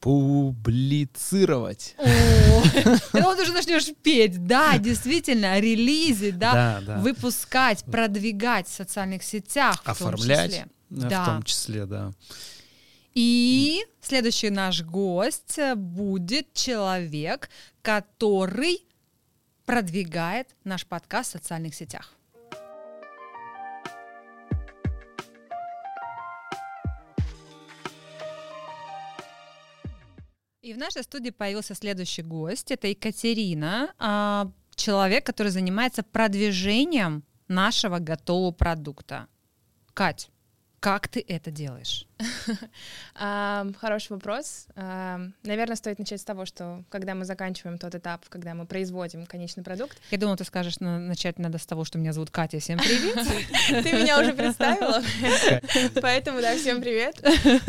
Публицировать. 0.00 1.94
О, 1.98 2.62
это 2.72 3.00
вот 3.22 3.38
уже 3.38 3.52
начнешь 3.52 3.92
петь, 4.02 4.46
да, 4.46 4.78
действительно, 4.78 5.60
релизить, 5.60 6.38
да, 6.38 6.52
Да, 6.52 6.80
да. 6.86 6.98
выпускать, 7.00 7.84
продвигать 7.84 8.66
в 8.66 8.72
социальных 8.72 9.22
сетях, 9.22 9.76
в 9.82 9.84
том 9.84 9.92
Оформлять. 9.92 10.50
числе. 10.52 10.64
э, 10.64 11.08
Да. 11.10 11.22
В 11.22 11.26
том 11.26 11.42
числе, 11.42 11.84
да. 11.84 12.12
И 13.14 13.84
следующий 14.00 14.50
наш 14.50 14.82
гость 14.82 15.58
э, 15.58 15.74
будет 15.74 16.52
человек, 16.52 17.50
который 17.82 18.86
продвигает 19.64 20.54
наш 20.64 20.86
подкаст 20.86 21.30
в 21.30 21.32
социальных 21.32 21.74
сетях. 21.74 22.14
И 30.62 30.72
в 30.72 30.78
нашей 30.78 31.02
студии 31.02 31.30
появился 31.30 31.74
следующий 31.74 32.22
гость. 32.22 32.70
Это 32.70 32.86
Екатерина, 32.86 33.92
а, 33.98 34.52
человек, 34.76 35.26
который 35.26 35.48
занимается 35.48 36.04
продвижением 36.04 37.24
нашего 37.48 37.98
готового 37.98 38.52
продукта. 38.52 39.26
Кать, 39.94 40.30
как 40.80 41.08
ты 41.08 41.22
это 41.28 41.50
делаешь? 41.50 42.06
Хороший 43.14 44.12
вопрос. 44.12 44.66
Наверное, 44.76 45.76
стоит 45.76 45.98
начать 45.98 46.20
с 46.20 46.24
того, 46.24 46.46
что 46.46 46.84
когда 46.88 47.14
мы 47.14 47.24
заканчиваем 47.26 47.78
тот 47.78 47.94
этап, 47.94 48.26
когда 48.28 48.54
мы 48.54 48.66
производим 48.66 49.26
конечный 49.26 49.62
продукт, 49.62 49.98
Я 50.10 50.18
думала, 50.18 50.36
ты 50.38 50.44
скажешь, 50.44 50.80
на- 50.80 50.98
начать 50.98 51.38
надо 51.38 51.58
с 51.58 51.66
того, 51.66 51.84
что 51.84 51.98
меня 51.98 52.12
зовут 52.12 52.30
Катя. 52.30 52.58
Всем 52.60 52.78
привет. 52.78 53.14
ты 53.84 53.92
меня 53.92 54.18
уже 54.20 54.32
представила, 54.32 55.02
поэтому, 56.00 56.40
да, 56.40 56.56
всем 56.56 56.80
привет. 56.80 57.22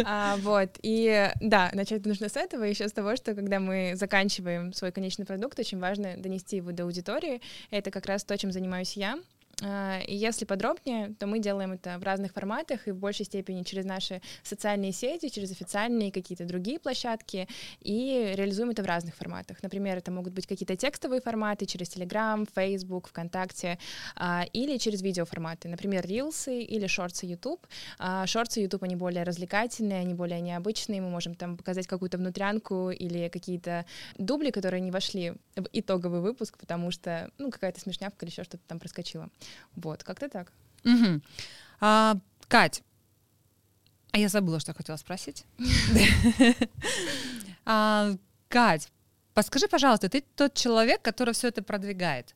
А, 0.05 0.38
Вот, 0.38 0.70
и 0.82 1.30
да, 1.41 1.70
начать 1.74 2.05
нужно 2.05 2.30
с 2.30 2.38
этого, 2.38 2.64
еще 2.64 2.88
с 2.88 2.93
того, 2.93 3.16
что 3.18 3.36
когда 3.36 3.59
мы 3.59 3.93
заканчиваем 3.95 4.74
свой 4.74 4.91
конечный 4.91 5.26
продукт, 5.26 5.59
очень 5.59 5.80
важно 5.80 6.16
донести 6.18 6.57
его 6.57 6.72
до 6.72 6.84
аудитории. 6.84 7.41
Это 7.72 7.91
как 7.91 8.05
раз 8.05 8.24
то, 8.24 8.38
чем 8.38 8.51
занимаюсь 8.51 8.93
я. 8.95 9.18
А, 9.62 9.99
И 10.07 10.16
если 10.16 10.45
подробнее, 10.45 11.14
то 11.20 11.28
мы 11.28 11.39
делаем 11.39 11.74
это 11.74 11.97
в 11.99 12.03
разных 12.03 12.34
форматах 12.34 12.88
и 12.88 12.91
в 12.91 12.97
большей 12.97 13.26
степени 13.26 13.64
через 13.64 13.86
наши 13.86 14.22
социальные 14.43 14.91
сети, 14.91 15.30
через 15.30 15.51
официальные 15.51 16.12
какие-то 16.12 16.45
другие 16.45 16.80
площадки, 16.80 17.47
и 17.82 18.34
реализуем 18.36 18.72
это 18.72 18.84
в 18.84 18.86
разных 18.86 19.16
форматах. 19.16 19.62
Например, 19.64 19.97
это 19.97 20.12
могут 20.12 20.34
быть 20.34 20.47
какие-то 20.47 20.76
текстовые 20.76 21.22
форматы 21.22 21.66
через 21.66 21.95
Telegram, 21.95 22.47
Facebook, 22.55 23.09
ВКонтакте, 23.09 23.78
а, 24.16 24.45
или 24.53 24.78
через 24.78 25.01
видеоформаты, 25.01 25.70
например, 25.70 26.05
рилсы 26.05 26.62
или 26.62 26.88
шорты 26.88 27.28
YouTube. 27.28 27.66
А, 27.99 28.26
Шорты 28.26 28.62
YouTube, 28.62 28.84
они 28.84 28.95
более 28.95 29.24
развлекательные, 29.24 29.99
они 29.99 30.14
более 30.14 30.41
необычные, 30.41 31.01
мы 31.01 31.09
можем 31.09 31.36
там 31.36 31.57
показать 31.57 31.88
какую-то 31.88 32.18
внутрянку 32.18 32.89
или 32.89 33.30
какие-то 33.30 33.86
дубли, 34.18 34.51
которые 34.51 34.82
не 34.82 34.91
вошли 34.91 35.34
в 35.55 35.68
итоговый 35.74 36.22
выпуск, 36.22 36.57
потому 36.57 36.91
что, 36.91 37.30
ну, 37.38 37.51
какая-то 37.51 37.80
смешнявка 37.80 38.26
или 38.26 38.32
еще 38.32 38.43
что-то 38.43 38.64
там 38.68 38.80
проскочило. 38.80 39.30
Вот, 39.76 40.04
как-то 40.04 40.30
так. 40.30 40.52
Мгм. 40.84 41.22
А, 41.80 42.18
Кать, 42.47 42.84
а 44.12 44.18
я 44.18 44.30
забыла, 44.30 44.60
что 44.60 44.74
хотела 44.74 44.97
спросить. 44.97 45.45
А, 47.64 48.16
Кать, 48.49 48.91
подскажи, 49.36 49.68
пожалуйста, 49.68 50.10
ты 50.10 50.22
тот 50.22 50.56
человек, 50.56 51.04
который 51.04 51.36
все 51.36 51.47
это 51.49 51.62
продвигает. 51.62 52.36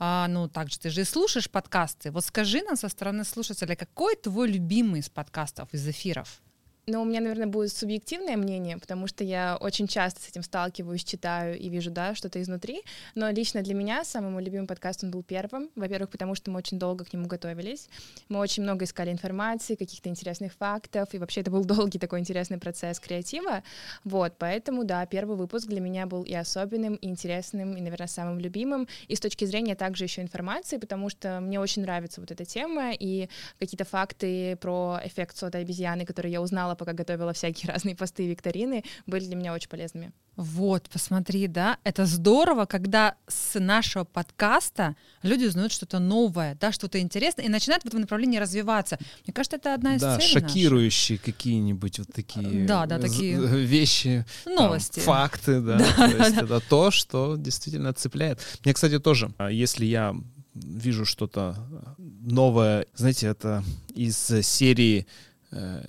А, 0.00 0.26
ну, 0.26 0.48
также 0.48 0.80
ты 0.80 0.90
же 0.90 1.02
и 1.02 1.04
слушаешь 1.04 1.48
подкасты. 1.48 2.10
Вот 2.10 2.24
скажи 2.24 2.60
нам 2.62 2.76
со 2.76 2.88
стороны 2.88 3.24
слушателя, 3.24 3.76
какой 3.76 4.16
твой 4.16 4.50
любимый 4.50 5.00
из 5.00 5.08
подкастов, 5.08 5.72
из 5.72 5.86
эфиров? 5.88 6.42
Но 6.86 7.00
у 7.00 7.04
меня, 7.06 7.20
наверное, 7.20 7.46
будет 7.46 7.72
субъективное 7.72 8.36
мнение, 8.36 8.76
потому 8.76 9.06
что 9.06 9.24
я 9.24 9.56
очень 9.58 9.88
часто 9.88 10.20
с 10.20 10.28
этим 10.28 10.42
сталкиваюсь, 10.42 11.02
читаю 11.02 11.58
и 11.58 11.68
вижу, 11.70 11.90
да, 11.90 12.14
что-то 12.14 12.42
изнутри. 12.42 12.82
Но 13.14 13.30
лично 13.30 13.62
для 13.62 13.74
меня 13.74 14.04
самый 14.04 14.30
мой 14.30 14.44
любимый 14.44 14.66
подкаст 14.66 15.02
он 15.02 15.10
был 15.10 15.22
первым. 15.22 15.70
Во-первых, 15.76 16.10
потому 16.10 16.34
что 16.34 16.50
мы 16.50 16.58
очень 16.58 16.78
долго 16.78 17.04
к 17.04 17.12
нему 17.14 17.26
готовились. 17.26 17.88
Мы 18.28 18.38
очень 18.38 18.62
много 18.62 18.84
искали 18.84 19.10
информации, 19.10 19.76
каких-то 19.76 20.10
интересных 20.10 20.52
фактов, 20.52 21.08
и 21.12 21.18
вообще 21.18 21.40
это 21.40 21.50
был 21.50 21.64
долгий 21.64 21.98
такой 21.98 22.20
интересный 22.20 22.58
процесс 22.58 23.00
креатива. 23.00 23.62
Вот, 24.04 24.34
поэтому, 24.38 24.84
да, 24.84 25.06
первый 25.06 25.36
выпуск 25.36 25.66
для 25.66 25.80
меня 25.80 26.06
был 26.06 26.22
и 26.22 26.34
особенным, 26.34 26.96
и 26.96 27.08
интересным, 27.08 27.76
и, 27.76 27.80
наверное, 27.80 28.08
самым 28.08 28.38
любимым. 28.38 28.88
И 29.08 29.16
с 29.16 29.20
точки 29.20 29.46
зрения 29.46 29.74
также 29.74 30.04
еще 30.04 30.20
информации, 30.20 30.76
потому 30.76 31.08
что 31.08 31.40
мне 31.40 31.58
очень 31.58 31.82
нравится 31.82 32.20
вот 32.20 32.30
эта 32.30 32.44
тема, 32.44 32.92
и 32.92 33.30
какие-то 33.58 33.84
факты 33.84 34.56
про 34.56 35.00
эффект 35.02 35.36
сода 35.38 35.58
обезьяны, 35.58 36.04
которые 36.04 36.32
я 36.32 36.42
узнала, 36.42 36.73
пока 36.74 36.92
готовила 36.92 37.32
всякие 37.32 37.72
разные 37.72 37.94
посты 37.96 38.24
и 38.24 38.28
викторины, 38.28 38.84
были 39.06 39.24
для 39.26 39.36
меня 39.36 39.52
очень 39.54 39.68
полезными. 39.68 40.12
Вот, 40.36 40.88
посмотри, 40.92 41.46
да, 41.46 41.78
это 41.84 42.06
здорово, 42.06 42.64
когда 42.66 43.14
с 43.28 43.58
нашего 43.60 44.02
подкаста 44.04 44.96
люди 45.22 45.44
узнают 45.44 45.70
что-то 45.70 46.00
новое, 46.00 46.56
да, 46.60 46.72
что-то 46.72 46.98
интересное, 47.00 47.44
и 47.44 47.48
начинают 47.48 47.84
в 47.84 47.86
этом 47.86 48.00
направлении 48.00 48.38
развиваться. 48.38 48.98
Мне 49.26 49.32
кажется, 49.32 49.56
это 49.58 49.74
одна 49.74 49.94
из 49.94 50.00
Да, 50.00 50.18
целей 50.18 50.34
наших. 50.34 50.48
шокирующие 50.48 51.18
какие-нибудь 51.18 52.00
вот 52.00 52.08
такие, 52.12 52.66
Да, 52.66 52.86
да, 52.86 52.98
з- 52.98 53.02
такие 53.02 53.36
вещи, 53.64 54.24
там, 54.44 54.54
Новости. 54.56 54.98
факты, 55.00 55.60
да. 55.60 55.78
Да, 55.96 56.08
То 56.10 56.16
есть 56.16 56.34
да. 56.36 56.42
это 56.42 56.60
то, 56.68 56.90
что 56.90 57.36
действительно 57.36 57.92
цепляет. 57.92 58.40
Мне, 58.64 58.74
кстати, 58.74 58.98
тоже, 58.98 59.32
а, 59.38 59.52
если 59.52 59.84
я 59.86 60.16
вижу 60.54 61.04
что-то 61.04 61.56
новое, 61.98 62.86
знаете, 62.94 63.28
это 63.28 63.62
из 63.94 64.16
серии 64.42 65.06
э, 65.52 65.84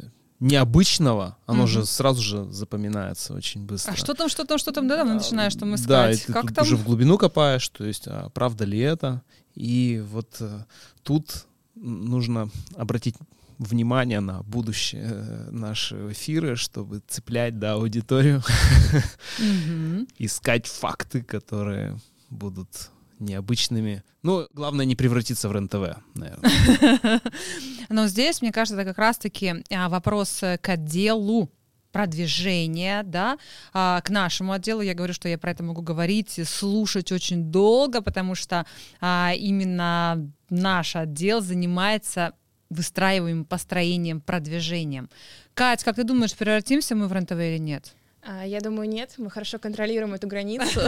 необычного, 0.46 1.38
оно 1.48 1.64
Мгм. 1.64 1.68
же 1.68 1.86
сразу 1.86 2.22
же 2.22 2.46
запоминается 2.52 3.34
очень 3.34 3.66
быстро. 3.66 3.93
А 3.93 3.96
что 3.96 4.14
там, 4.14 4.30
что 4.30 4.46
там, 4.46 4.58
что 4.58 4.72
там, 4.72 4.88
да, 4.88 4.98
там 4.98 5.18
начинаешь 5.18 5.56
там 5.56 5.74
искать. 5.74 5.88
Да, 5.88 6.12
и 6.12 6.18
ты 6.18 6.34
как 6.34 6.48
тут 6.48 6.56
там? 6.56 6.66
уже 6.66 6.76
в 6.78 6.84
глубину 6.84 7.18
копаешь, 7.18 7.68
то 7.70 7.84
есть, 7.84 8.08
а 8.08 8.30
правда 8.30 8.64
ли 8.66 8.78
это? 8.80 9.24
И 9.56 10.04
вот 10.12 10.38
э, 10.39 10.66
тут 11.04 11.46
нужно 11.76 12.50
обратить 12.76 13.16
внимание 13.58 14.20
на 14.20 14.43
будущее 14.43 15.08
э, 15.12 15.50
наши 15.52 15.96
эфиры, 16.12 16.56
чтобы 16.56 17.02
цеплять 17.08 17.58
да, 17.58 17.74
аудиторию, 17.74 18.43
Мгм. 19.39 20.08
искать 20.20 20.68
факты, 20.68 21.24
которые 21.24 21.98
будут 22.30 22.91
необычными. 23.20 24.03
Ну, 24.24 24.47
главное 24.53 24.86
не 24.86 24.95
превратиться 24.95 25.49
в 25.49 25.51
РЕН-ТВ, 25.51 25.97
наверное. 26.16 27.22
Но 27.89 28.07
здесь, 28.07 28.41
мне 28.41 28.51
кажется, 28.51 28.80
это 28.80 28.89
как 28.89 28.97
раз-таки 28.97 29.63
а, 29.72 29.89
вопрос 29.89 30.41
э, 30.43 30.57
к 30.57 30.70
отделу 30.70 31.51
продвижения, 31.91 33.03
да, 33.03 33.38
а, 33.72 34.01
к 34.01 34.09
нашему 34.09 34.51
отделу. 34.51 34.82
Я 34.82 34.95
говорю, 34.95 35.13
что 35.13 35.30
я 35.30 35.38
про 35.38 35.51
это 35.51 35.63
могу 35.63 35.82
говорить 35.82 36.39
слушать 36.45 37.11
очень 37.13 37.51
долго, 37.51 38.01
потому 38.01 38.36
что 38.36 38.66
а, 38.99 39.32
именно 39.34 40.30
наш 40.49 40.97
отдел 40.97 41.39
занимается 41.39 42.34
выстраиваемым 42.70 43.45
построением, 43.45 44.20
продвижением. 44.20 45.09
Кать, 45.53 45.86
как 45.86 45.95
ты 45.95 46.03
думаешь, 46.03 46.36
превратимся 46.36 46.95
мы 46.95 47.07
в 47.07 47.13
РЕН-ТВ 47.13 47.39
или 47.39 47.59
нет? 47.59 47.95
А, 48.28 48.43
Я 48.43 48.59
думаю, 48.59 48.89
нет. 48.89 49.13
Мы 49.17 49.30
хорошо 49.30 49.59
контролируем 49.59 50.13
эту 50.15 50.28
границу, 50.28 50.82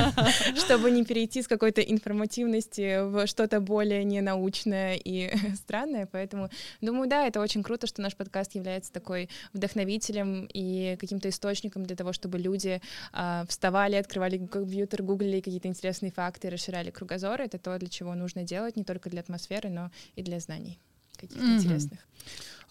чтобы 0.56 0.92
не 0.92 1.04
перейти 1.04 1.42
с 1.42 1.48
какой-то 1.48 1.80
информативности 1.80 3.04
в 3.04 3.26
что-то 3.26 3.60
более 3.60 4.04
ненаучное 4.04 4.94
и 4.94 5.32
странное. 5.56 6.06
Поэтому, 6.10 6.50
думаю, 6.80 7.08
да, 7.08 7.26
это 7.26 7.40
очень 7.40 7.64
круто, 7.64 7.88
что 7.88 8.00
наш 8.00 8.14
подкаст 8.14 8.54
является 8.54 8.92
такой 8.92 9.28
вдохновителем 9.52 10.48
и 10.52 10.96
каким-то 11.00 11.28
источником 11.28 11.84
для 11.84 11.96
того, 11.96 12.12
чтобы 12.12 12.38
люди 12.38 12.80
а, 13.12 13.44
вставали, 13.48 13.96
открывали 13.96 14.38
компьютер, 14.38 15.02
гуглили 15.02 15.40
какие-то 15.40 15.66
интересные 15.66 16.12
факты, 16.12 16.48
расширяли 16.48 16.90
кругозор. 16.90 17.40
Это 17.40 17.58
то, 17.58 17.76
для 17.76 17.88
чего 17.88 18.14
нужно 18.14 18.44
делать, 18.44 18.76
не 18.76 18.84
только 18.84 19.10
для 19.10 19.20
атмосферы, 19.20 19.68
но 19.68 19.90
и 20.14 20.22
для 20.22 20.38
знаний 20.38 20.78
каких-то 21.16 21.44
интересных. 21.44 21.98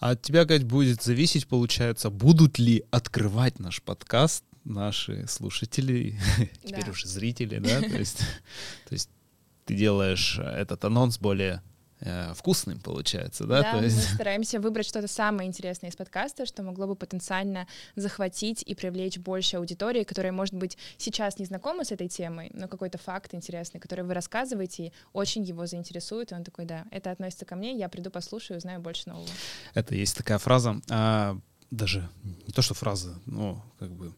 А 0.04 0.10
от 0.10 0.20
тебя, 0.20 0.44
Кать, 0.44 0.64
будет 0.64 1.02
зависеть, 1.02 1.46
получается, 1.46 2.10
будут 2.10 2.58
ли 2.58 2.84
открывать 2.90 3.58
наш 3.58 3.80
подкаст 3.80 4.44
наши 4.62 5.26
слушатели, 5.26 6.20
теперь 6.62 6.90
уже 6.90 7.08
зрители, 7.08 7.58
да? 7.58 7.80
То 7.80 7.96
есть 8.90 9.08
ты 9.64 9.74
делаешь 9.74 10.38
этот 10.38 10.84
анонс 10.84 11.18
более 11.18 11.62
э, 12.04 12.32
вкусным, 12.34 12.78
получается, 12.78 13.44
да? 13.44 13.62
Да, 13.62 13.72
То 13.72 13.78
мы 13.78 13.84
есть, 13.84 14.14
стараемся 14.14 14.60
выбрать 14.60 14.86
что-то 14.86 15.08
самое 15.08 15.48
интересное 15.48 15.90
из 15.90 15.96
подкаста, 15.96 16.46
что 16.46 16.62
могло 16.62 16.86
бы 16.86 16.94
потенциально 16.94 17.66
захватить 17.96 18.62
и 18.62 18.74
привлечь 18.74 19.18
больше 19.18 19.56
аудитории, 19.56 20.04
которая, 20.04 20.32
может 20.32 20.54
быть, 20.54 20.78
сейчас 20.96 21.38
не 21.38 21.44
знакома 21.44 21.84
с 21.84 21.92
этой 21.92 22.08
темой, 22.08 22.50
но 22.54 22.68
какой-то 22.68 22.98
факт 22.98 23.34
интересный, 23.34 23.80
который 23.80 24.04
вы 24.04 24.14
рассказываете, 24.14 24.86
и 24.86 24.92
очень 25.12 25.42
его 25.42 25.66
заинтересует, 25.66 26.32
и 26.32 26.34
он 26.34 26.44
такой, 26.44 26.64
да, 26.64 26.84
это 26.90 27.10
относится 27.10 27.44
ко 27.44 27.56
мне, 27.56 27.76
я 27.76 27.88
приду, 27.88 28.10
послушаю, 28.10 28.58
узнаю 28.58 28.80
больше 28.80 29.08
нового. 29.08 29.28
это 29.74 29.94
есть 29.94 30.16
такая 30.16 30.38
фраза, 30.38 30.80
а, 30.90 31.38
даже 31.70 32.08
не 32.22 32.52
то, 32.52 32.62
что 32.62 32.74
фраза, 32.74 33.18
но 33.26 33.64
как 33.78 33.90
бы 33.90 34.12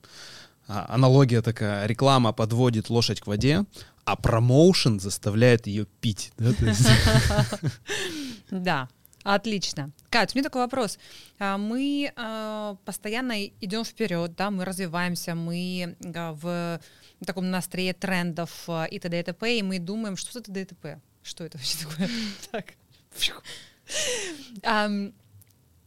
аналогия 0.67 1.43
такая, 1.43 1.87
реклама 1.87 2.33
подводит 2.33 2.91
лошадь 2.91 3.21
к 3.21 3.27
воде, 3.27 3.65
а 4.05 4.17
промоушен 4.17 5.01
заставляет 5.01 5.67
ее 5.67 5.87
пить. 6.01 6.33
да, 8.51 8.89
отлично. 9.23 9.91
Кать, 10.11 10.35
у 10.35 10.39
меня 10.39 10.45
такой 10.45 10.63
вопрос. 10.63 10.99
А, 11.39 11.59
Мы 11.59 12.13
а, 12.17 12.77
постоянно 12.85 13.47
идем 13.47 13.85
вперед, 13.85 14.35
да, 14.37 14.51
мы 14.51 14.65
развиваемся, 14.65 15.35
мы 15.35 15.97
а, 16.15 16.33
в 16.33 16.81
таком 17.25 17.51
настрое 17.51 17.95
трендов 17.95 18.65
а, 18.69 18.85
и 18.85 18.99
т.д. 18.99 19.19
и 19.19 19.23
т.п., 19.23 19.59
и 19.59 19.63
мы 19.63 19.79
думаем, 19.79 20.17
что 20.17 20.39
это 20.39 20.47
т.д. 20.47 20.63
и 20.63 20.65
т.п. 20.65 21.01
Что 21.23 21.45
это 21.45 21.59
вообще 21.59 21.79
такое? 21.85 22.09
Так. 22.53 22.75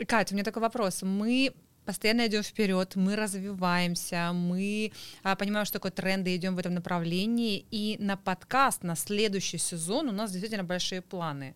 Кать, 0.08 0.32
у 0.32 0.36
меня 0.36 0.44
такой 0.44 0.62
вопрос. 0.62 1.02
Мы 1.02 1.54
постоянно 1.90 2.28
идем 2.28 2.44
вперед, 2.44 2.96
мы 2.96 3.16
развиваемся, 3.16 4.32
мы 4.32 4.92
а, 5.24 5.36
понимаем, 5.36 5.66
что 5.66 5.80
такое 5.80 5.92
тренды, 5.92 6.36
идем 6.36 6.56
в 6.56 6.60
этом 6.60 6.76
направлении. 6.76 7.66
И 7.72 7.98
на 8.00 8.16
подкаст, 8.16 8.84
на 8.84 8.96
следующий 8.96 9.58
сезон 9.58 10.08
у 10.08 10.12
нас 10.12 10.30
действительно 10.30 10.64
большие 10.64 11.02
планы. 11.02 11.56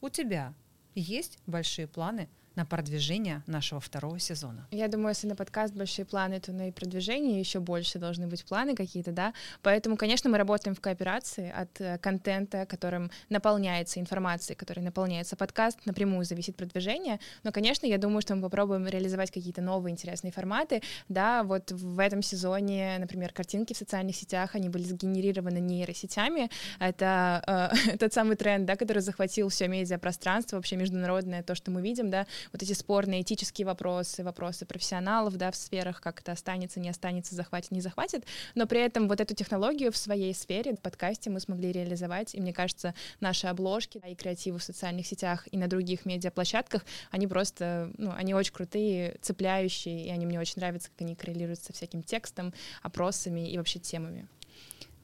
У 0.00 0.08
тебя 0.08 0.54
есть 0.94 1.36
большие 1.44 1.86
планы 1.86 2.30
на 2.56 2.64
продвижение 2.64 3.42
нашего 3.46 3.80
второго 3.80 4.18
сезона? 4.18 4.66
Я 4.70 4.88
думаю, 4.88 5.10
если 5.10 5.26
на 5.26 5.36
подкаст 5.36 5.74
большие 5.74 6.04
планы, 6.04 6.40
то 6.40 6.52
на 6.52 6.68
и 6.68 6.72
продвижение 6.72 7.40
еще 7.40 7.60
больше 7.60 7.98
должны 7.98 8.26
быть 8.26 8.44
планы 8.44 8.74
какие-то, 8.74 9.12
да. 9.12 9.32
Поэтому, 9.62 9.96
конечно, 9.96 10.30
мы 10.30 10.38
работаем 10.38 10.74
в 10.74 10.80
кооперации 10.80 11.50
от 11.50 11.80
э, 11.80 11.98
контента, 11.98 12.66
которым 12.66 13.10
наполняется 13.28 14.00
информацией, 14.00 14.56
которой 14.56 14.80
наполняется 14.80 15.36
подкаст, 15.36 15.78
напрямую 15.84 16.24
зависит 16.24 16.56
продвижение. 16.56 17.18
Но, 17.42 17.52
конечно, 17.52 17.86
я 17.86 17.98
думаю, 17.98 18.22
что 18.22 18.34
мы 18.34 18.42
попробуем 18.42 18.86
реализовать 18.86 19.30
какие-то 19.30 19.62
новые 19.62 19.92
интересные 19.92 20.32
форматы. 20.32 20.82
Да, 21.08 21.42
вот 21.42 21.72
в 21.72 21.98
этом 21.98 22.22
сезоне, 22.22 22.96
например, 22.98 23.32
картинки 23.32 23.72
в 23.72 23.76
социальных 23.76 24.16
сетях, 24.16 24.54
они 24.54 24.68
были 24.68 24.84
сгенерированы 24.84 25.58
нейросетями. 25.58 26.50
Это 26.78 27.70
э, 27.84 27.96
тот 27.98 28.12
самый 28.12 28.36
тренд, 28.36 28.64
да, 28.66 28.76
который 28.76 29.00
захватил 29.00 29.48
все 29.48 29.68
медиапространство, 29.68 30.56
вообще 30.56 30.76
международное, 30.76 31.42
то, 31.42 31.54
что 31.54 31.70
мы 31.70 31.82
видим, 31.82 32.10
да, 32.10 32.26
вот 32.52 32.62
эти 32.62 32.72
спорные 32.72 33.22
этические 33.22 33.66
вопросы, 33.66 34.22
вопросы 34.22 34.66
профессионалов, 34.66 35.36
да, 35.36 35.50
в 35.50 35.56
сферах, 35.56 36.00
как 36.00 36.20
это 36.20 36.32
останется, 36.32 36.80
не 36.80 36.88
останется, 36.88 37.34
захватит, 37.34 37.70
не 37.70 37.80
захватит, 37.80 38.24
но 38.54 38.66
при 38.66 38.80
этом 38.80 39.08
вот 39.08 39.20
эту 39.20 39.34
технологию 39.34 39.92
в 39.92 39.96
своей 39.96 40.34
сфере, 40.34 40.74
в 40.74 40.80
подкасте 40.80 41.30
мы 41.30 41.40
смогли 41.40 41.72
реализовать, 41.72 42.34
и 42.34 42.40
мне 42.40 42.52
кажется, 42.52 42.94
наши 43.20 43.46
обложки 43.46 43.98
да, 44.02 44.08
и 44.08 44.14
креативы 44.14 44.58
в 44.58 44.62
социальных 44.62 45.06
сетях 45.06 45.46
и 45.50 45.56
на 45.56 45.68
других 45.68 46.06
медиаплощадках, 46.06 46.84
они 47.10 47.26
просто, 47.26 47.90
ну, 47.98 48.12
они 48.12 48.34
очень 48.34 48.52
крутые, 48.52 49.16
цепляющие, 49.20 50.06
и 50.06 50.10
они 50.10 50.26
мне 50.26 50.40
очень 50.40 50.54
нравятся, 50.56 50.90
как 50.90 51.02
они 51.02 51.14
коррелируют 51.14 51.60
со 51.60 51.72
всяким 51.72 52.02
текстом, 52.02 52.52
опросами 52.82 53.50
и 53.50 53.56
вообще 53.58 53.78
темами. 53.78 54.28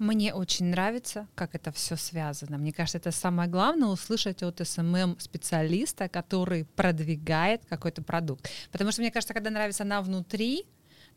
Мне 0.01 0.33
очень 0.33 0.65
нравится, 0.71 1.29
как 1.35 1.55
это 1.55 1.73
все 1.73 1.95
связано. 1.95 2.57
Мне 2.57 2.73
кажется, 2.73 2.97
это 2.97 3.11
самое 3.11 3.51
главное 3.51 3.89
услышать 3.89 4.43
от 4.43 4.67
СММ-специалиста, 4.67 6.09
который 6.09 6.65
продвигает 6.65 7.67
какой-то 7.67 8.03
продукт. 8.03 8.49
Потому 8.73 8.93
что, 8.93 9.03
мне 9.03 9.11
кажется, 9.11 9.35
когда 9.35 9.51
нравится 9.51 9.83
она 9.83 10.01
внутри, 10.01 10.65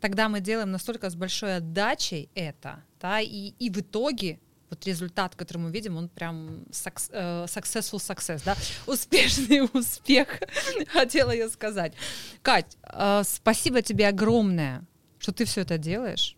тогда 0.01 0.27
мы 0.27 0.41
делаем 0.41 0.69
настолько 0.69 1.09
с 1.09 1.15
большой 1.15 1.55
отдачей 1.55 2.29
это, 2.35 2.83
да, 2.99 3.21
и, 3.21 3.53
и 3.57 3.69
в 3.69 3.79
итоге 3.79 4.41
вот 4.69 4.85
результат, 4.85 5.33
который 5.35 5.59
мы 5.59 5.71
видим, 5.71 5.95
он 5.95 6.09
прям 6.09 6.65
э, 6.65 7.45
successful 7.45 7.99
success, 7.99 8.41
да, 8.43 8.57
успешный 8.85 9.61
успех, 9.73 10.27
хотела 10.89 11.31
я 11.31 11.47
сказать. 11.47 11.93
Кать, 12.41 12.77
э, 12.83 13.21
спасибо 13.25 13.81
тебе 13.81 14.09
огромное, 14.09 14.83
что 15.19 15.31
ты 15.31 15.45
все 15.45 15.61
это 15.61 15.77
делаешь. 15.77 16.35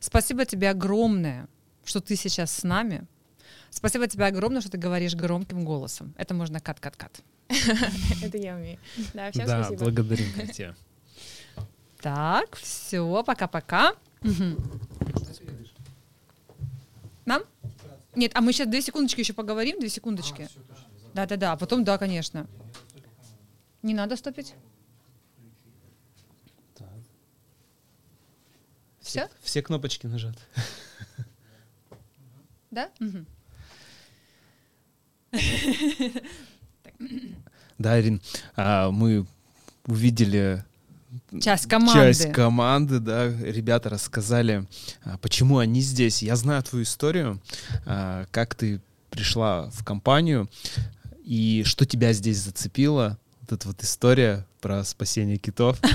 Спасибо 0.00 0.46
тебе 0.46 0.70
огромное, 0.70 1.46
что 1.84 2.00
ты 2.00 2.16
сейчас 2.16 2.52
с 2.52 2.62
нами. 2.62 3.06
Спасибо 3.70 4.06
тебе 4.06 4.26
огромное, 4.26 4.60
что 4.60 4.70
ты 4.70 4.78
говоришь 4.78 5.14
громким 5.14 5.64
голосом. 5.64 6.14
Это 6.16 6.34
можно 6.34 6.60
кат-кат-кат. 6.60 7.22
Это 8.22 8.38
я 8.38 8.54
умею. 8.56 8.78
Да, 9.12 9.30
всем 9.30 9.46
Да, 9.46 9.64
спасибо. 9.64 9.84
благодарим 9.84 10.32
Катя. 10.36 10.76
Так, 12.00 12.56
все, 12.56 13.22
пока-пока. 13.24 13.94
Нам? 17.24 17.42
Нет, 18.14 18.32
а 18.34 18.40
мы 18.40 18.52
сейчас 18.52 18.68
две 18.68 18.82
секундочки 18.82 19.20
еще 19.20 19.32
поговорим, 19.32 19.80
две 19.80 19.88
секундочки. 19.88 20.48
Да-да-да, 21.14 21.52
а 21.52 21.56
потом, 21.56 21.84
да, 21.84 21.98
конечно. 21.98 22.46
Не 23.82 23.94
надо 23.94 24.16
стопить? 24.16 24.54
Все? 29.00 29.28
Все 29.42 29.62
кнопочки 29.62 30.06
нажаты. 30.06 30.40
Да? 32.74 32.90
Да, 37.78 38.00
Ирин, 38.00 38.20
а, 38.56 38.90
мы 38.90 39.26
увидели 39.86 40.64
Часть 41.40 41.66
команды. 41.66 41.92
часть 41.94 42.32
команды, 42.32 42.98
да, 43.00 43.28
ребята 43.28 43.88
рассказали, 43.88 44.66
а, 45.02 45.18
почему 45.18 45.58
они 45.58 45.80
здесь. 45.80 46.22
Я 46.22 46.36
знаю 46.36 46.62
твою 46.62 46.84
историю, 46.84 47.40
а, 47.84 48.26
как 48.30 48.54
ты 48.54 48.80
пришла 49.10 49.70
в 49.70 49.84
компанию 49.84 50.48
и 51.24 51.62
что 51.64 51.84
тебя 51.84 52.12
здесь 52.12 52.38
зацепило. 52.38 53.18
Вот 53.40 53.52
эта 53.52 53.68
вот 53.68 53.82
история 53.82 54.46
про 54.60 54.84
спасение 54.84 55.36
китов. 55.36 55.78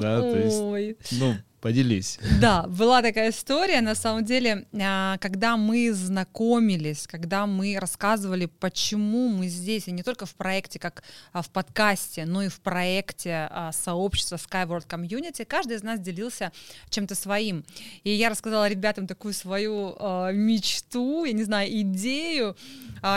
Да, 0.00 0.20
то 0.20 0.38
есть, 0.38 0.58
Ой. 0.58 0.96
ну, 1.12 1.36
поделись. 1.62 2.18
Да, 2.40 2.64
была 2.64 3.00
такая 3.02 3.30
история. 3.30 3.80
На 3.80 3.94
самом 3.94 4.24
деле, 4.24 4.66
а, 4.74 5.16
когда 5.18 5.56
мы 5.56 5.92
знакомились, 5.92 7.06
когда 7.06 7.46
мы 7.46 7.78
рассказывали, 7.78 8.46
почему 8.46 9.28
мы 9.28 9.46
здесь, 9.46 9.86
и 9.86 9.92
не 9.92 10.02
только 10.02 10.26
в 10.26 10.34
проекте, 10.34 10.80
как 10.80 11.04
а, 11.32 11.40
в 11.40 11.50
подкасте, 11.50 12.26
но 12.26 12.42
и 12.42 12.48
в 12.48 12.60
проекте 12.60 13.46
а, 13.48 13.70
сообщества 13.72 14.36
Skyward 14.36 14.88
Community, 14.88 15.44
каждый 15.44 15.76
из 15.76 15.84
нас 15.84 16.00
делился 16.00 16.50
чем-то 16.90 17.14
своим. 17.14 17.64
И 18.02 18.10
я 18.10 18.28
рассказала 18.28 18.68
ребятам 18.68 19.06
такую 19.06 19.32
свою 19.32 19.96
мечту, 20.32 21.24
я 21.24 21.32
не 21.32 21.44
знаю, 21.44 21.70
идею, 21.82 22.56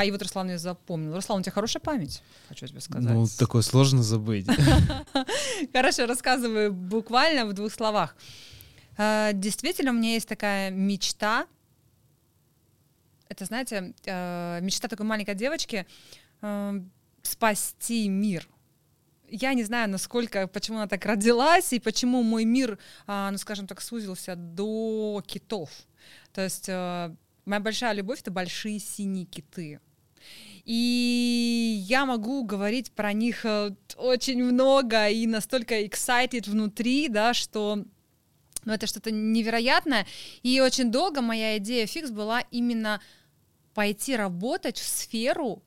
и 0.06 0.12
вот 0.12 0.22
Руслан 0.22 0.50
ее 0.50 0.60
запомнил. 0.60 1.16
Руслан, 1.16 1.40
у 1.40 1.42
тебя 1.42 1.52
хорошая 1.52 1.82
память, 1.82 2.22
хочу 2.48 2.68
тебе 2.68 2.80
сказать. 2.80 3.10
Ну, 3.10 3.26
такое 3.40 3.64
сложно 3.64 4.04
забыть. 4.04 4.46
Хорошо, 5.74 6.06
рассказываю 6.06 6.72
буквально 6.72 7.46
в 7.46 7.54
двух 7.54 7.74
словах. 7.74 8.16
Э, 8.98 9.32
Действительно, 9.34 9.92
у 9.92 9.96
меня 9.96 10.14
есть 10.14 10.28
такая 10.28 10.72
мечта. 10.72 11.48
Это, 13.30 13.46
знаете, 13.46 13.94
э, 14.06 14.60
мечта 14.62 14.88
такой 14.88 15.06
маленькой 15.06 15.36
девочки 15.36 15.86
э, 16.42 16.82
спасти 17.24 18.08
мир. 18.08 18.48
Я 19.28 19.54
не 19.54 19.64
знаю, 19.64 19.90
насколько, 19.90 20.48
почему 20.48 20.78
она 20.78 20.88
так 20.88 21.06
родилась 21.06 21.74
и 21.74 21.80
почему 21.80 22.22
мой 22.22 22.46
мир, 22.46 22.78
а, 23.08 23.32
ну, 23.32 23.38
скажем 23.38 23.66
так, 23.68 23.82
сузился 23.82 24.36
до 24.36 25.24
китов. 25.26 25.72
То 26.32 26.42
есть 26.42 26.70
э, 26.70 27.16
моя 27.46 27.60
большая 27.60 27.94
любовь— 27.94 28.20
это 28.22 28.32
большие 28.32 28.80
синие 28.80 29.26
киты. 29.26 29.80
И 30.64 31.84
я 31.88 32.06
могу 32.06 32.44
говорить 32.44 32.92
про 32.92 33.14
них 33.14 33.46
э, 33.46 33.76
очень 33.98 34.44
много 34.44 35.10
и 35.10 35.28
настолько 35.28 35.82
excited 35.82 36.50
внутри, 36.50 37.08
да, 37.10 37.34
что 37.34 37.84
ну, 38.66 38.74
это 38.74 38.88
что-то 38.88 39.12
невероятное. 39.12 40.06
И 40.44 40.60
очень 40.60 40.92
долго 40.92 41.22
моя 41.22 41.58
идея 41.58 41.86
фикс 41.86 42.10
была 42.10 42.42
именно 42.52 43.02
пойти 43.74 44.16
работать 44.16 44.78
в 44.78 44.88
сферу 44.88 45.64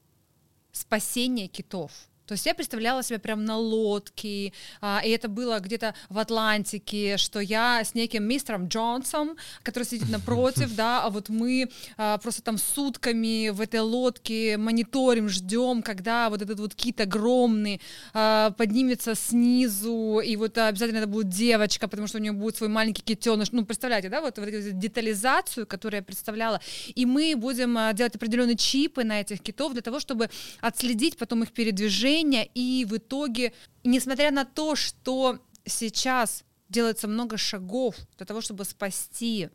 спасения 0.72 1.48
китов. 1.48 1.92
То 2.28 2.32
есть 2.32 2.44
я 2.44 2.54
представляла 2.54 3.02
себя 3.02 3.18
прям 3.18 3.46
на 3.46 3.56
лодке, 3.56 4.52
а, 4.82 5.00
и 5.02 5.08
это 5.08 5.28
было 5.28 5.58
где-то 5.60 5.94
в 6.10 6.18
Атлантике, 6.18 7.16
что 7.16 7.40
я 7.40 7.82
с 7.82 7.94
неким 7.94 8.24
мистером 8.24 8.68
Джонсом, 8.68 9.36
который 9.62 9.84
сидит 9.84 10.10
напротив, 10.10 10.74
да, 10.76 11.02
а 11.02 11.10
вот 11.10 11.30
мы 11.30 11.70
а, 11.96 12.18
просто 12.18 12.42
там 12.42 12.58
сутками 12.58 13.48
в 13.48 13.62
этой 13.62 13.80
лодке 13.80 14.58
мониторим, 14.58 15.30
ждем, 15.30 15.82
когда 15.82 16.28
вот 16.28 16.42
этот 16.42 16.60
вот 16.60 16.74
кит 16.74 17.00
огромный 17.00 17.80
а, 18.12 18.50
поднимется 18.50 19.14
снизу, 19.14 20.20
и 20.20 20.36
вот 20.36 20.58
обязательно 20.58 20.98
это 20.98 21.06
будет 21.06 21.30
девочка, 21.30 21.88
потому 21.88 22.08
что 22.08 22.18
у 22.18 22.20
нее 22.20 22.32
будет 22.32 22.56
свой 22.56 22.68
маленький 22.68 23.02
китеныш. 23.02 23.52
Ну, 23.52 23.64
представляете, 23.64 24.10
да, 24.10 24.20
вот, 24.20 24.38
вот 24.38 24.48
эту 24.48 24.72
детализацию, 24.72 25.66
которую 25.66 26.00
я 26.00 26.04
представляла. 26.04 26.60
И 26.94 27.06
мы 27.06 27.34
будем 27.36 27.78
а, 27.78 27.94
делать 27.94 28.14
определенные 28.16 28.56
чипы 28.56 29.02
на 29.02 29.22
этих 29.22 29.40
китов 29.40 29.72
для 29.72 29.80
того, 29.80 29.98
чтобы 29.98 30.28
отследить 30.60 31.16
потом 31.16 31.42
их 31.42 31.52
передвижение, 31.52 32.17
и 32.54 32.84
в 32.84 32.96
итоге, 32.96 33.52
несмотря 33.84 34.30
на 34.30 34.44
то, 34.44 34.76
что 34.76 35.38
сейчас 35.64 36.44
делается 36.68 37.08
много 37.08 37.36
шагов 37.36 37.96
для 38.16 38.26
того, 38.26 38.40
чтобы 38.40 38.64
спасти 38.64 39.50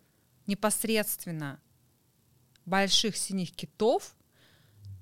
непосредственно 0.47 1.59
больших 2.65 3.17
синих 3.17 3.51
китов, 3.51 4.15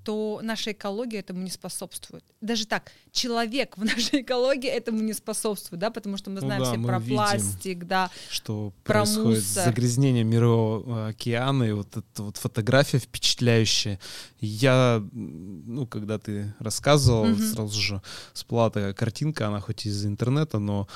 то 0.03 0.39
наша 0.43 0.71
экология 0.71 1.19
этому 1.19 1.41
не 1.41 1.49
способствует. 1.49 2.23
Даже 2.41 2.65
так, 2.65 2.91
человек 3.11 3.77
в 3.77 3.83
нашей 3.85 4.21
экологии 4.21 4.69
этому 4.69 5.01
не 5.01 5.13
способствует, 5.13 5.79
да, 5.79 5.91
потому 5.91 6.17
что 6.17 6.29
мы 6.29 6.35
Ну 6.41 6.47
знаем 6.47 6.61
да, 6.63 6.69
все 6.69 6.77
мы 6.77 6.87
про 6.87 6.99
видим. 6.99 7.15
пластик, 7.15 7.83
да, 7.85 8.09
что 8.29 8.73
Про 8.83 8.93
происходит 9.03 9.43
мусор. 9.43 9.63
загрязнение 9.65 10.23
мирового 10.23 11.07
океана, 11.07 11.63
и 11.63 11.71
вот 11.71 11.95
эта 11.97 12.23
вот 12.23 12.37
фотография 12.37 12.99
впечатляющая. 12.99 13.99
Я, 14.39 15.03
ну, 15.11 15.85
когда 15.87 16.17
ты 16.17 16.53
рассказывал, 16.59 17.25
Мгм. 17.25 17.39
сразу 17.41 17.79
же 17.79 18.01
всплыла 18.33 18.69
такая 18.69 18.93
картинка, 18.93 19.47
она 19.47 19.59
хоть 19.59 19.85
из 19.85 20.05
интернета, 20.05 20.59
но 20.59 20.87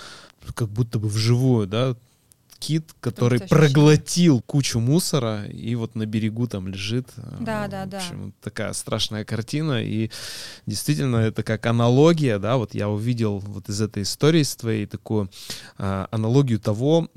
как 0.56 0.70
будто 0.70 1.00
бы 1.00 1.08
вживую, 1.08 1.68
да, 1.68 1.96
кит, 2.66 2.94
который 3.00 3.40
проглотил 3.42 4.42
кучу 4.42 4.80
мусора 4.80 5.46
и 5.46 5.76
вот 5.76 5.94
на 5.94 6.08
берегу 6.08 6.48
там 6.48 6.68
лежит. 6.68 7.08
Да, 7.40 7.68
да, 7.68 7.86
в 7.86 7.90
да. 7.90 7.98
общем, 7.98 8.34
такая 8.42 8.74
страшная 8.74 9.24
картина, 9.24 9.84
и 9.84 10.10
действительно 10.66 11.18
это 11.18 11.44
как 11.44 11.66
аналогия, 11.68 12.40
да, 12.40 12.58
вот 12.58 12.74
я 12.74 12.90
увидел 12.90 13.38
вот 13.38 13.70
из 13.70 13.82
этой 13.82 14.02
истории 14.02 14.42
с 14.42 14.56
твоей 14.56 14.88
такую 14.88 15.30
а, 15.78 16.08
аналогию 16.10 16.60
того, 16.60 17.08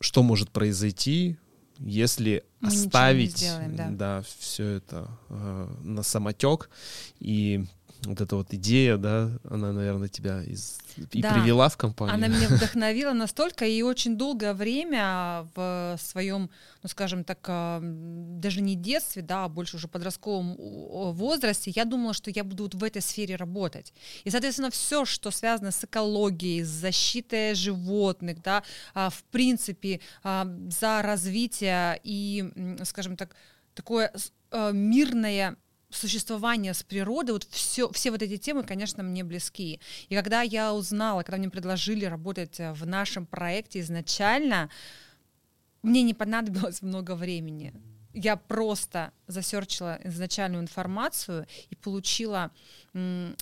что 0.00 0.22
может 0.22 0.50
произойти, 0.50 1.36
если 1.78 2.42
Мы 2.60 2.68
оставить 2.68 3.36
сделаем, 3.36 3.96
да. 3.96 4.22
все 4.38 4.64
это 4.64 5.08
э, 5.28 5.68
на 5.82 6.02
самотек 6.02 6.70
и 7.18 7.66
вот 8.04 8.20
эта 8.20 8.36
вот 8.36 8.52
идея, 8.54 8.96
да, 8.96 9.30
она, 9.44 9.72
наверное, 9.72 10.08
тебя 10.08 10.42
из... 10.42 10.78
и 11.12 11.20
Да. 11.20 11.34
привела 11.34 11.68
в 11.68 11.76
компанию. 11.76 12.14
Она 12.14 12.28
меня 12.28 12.48
вдохновила 12.56 13.12
настолько, 13.12 13.66
и 13.66 13.82
очень 13.82 14.16
долгое 14.16 14.54
время 14.54 15.46
в 15.54 15.98
своем, 16.00 16.50
ну 16.82 16.88
скажем 16.88 17.24
так, 17.24 17.38
а, 17.48 17.80
даже 17.82 18.60
не 18.60 18.74
детстве, 18.74 19.22
да, 19.22 19.44
а 19.44 19.48
больше 19.48 19.76
уже 19.76 19.88
подростковом 19.88 20.56
возрасте, 21.12 21.72
я 21.74 21.84
думала, 21.84 22.14
что 22.14 22.30
я 22.30 22.44
буду 22.44 22.64
вот 22.64 22.74
в 22.74 22.84
этой 22.84 23.02
сфере 23.02 23.36
работать. 23.36 23.92
И, 24.24 24.30
соответственно, 24.30 24.70
все, 24.70 25.04
что 25.04 25.30
связано 25.30 25.70
с 25.70 25.84
экологией, 25.84 26.62
с 26.62 26.68
защитой 26.68 27.54
животных, 27.54 28.42
да, 28.42 28.62
а, 28.94 29.10
в 29.10 29.22
принципе, 29.24 30.00
а, 30.22 30.46
за 30.70 31.02
развитие 31.02 32.00
и, 32.02 32.50
скажем 32.84 33.16
так, 33.16 33.34
такое 33.74 34.12
мирное 34.72 35.56
существование 35.90 36.74
с 36.74 36.82
природой, 36.82 37.34
вот 37.34 37.44
все, 37.44 37.90
все 37.92 38.10
вот 38.10 38.22
эти 38.22 38.36
темы, 38.36 38.62
конечно, 38.62 39.02
мне 39.02 39.24
близки. 39.24 39.80
И 40.08 40.14
когда 40.14 40.42
я 40.42 40.72
узнала, 40.72 41.22
когда 41.22 41.38
мне 41.38 41.50
предложили 41.50 42.04
работать 42.04 42.60
э, 42.60 42.72
в 42.72 42.86
нашем 42.86 43.26
проекте 43.26 43.80
изначально, 43.80 44.70
мне 45.82 46.02
не 46.02 46.14
понадобилось 46.14 46.82
много 46.82 47.14
времени. 47.14 47.72
Я 48.12 48.36
просто 48.36 49.12
засерчила 49.28 50.00
изначальную 50.02 50.62
информацию 50.62 51.46
и 51.68 51.76
получила, 51.76 52.50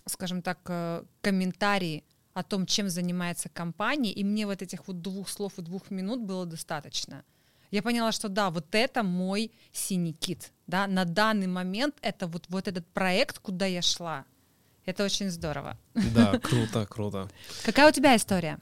скажем 0.05 0.43
так, 0.43 0.59
э, 0.69 1.05
комментарии 1.23 2.05
о 2.35 2.43
том, 2.43 2.67
чем 2.67 2.89
занимается 2.89 3.49
компания, 3.49 4.13
и 4.13 4.23
мне 4.23 4.47
вот 4.47 4.63
этих 4.63 4.87
вот 4.87 5.01
двух 5.01 5.29
слов 5.29 5.59
и 5.59 5.63
двух 5.63 5.91
минут 5.91 6.21
было 6.21 6.47
достаточно. 6.47 7.25
Я 7.71 7.83
поняла, 7.83 8.13
что 8.13 8.29
да, 8.29 8.51
вот 8.51 8.75
это 8.75 9.03
мой 9.03 9.53
синий 9.73 10.13
кит, 10.13 10.53
да, 10.67 10.87
на 10.87 11.05
данный 11.05 11.47
момент 11.47 11.97
это 12.01 12.27
вот, 12.27 12.47
вот 12.49 12.69
этот 12.69 12.87
проект, 12.87 13.39
куда 13.39 13.67
я 13.67 13.83
шла. 13.83 14.25
Это 14.87 15.05
очень 15.05 15.31
здорово. 15.31 15.79
Да, 16.15 16.39
круто, 16.43 16.87
круто. 16.87 17.31
Какая 17.65 17.89
у 17.89 17.93
тебя 17.93 18.17
история? 18.17 18.59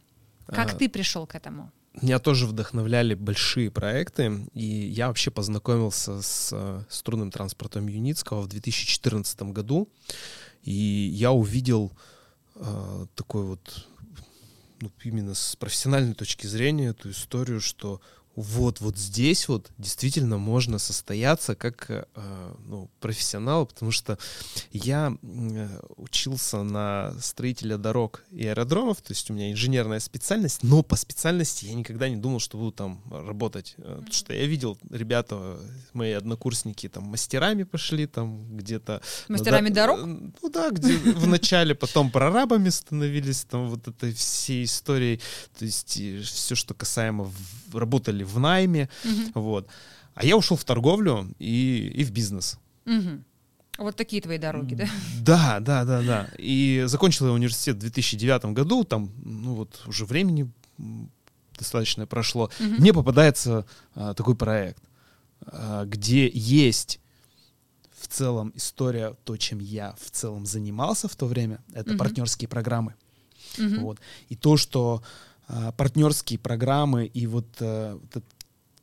Как 0.46 0.74
А, 0.74 0.76
ты 0.76 0.88
пришел 0.88 1.26
к 1.26 1.36
этому? 1.36 1.70
Меня 2.02 2.18
тоже 2.18 2.46
вдохновляли 2.46 3.14
большие 3.14 3.70
проекты, 3.70 4.46
и 4.52 4.64
я 4.64 5.08
вообще 5.08 5.30
познакомился 5.30 6.20
с 6.20 6.50
э, 6.52 6.82
струнным 6.90 7.30
транспортом 7.30 7.86
Юницкого 7.86 8.42
в 8.42 8.48
2014 8.48 9.42
году, 9.42 9.88
и 10.62 10.72
я 10.72 11.32
увидел 11.32 11.92
э, 12.54 13.06
такой 13.14 13.44
вот, 13.44 13.86
ну, 14.80 14.90
именно 15.04 15.34
с 15.34 15.56
профессиональной 15.56 16.14
точки 16.14 16.46
зрения 16.46 16.88
эту 16.88 17.10
историю, 17.12 17.60
что 17.62 18.02
вот, 18.36 18.80
вот 18.80 18.98
здесь 18.98 19.48
вот 19.48 19.70
действительно 19.78 20.36
можно 20.36 20.78
состояться 20.78 21.54
как 21.54 21.86
э, 21.88 22.04
ну, 22.66 22.90
профессионал, 23.00 23.64
потому 23.64 23.90
что 23.90 24.18
я 24.72 25.16
учился 25.96 26.62
на 26.62 27.14
строителя 27.18 27.78
дорог 27.78 28.22
и 28.30 28.46
аэродромов, 28.46 29.00
то 29.00 29.12
есть 29.12 29.30
у 29.30 29.34
меня 29.34 29.50
инженерная 29.50 30.00
специальность, 30.00 30.62
но 30.62 30.82
по 30.82 30.96
специальности 30.96 31.64
я 31.64 31.74
никогда 31.74 32.10
не 32.10 32.16
думал, 32.16 32.38
что 32.38 32.58
буду 32.58 32.72
там 32.72 33.02
работать, 33.10 33.74
э, 33.78 33.94
потому 33.96 34.12
что 34.12 34.34
я 34.34 34.44
видел 34.44 34.78
ребята, 34.90 35.58
мои 35.94 36.12
однокурсники 36.12 36.90
там 36.90 37.04
мастерами 37.04 37.62
пошли, 37.62 38.06
там 38.06 38.54
где-то... 38.54 39.00
Мастерами 39.28 39.70
ну, 39.70 39.74
да, 39.74 39.86
дорог? 39.86 40.06
Ну 40.42 40.50
да, 40.50 40.70
где 40.70 40.98
в 40.98 41.26
начале, 41.26 41.74
потом 41.74 42.10
прорабами 42.10 42.68
становились, 42.68 43.44
там 43.44 43.70
вот 43.70 43.88
этой 43.88 44.12
всей 44.12 44.64
историей, 44.64 45.22
то 45.58 45.64
есть 45.64 45.88
все, 45.88 46.54
что 46.54 46.74
касаемо 46.74 47.32
работали 47.72 48.25
в 48.26 48.38
найме, 48.38 48.88
Мгм. 49.04 49.32
вот. 49.34 49.68
А 50.14 50.24
я 50.24 50.36
ушел 50.36 50.56
в 50.56 50.64
торговлю 50.64 51.28
и, 51.38 51.92
и 51.94 52.04
в 52.04 52.10
бизнес. 52.10 52.58
Мгм. 52.84 53.24
Вот 53.78 53.96
такие 53.96 54.22
твои 54.22 54.38
дороги, 54.38 54.74
да? 54.74 54.88
Да, 55.20 55.60
да, 55.60 55.84
да, 55.84 56.02
да. 56.02 56.30
И 56.38 56.84
закончил 56.86 57.26
я 57.26 57.32
университет 57.32 57.76
в 57.76 57.80
2009 57.80 58.46
году, 58.54 58.84
там, 58.84 59.10
ну 59.22 59.54
вот 59.54 59.82
уже 59.86 60.06
времени 60.06 60.50
достаточно 61.58 62.06
прошло. 62.06 62.50
Мгм. 62.58 62.76
Мне 62.80 62.92
попадается 62.92 63.66
а, 63.94 64.14
такой 64.14 64.34
проект, 64.34 64.82
а, 65.46 65.84
где 65.84 66.30
есть 66.32 67.00
в 67.98 68.08
целом 68.08 68.52
история, 68.54 69.14
то, 69.24 69.36
чем 69.36 69.58
я 69.58 69.94
в 70.00 70.10
целом 70.10 70.46
занимался 70.46 71.08
в 71.08 71.16
то 71.16 71.26
время, 71.26 71.62
это 71.74 71.90
Мгм. 71.90 71.98
партнерские 71.98 72.48
программы. 72.48 72.94
Мгм. 73.58 73.80
Вот. 73.80 73.98
И 74.28 74.36
то, 74.36 74.56
что 74.56 75.02
партнерские 75.76 76.38
программы 76.38 77.06
и 77.06 77.26
вот, 77.26 77.46
э, 77.60 77.98
вот 78.14 78.24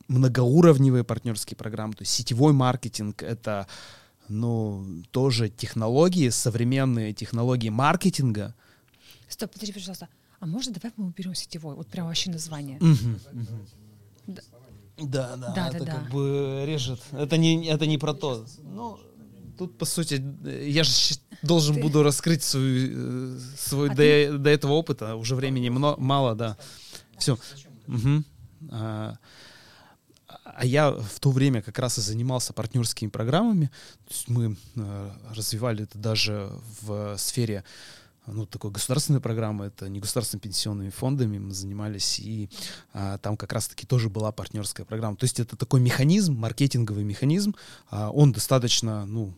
многоуровневые 0.08 1.04
партнерские 1.04 1.56
программы, 1.56 1.94
то 1.94 2.02
есть 2.02 2.12
сетевой 2.12 2.52
маркетинг, 2.52 3.22
это 3.22 3.66
ну, 4.28 4.84
тоже 5.10 5.48
технологии, 5.48 6.28
современные 6.30 7.12
технологии 7.12 7.68
маркетинга. 7.68 8.54
Стоп, 9.28 9.52
подожди, 9.52 9.72
пожалуйста. 9.72 10.08
А 10.40 10.46
можно 10.46 10.72
давай 10.72 10.92
мы 10.96 11.06
уберем 11.06 11.34
сетевой? 11.34 11.74
Вот 11.74 11.88
прям 11.88 12.06
вообще 12.06 12.30
название. 12.30 12.78
Да. 14.26 14.42
Да, 14.96 15.36
да, 15.36 15.52
Да, 15.54 15.68
это 15.68 15.78
да, 15.80 15.84
да. 15.84 15.92
как 15.92 16.10
бы 16.10 16.64
режет. 16.66 17.00
Это 17.12 17.36
не, 17.36 17.66
это 17.66 17.84
не 17.86 17.98
про 17.98 18.14
то. 18.14 18.46
Ну, 18.62 18.98
тут, 19.56 19.78
по 19.78 19.84
сути, 19.84 20.22
э, 20.44 20.68
я 20.68 20.84
же 20.84 20.92
должен 21.42 21.76
Ты- 21.76 21.82
буду 21.82 22.02
раскрыть 22.02 22.42
свой, 22.42 22.90
э, 22.92 23.38
свой 23.58 23.90
А 23.90 23.94
до, 23.94 24.38
до 24.38 24.50
этого 24.50 24.72
опыта. 24.72 25.16
Уже 25.16 25.34
времени 25.34 25.68
мно- 25.68 25.96
мало, 25.98 26.34
да. 26.34 26.56
Все. 27.18 27.38
А, 28.70 29.18
а 30.44 30.64
я 30.64 30.90
в 30.90 31.20
то 31.20 31.30
время 31.30 31.62
как 31.62 31.78
раз 31.78 31.98
и 31.98 32.00
занимался 32.00 32.52
партнерскими 32.52 33.10
программами. 33.10 33.70
То 34.06 34.14
есть 34.14 34.28
мы 34.28 34.56
э, 34.76 35.10
развивали 35.34 35.84
это 35.84 35.98
даже 35.98 36.50
в 36.80 37.16
сфере 37.18 37.64
ну, 38.26 38.46
такой 38.46 38.70
государственной 38.70 39.20
программы, 39.20 39.66
это 39.66 39.88
не 39.88 40.00
государственными 40.00 40.42
пенсионными 40.44 40.90
фондами 40.90 41.38
мы 41.38 41.52
занимались, 41.52 42.18
и 42.18 42.48
а, 42.92 43.18
там 43.18 43.36
как 43.36 43.52
раз-таки 43.52 43.86
тоже 43.86 44.08
была 44.08 44.32
партнерская 44.32 44.86
программа. 44.86 45.16
То 45.16 45.24
есть 45.24 45.40
это 45.40 45.56
такой 45.56 45.80
механизм, 45.80 46.34
маркетинговый 46.34 47.04
механизм, 47.04 47.54
а, 47.90 48.10
он 48.10 48.32
достаточно, 48.32 49.04
ну, 49.04 49.34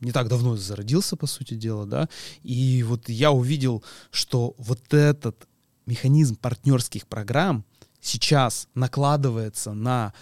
не 0.00 0.12
так 0.12 0.28
давно 0.28 0.56
зародился, 0.56 1.16
по 1.16 1.26
сути 1.26 1.54
дела, 1.54 1.86
да, 1.86 2.08
и 2.42 2.82
вот 2.82 3.08
я 3.08 3.30
увидел, 3.32 3.82
что 4.10 4.54
вот 4.58 4.92
этот 4.92 5.48
механизм 5.86 6.36
партнерских 6.36 7.06
программ 7.06 7.64
сейчас 8.00 8.68
накладывается 8.74 9.72
на 9.72 10.12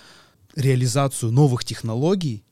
реализацию 0.54 1.32
новых 1.32 1.64
технологий, 1.64 2.44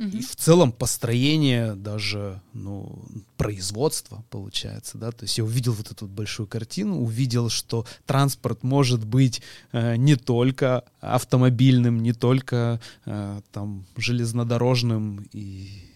и 0.00 0.22
в 0.22 0.34
целом 0.34 0.72
построение 0.72 1.74
даже 1.74 2.40
ну, 2.54 3.04
производства 3.36 4.24
получается, 4.30 4.96
да, 4.96 5.12
то 5.12 5.24
есть 5.24 5.36
я 5.36 5.44
увидел 5.44 5.74
вот 5.74 5.90
эту 5.90 6.06
вот 6.06 6.14
большую 6.14 6.46
картину, 6.46 7.02
увидел, 7.02 7.50
что 7.50 7.84
транспорт 8.06 8.62
может 8.62 9.04
быть 9.04 9.42
э, 9.72 9.96
не 9.96 10.16
только 10.16 10.84
автомобильным, 11.02 12.02
не 12.02 12.14
только 12.14 12.80
э, 13.04 13.42
там 13.52 13.84
железнодорожным 13.98 15.28
и 15.32 15.89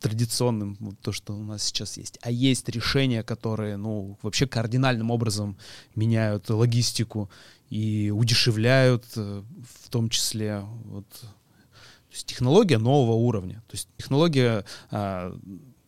традиционным, 0.00 0.76
вот 0.80 0.98
то, 1.00 1.12
что 1.12 1.34
у 1.34 1.42
нас 1.42 1.62
сейчас 1.62 1.96
есть, 1.96 2.18
а 2.22 2.30
есть 2.30 2.68
решения, 2.68 3.22
которые, 3.22 3.76
ну, 3.76 4.18
вообще 4.22 4.46
кардинальным 4.46 5.10
образом 5.10 5.56
меняют 5.94 6.50
логистику 6.50 7.30
и 7.68 8.10
удешевляют, 8.10 9.04
э, 9.16 9.42
в 9.84 9.88
том 9.90 10.08
числе 10.08 10.64
вот 10.84 11.06
то 12.10 12.14
есть 12.14 12.26
технология 12.26 12.78
нового 12.78 13.12
уровня, 13.14 13.62
то 13.68 13.76
есть 13.76 13.88
технология 13.96 14.64
а, 14.90 15.32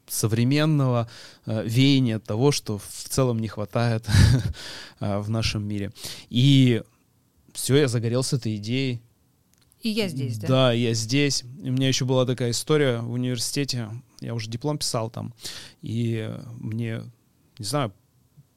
современного 0.08 1.10
а, 1.46 1.62
веяния 1.62 2.20
того, 2.20 2.52
что 2.52 2.78
в 2.78 3.08
целом 3.08 3.40
не 3.40 3.48
хватает 3.48 4.06
а, 5.00 5.20
в 5.20 5.30
нашем 5.30 5.66
мире. 5.66 5.90
И 6.30 6.82
все, 7.52 7.76
я 7.76 7.88
загорелся 7.88 8.36
этой 8.36 8.54
идеей. 8.56 9.02
И 9.82 9.90
я 9.90 10.08
здесь, 10.08 10.38
да? 10.38 10.48
Да, 10.48 10.72
я 10.72 10.94
здесь. 10.94 11.44
И 11.62 11.70
у 11.70 11.72
меня 11.72 11.88
еще 11.88 12.04
была 12.04 12.24
такая 12.24 12.52
история 12.52 13.00
в 13.00 13.12
университете. 13.12 13.90
Я 14.20 14.34
уже 14.34 14.48
диплом 14.48 14.78
писал 14.78 15.10
там. 15.10 15.34
И 15.82 16.32
мне, 16.60 17.02
не 17.58 17.64
знаю, 17.64 17.92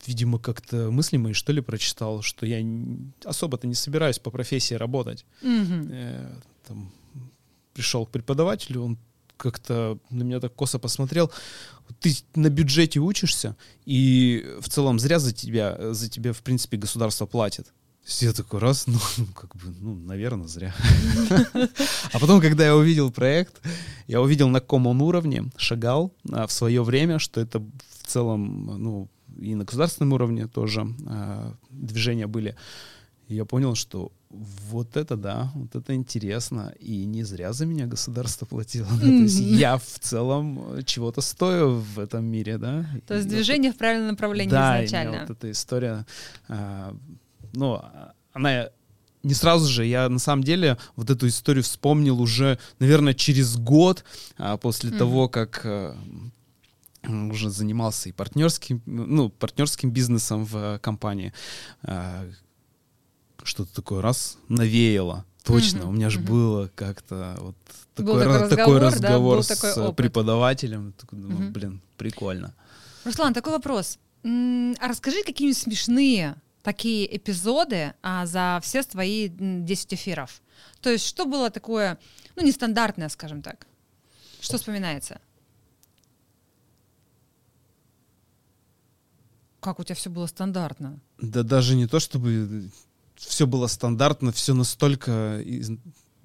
видимо, 0.06 0.38
как-то 0.38 0.92
мысли 0.92 1.18
мои, 1.18 1.34
что 1.34 1.52
ли, 1.52 1.62
прочитал, 1.62 2.22
что 2.22 2.46
я 2.46 2.64
особо-то 3.24 3.66
не 3.66 3.74
собираюсь 3.74 4.20
по 4.20 4.30
профессии 4.30 4.76
работать. 4.76 5.26
Э, 5.42 6.32
там, 6.68 6.92
пришел 7.74 8.06
к 8.06 8.12
преподавателю, 8.12 8.84
он 8.84 8.98
как-то 9.38 9.98
на 10.10 10.24
меня 10.24 10.40
так 10.40 10.54
косо 10.54 10.80
посмотрел. 10.80 11.32
Ты 12.00 12.16
на 12.36 12.50
бюджете 12.50 13.00
учишься, 13.00 13.56
и 13.86 14.46
в 14.60 14.70
целом 14.70 15.00
зря 15.00 15.20
за 15.20 15.34
тебя, 15.34 15.94
за 15.94 16.10
тебя, 16.10 16.34
в 16.34 16.42
принципе, 16.42 16.78
государство 16.78 17.26
платит. 17.26 17.74
Я 18.22 18.34
такой 18.34 18.60
раз, 18.60 18.88
ну, 18.88 19.00
ну, 19.18 19.26
как 19.34 19.56
бы, 19.56 19.74
ну, 19.80 19.96
наверное, 19.96 20.48
зря. 20.48 20.74
А 22.14 22.20
потом, 22.20 22.40
когда 22.40 22.66
я 22.66 22.76
увидел 22.76 23.12
проект, 23.12 23.62
я 24.08 24.22
увидел, 24.22 24.48
на 24.50 24.60
каком 24.60 24.88
он 24.88 25.02
уровне, 25.02 25.46
шагал 25.58 26.14
а, 26.32 26.46
в 26.46 26.52
свое 26.52 26.84
время, 26.84 27.20
что 27.20 27.42
это 27.42 27.60
в 27.60 28.08
целом, 28.08 28.66
ну, 28.66 29.10
и 29.42 29.56
на 29.56 29.66
государственном 29.66 30.14
уровне 30.14 30.48
тоже 30.48 30.88
а, 31.08 31.54
движения 31.70 32.28
были. 32.28 32.56
Я 33.28 33.44
понял, 33.44 33.74
что 33.76 34.12
вот 34.30 34.98
это 34.98 35.16
да, 35.16 35.52
вот 35.56 35.76
это 35.76 35.96
интересно. 35.96 36.74
И 36.80 37.06
не 37.06 37.24
зря 37.24 37.54
за 37.54 37.66
меня 37.66 37.88
государство 37.88 38.46
платило. 38.46 38.88
да, 38.92 39.00
То 39.00 39.06
есть 39.08 39.40
я 39.40 39.78
в 39.78 40.00
целом 40.00 40.76
э, 40.76 40.84
чего-то 40.84 41.22
стою 41.22 41.80
в 41.80 42.00
этом 42.00 42.26
мире, 42.26 42.58
да. 42.58 42.86
То 43.08 43.16
есть 43.16 43.28
И 43.28 43.30
движение 43.30 43.72
в 43.72 43.78
правильном 43.78 44.10
направлении 44.10 44.52
да, 44.52 44.86
изначально. 44.86 45.12
мне 45.12 45.22
вот 45.22 45.30
эта 45.32 45.52
история, 45.52 46.06
а, 46.48 46.96
ну, 47.56 47.74
а, 47.76 48.14
она 48.34 48.70
не 49.24 49.34
сразу 49.34 49.68
же, 49.68 49.86
я 49.86 50.08
на 50.10 50.20
самом 50.20 50.44
деле 50.44 50.78
вот 50.96 51.10
эту 51.10 51.28
историю 51.28 51.64
вспомнил 51.64 52.22
уже, 52.22 52.60
наверное, 52.80 53.14
через 53.14 53.58
год 53.58 54.04
а, 54.38 54.58
после 54.58 54.90
Мгм. 54.92 55.00
того, 55.00 55.30
как 55.30 55.66
м, 55.66 56.32
уже 57.32 57.50
занимался 57.50 58.10
и 58.10 58.12
партнерским, 58.12 58.82
ну, 58.86 59.30
партнерским 59.30 59.92
бизнесом 59.92 60.46
в 60.46 60.56
э, 60.58 60.80
компании. 60.80 61.34
А, 61.84 62.28
Что-то 63.44 63.76
такое 63.76 64.02
раз 64.02 64.38
навеяло. 64.50 65.24
Точно, 65.44 65.82
Мгм, 65.82 65.90
у 65.90 65.92
меня 65.92 66.10
же 66.10 66.20
мгм. 66.20 66.28
было 66.28 66.72
как-то 66.74 67.38
вот 67.40 67.56
Был 67.98 68.14
такой, 68.16 68.20
такой 68.24 68.40
раз- 68.40 68.50
такой 68.50 68.80
разговор, 68.80 68.80
да, 68.80 68.88
разговор 68.88 69.44
с 69.44 69.48
такой 69.48 69.84
опыт. 69.84 69.96
преподавателем. 69.98 70.94
Такой 70.94 71.20
думаю, 71.20 71.42
Мгм. 71.44 71.54
блин, 71.54 71.82
прикольно. 71.98 72.56
Руслан, 73.04 73.34
такой 73.36 73.54
вопрос. 73.54 74.00
А 74.24 74.88
расскажи 74.88 75.22
какие-нибудь 75.24 75.62
смешные 75.62 76.36
такие 76.66 77.16
эпизоды 77.16 77.94
а, 78.02 78.26
за 78.26 78.60
все 78.64 78.82
твои 78.82 79.30
м, 79.30 79.64
10 79.66 79.94
эфиров. 79.94 80.42
То 80.82 80.90
есть 80.90 81.06
что 81.06 81.26
было 81.26 81.52
такое, 81.52 82.00
ну, 82.36 82.44
нестандартное, 82.44 83.08
скажем 83.10 83.44
так? 83.44 83.68
Что 84.42 84.58
вспоминается? 84.58 85.22
Как 89.60 89.80
у 89.80 89.84
тебя 89.84 89.96
все 89.96 90.10
было 90.10 90.26
стандартно? 90.26 91.00
Да 91.20 91.44
даже 91.44 91.76
не 91.76 91.88
то, 91.88 92.00
чтобы 92.00 92.72
все 93.16 93.46
было 93.46 93.68
стандартно, 93.68 94.32
все 94.32 94.56
настолько 94.56 95.42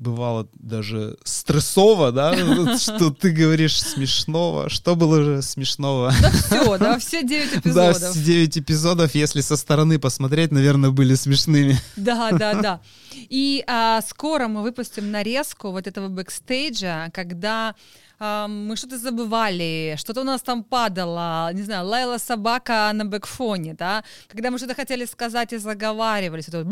бывало 0.01 0.49
даже 0.55 1.17
стрессово, 1.25 2.11
да, 2.11 2.35
что 2.79 3.11
ты 3.11 3.31
говоришь 3.31 3.81
смешного. 3.81 4.69
Что 4.69 4.97
было 4.97 5.23
же 5.23 5.43
смешного? 5.43 6.13
Да 6.21 6.31
все, 6.31 6.79
да, 6.79 6.99
все 6.99 7.23
9 7.23 7.51
Да, 7.53 7.59
эпизодов. 7.93 8.11
все 8.11 8.25
9 8.25 8.59
эпизодов, 8.59 9.15
если 9.15 9.41
со 9.43 9.57
стороны 9.57 9.99
посмотреть, 9.99 10.51
наверное, 10.51 10.91
были 10.91 11.15
смешными. 11.15 11.79
Да, 11.97 12.33
да, 12.33 12.55
да. 12.63 12.81
И 13.15 13.63
а, 13.67 14.01
скоро 14.03 14.49
мы 14.49 14.63
выпустим 14.63 15.11
нарезку 15.11 15.71
вот 15.71 15.87
этого 15.87 16.09
бэкстейджа, 16.09 17.11
когда 17.13 17.75
мы 18.21 18.77
что-то 18.77 18.99
забывали, 18.99 19.95
что-то 19.99 20.21
у 20.21 20.25
нас 20.25 20.43
там 20.43 20.63
падало, 20.63 21.51
не 21.55 21.63
знаю, 21.63 21.87
лаяла 21.87 22.19
собака 22.19 22.91
на 22.93 23.07
бэкфоне, 23.07 23.75
да, 23.75 24.05
когда 24.29 24.51
мы 24.51 24.59
что-то 24.59 24.75
хотели 24.75 25.07
сказать 25.07 25.55
и 25.55 25.57
заговаривались, 25.57 26.49
это 26.49 26.59
вот 26.63 26.69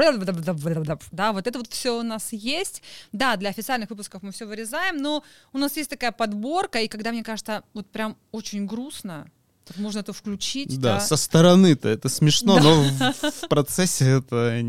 да, 1.11 1.33
вот 1.33 1.47
это 1.47 1.59
вот 1.59 1.69
все 1.69 1.99
у 1.99 2.03
нас 2.03 2.33
есть. 2.33 2.83
Да, 3.13 3.37
для 3.37 3.49
официальных 3.49 3.89
выпусков 3.89 4.23
мы 4.23 4.31
все 4.31 4.45
вырезаем, 4.45 4.99
но 4.99 5.25
у 5.55 5.59
нас 5.59 5.77
есть 5.77 5.89
такая 5.89 6.13
подборка, 6.13 6.81
и 6.81 6.89
когда, 6.89 7.13
мне 7.13 7.23
кажется, 7.25 7.63
вот 7.73 7.87
прям 7.87 8.17
очень 8.31 8.67
грустно, 8.67 9.27
можно 9.77 10.01
это 10.01 10.13
включить, 10.13 10.79
Да, 10.79 10.95
да. 10.95 11.01
со 11.01 11.17
стороны-то 11.17 11.89
это 11.89 12.09
смешно, 12.11 12.57
Да. 12.57 12.63
но 12.63 12.83
в, 12.83 13.13
в 13.45 13.49
процессе 13.49 14.05
это, 14.19 14.61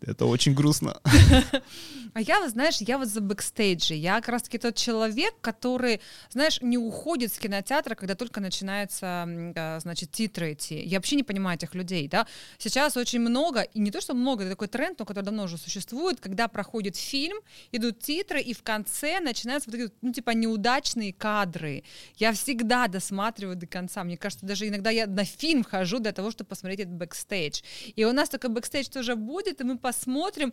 это 0.00 0.24
очень 0.26 0.54
грустно. 0.54 0.98
А 2.14 2.20
я, 2.20 2.46
знаешь, 2.50 2.76
я 2.80 2.98
вот 2.98 3.08
за 3.08 3.22
бэкстейджи. 3.22 3.94
Я 3.94 4.16
как 4.16 4.28
раз-таки 4.28 4.58
тот 4.58 4.76
человек, 4.76 5.34
который, 5.40 6.02
знаешь, 6.28 6.60
не 6.60 6.76
уходит 6.76 7.32
с 7.32 7.38
кинотеатра, 7.38 7.94
когда 7.94 8.14
только 8.14 8.40
начинается, 8.40 9.24
м, 9.26 9.54
а, 9.56 9.80
значит, 9.80 10.12
титры 10.12 10.52
идти. 10.52 10.82
Я 10.82 10.98
вообще 10.98 11.16
не 11.16 11.22
понимаю 11.22 11.56
этих 11.56 11.74
людей, 11.74 12.08
да. 12.08 12.26
Сейчас 12.58 12.98
очень 12.98 13.20
много, 13.20 13.62
и 13.62 13.80
не 13.80 13.90
то, 13.90 14.02
что 14.02 14.12
много, 14.12 14.42
это 14.42 14.50
такой 14.50 14.68
тренд, 14.68 14.98
но 14.98 15.06
который 15.06 15.24
давно 15.24 15.44
уже 15.44 15.56
существует, 15.56 16.20
когда 16.20 16.48
проходит 16.48 16.96
фильм, 16.96 17.38
идут 17.72 18.00
титры, 18.00 18.42
и 18.42 18.52
в 18.52 18.62
конце 18.62 19.20
начинаются 19.20 19.70
вот 19.70 19.78
такие, 19.78 19.92
ну, 20.02 20.12
типа, 20.12 20.32
неудачные 20.32 21.14
кадры. 21.14 21.82
Я 22.16 22.32
всегда 22.34 22.88
досматриваю 22.88 23.56
до 23.56 23.66
конца. 23.66 24.04
Мне 24.04 24.18
кажется, 24.18 24.44
даже 24.44 24.68
иногда 24.68 24.90
я 24.90 25.06
на 25.06 25.24
фильм 25.24 25.64
хожу 25.64 25.98
для 25.98 26.12
того, 26.12 26.30
чтобы 26.30 26.48
посмотреть 26.48 26.80
этот 26.80 26.94
бэкстейдж. 26.94 27.62
И 27.96 28.04
у 28.04 28.12
нас 28.12 28.28
такой 28.28 28.50
бэкстейдж 28.50 28.88
тоже 28.90 29.16
будет, 29.16 29.62
и 29.62 29.64
мы 29.64 29.78
посмотрим. 29.78 30.52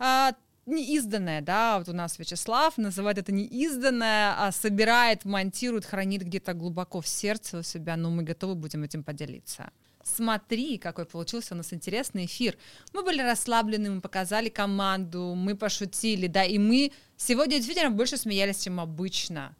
а, 0.00 0.32
неизданное, 0.68 1.40
да, 1.40 1.78
вот 1.78 1.88
у 1.88 1.92
нас 1.92 2.18
Вячеслав 2.18 2.78
называет 2.78 3.18
это 3.18 3.32
неизданное, 3.32 4.34
а 4.38 4.52
собирает, 4.52 5.24
монтирует, 5.24 5.84
хранит 5.84 6.22
где-то 6.22 6.54
глубоко 6.54 7.00
в 7.00 7.06
сердце 7.06 7.58
у 7.58 7.62
себя, 7.62 7.96
но 7.96 8.10
мы 8.10 8.22
готовы 8.22 8.54
будем 8.54 8.84
этим 8.84 9.02
поделиться. 9.02 9.70
Смотри, 10.04 10.78
какой 10.78 11.04
получился 11.04 11.54
у 11.54 11.56
нас 11.56 11.72
интересный 11.72 12.24
эфир. 12.24 12.56
Мы 12.94 13.02
были 13.02 13.20
расслаблены, 13.20 13.90
мы 13.90 14.00
показали 14.00 14.48
команду, 14.48 15.34
мы 15.36 15.54
пошутили, 15.54 16.26
да, 16.26 16.44
и 16.44 16.58
мы 16.58 16.92
сегодня 17.16 17.56
действительно 17.56 17.90
больше 17.90 18.16
смеялись, 18.16 18.62
чем 18.62 18.80
обычно. 18.80 19.54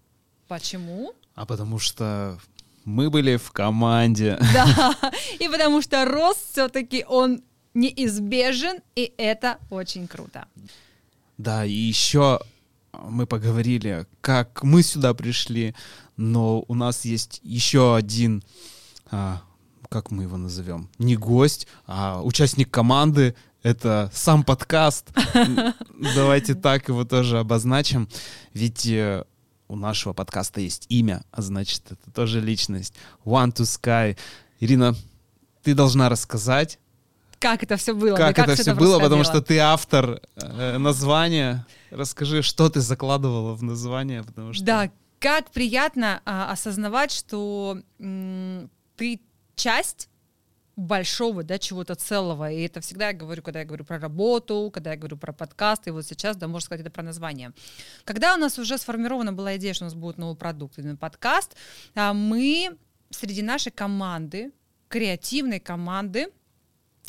Почему? 0.46 1.12
А 1.34 1.44
потому 1.44 1.78
что 1.78 2.38
мы 2.84 3.10
были 3.10 3.36
в 3.36 3.52
команде. 3.52 4.38
Да, 4.54 4.94
и 5.38 5.48
потому 5.48 5.82
что 5.82 6.04
рост 6.04 6.52
все-таки 6.52 7.04
он 7.06 7.42
неизбежен, 7.74 8.80
и 8.96 9.12
это 9.18 9.58
очень 9.70 10.08
круто. 10.08 10.48
Да, 11.38 11.64
и 11.64 11.72
еще 11.72 12.40
мы 12.92 13.26
поговорили, 13.26 14.06
как 14.20 14.62
мы 14.62 14.82
сюда 14.82 15.14
пришли, 15.14 15.74
но 16.16 16.64
у 16.66 16.74
нас 16.74 17.04
есть 17.04 17.40
еще 17.44 17.94
один, 17.94 18.42
а, 19.10 19.42
как 19.88 20.10
мы 20.10 20.24
его 20.24 20.36
назовем, 20.36 20.90
не 20.98 21.16
гость, 21.16 21.66
а 21.86 22.20
участник 22.22 22.70
команды. 22.70 23.34
Это 23.62 24.10
сам 24.12 24.44
подкаст. 24.44 25.10
Давайте 26.14 26.54
так 26.54 26.88
его 26.88 27.04
тоже 27.04 27.38
обозначим. 27.38 28.08
Ведь 28.54 28.86
э, 28.86 29.24
у 29.66 29.74
нашего 29.74 30.12
подкаста 30.12 30.60
есть 30.60 30.86
имя, 30.88 31.24
а 31.32 31.42
значит, 31.42 31.82
это 31.90 32.10
тоже 32.12 32.40
личность. 32.40 32.94
One 33.24 33.52
to 33.52 33.62
Sky. 33.62 34.16
Ирина, 34.60 34.94
ты 35.62 35.74
должна 35.74 36.08
рассказать, 36.08 36.78
Как 37.38 37.62
это 37.62 37.76
все 37.76 37.94
было? 37.94 38.16
как 38.16 38.36
да 38.36 38.44
это 38.44 38.56
все 38.56 38.74
было, 38.74 38.98
потому 38.98 39.24
что 39.24 39.40
ты 39.40 39.58
автор 39.58 40.20
э, 40.36 40.78
названия. 40.78 41.66
Расскажи, 41.90 42.42
что 42.42 42.68
ты 42.68 42.80
закладывала 42.80 43.54
в 43.54 43.62
название, 43.62 44.22
потому 44.24 44.52
что... 44.52 44.64
Да, 44.64 44.90
как 45.20 45.50
приятно 45.50 46.20
а, 46.24 46.52
осознавать, 46.52 47.10
что 47.12 47.78
м, 47.98 48.70
ты 48.96 49.20
часть 49.56 50.08
большого, 50.76 51.42
да, 51.42 51.58
чего-то 51.58 51.96
целого. 51.96 52.52
И 52.52 52.62
это 52.62 52.80
всегда 52.80 53.08
я 53.08 53.12
говорю, 53.12 53.42
когда 53.42 53.60
я 53.60 53.64
говорю 53.64 53.84
про 53.84 53.98
работу, 53.98 54.70
когда 54.72 54.92
я 54.92 54.96
говорю 54.96 55.16
про 55.16 55.32
подкаст, 55.32 55.88
и 55.88 55.90
вот 55.90 56.06
сейчас, 56.06 56.36
да, 56.36 56.46
можно 56.46 56.64
сказать, 56.64 56.82
это 56.82 56.90
про 56.90 57.02
название. 57.02 57.52
Когда 58.04 58.34
у 58.34 58.38
нас 58.38 58.58
уже 58.58 58.78
сформирована 58.78 59.32
была 59.32 59.56
идея, 59.56 59.74
что 59.74 59.84
у 59.84 59.86
нас 59.86 59.94
будет 59.94 60.18
новый 60.18 60.36
продукт, 60.36 60.78
именно 60.78 60.96
подкаст, 60.96 61.56
а, 61.94 62.12
мы 62.14 62.76
среди 63.10 63.42
нашей 63.42 63.72
команды, 63.72 64.52
креативной 64.88 65.58
команды, 65.58 66.28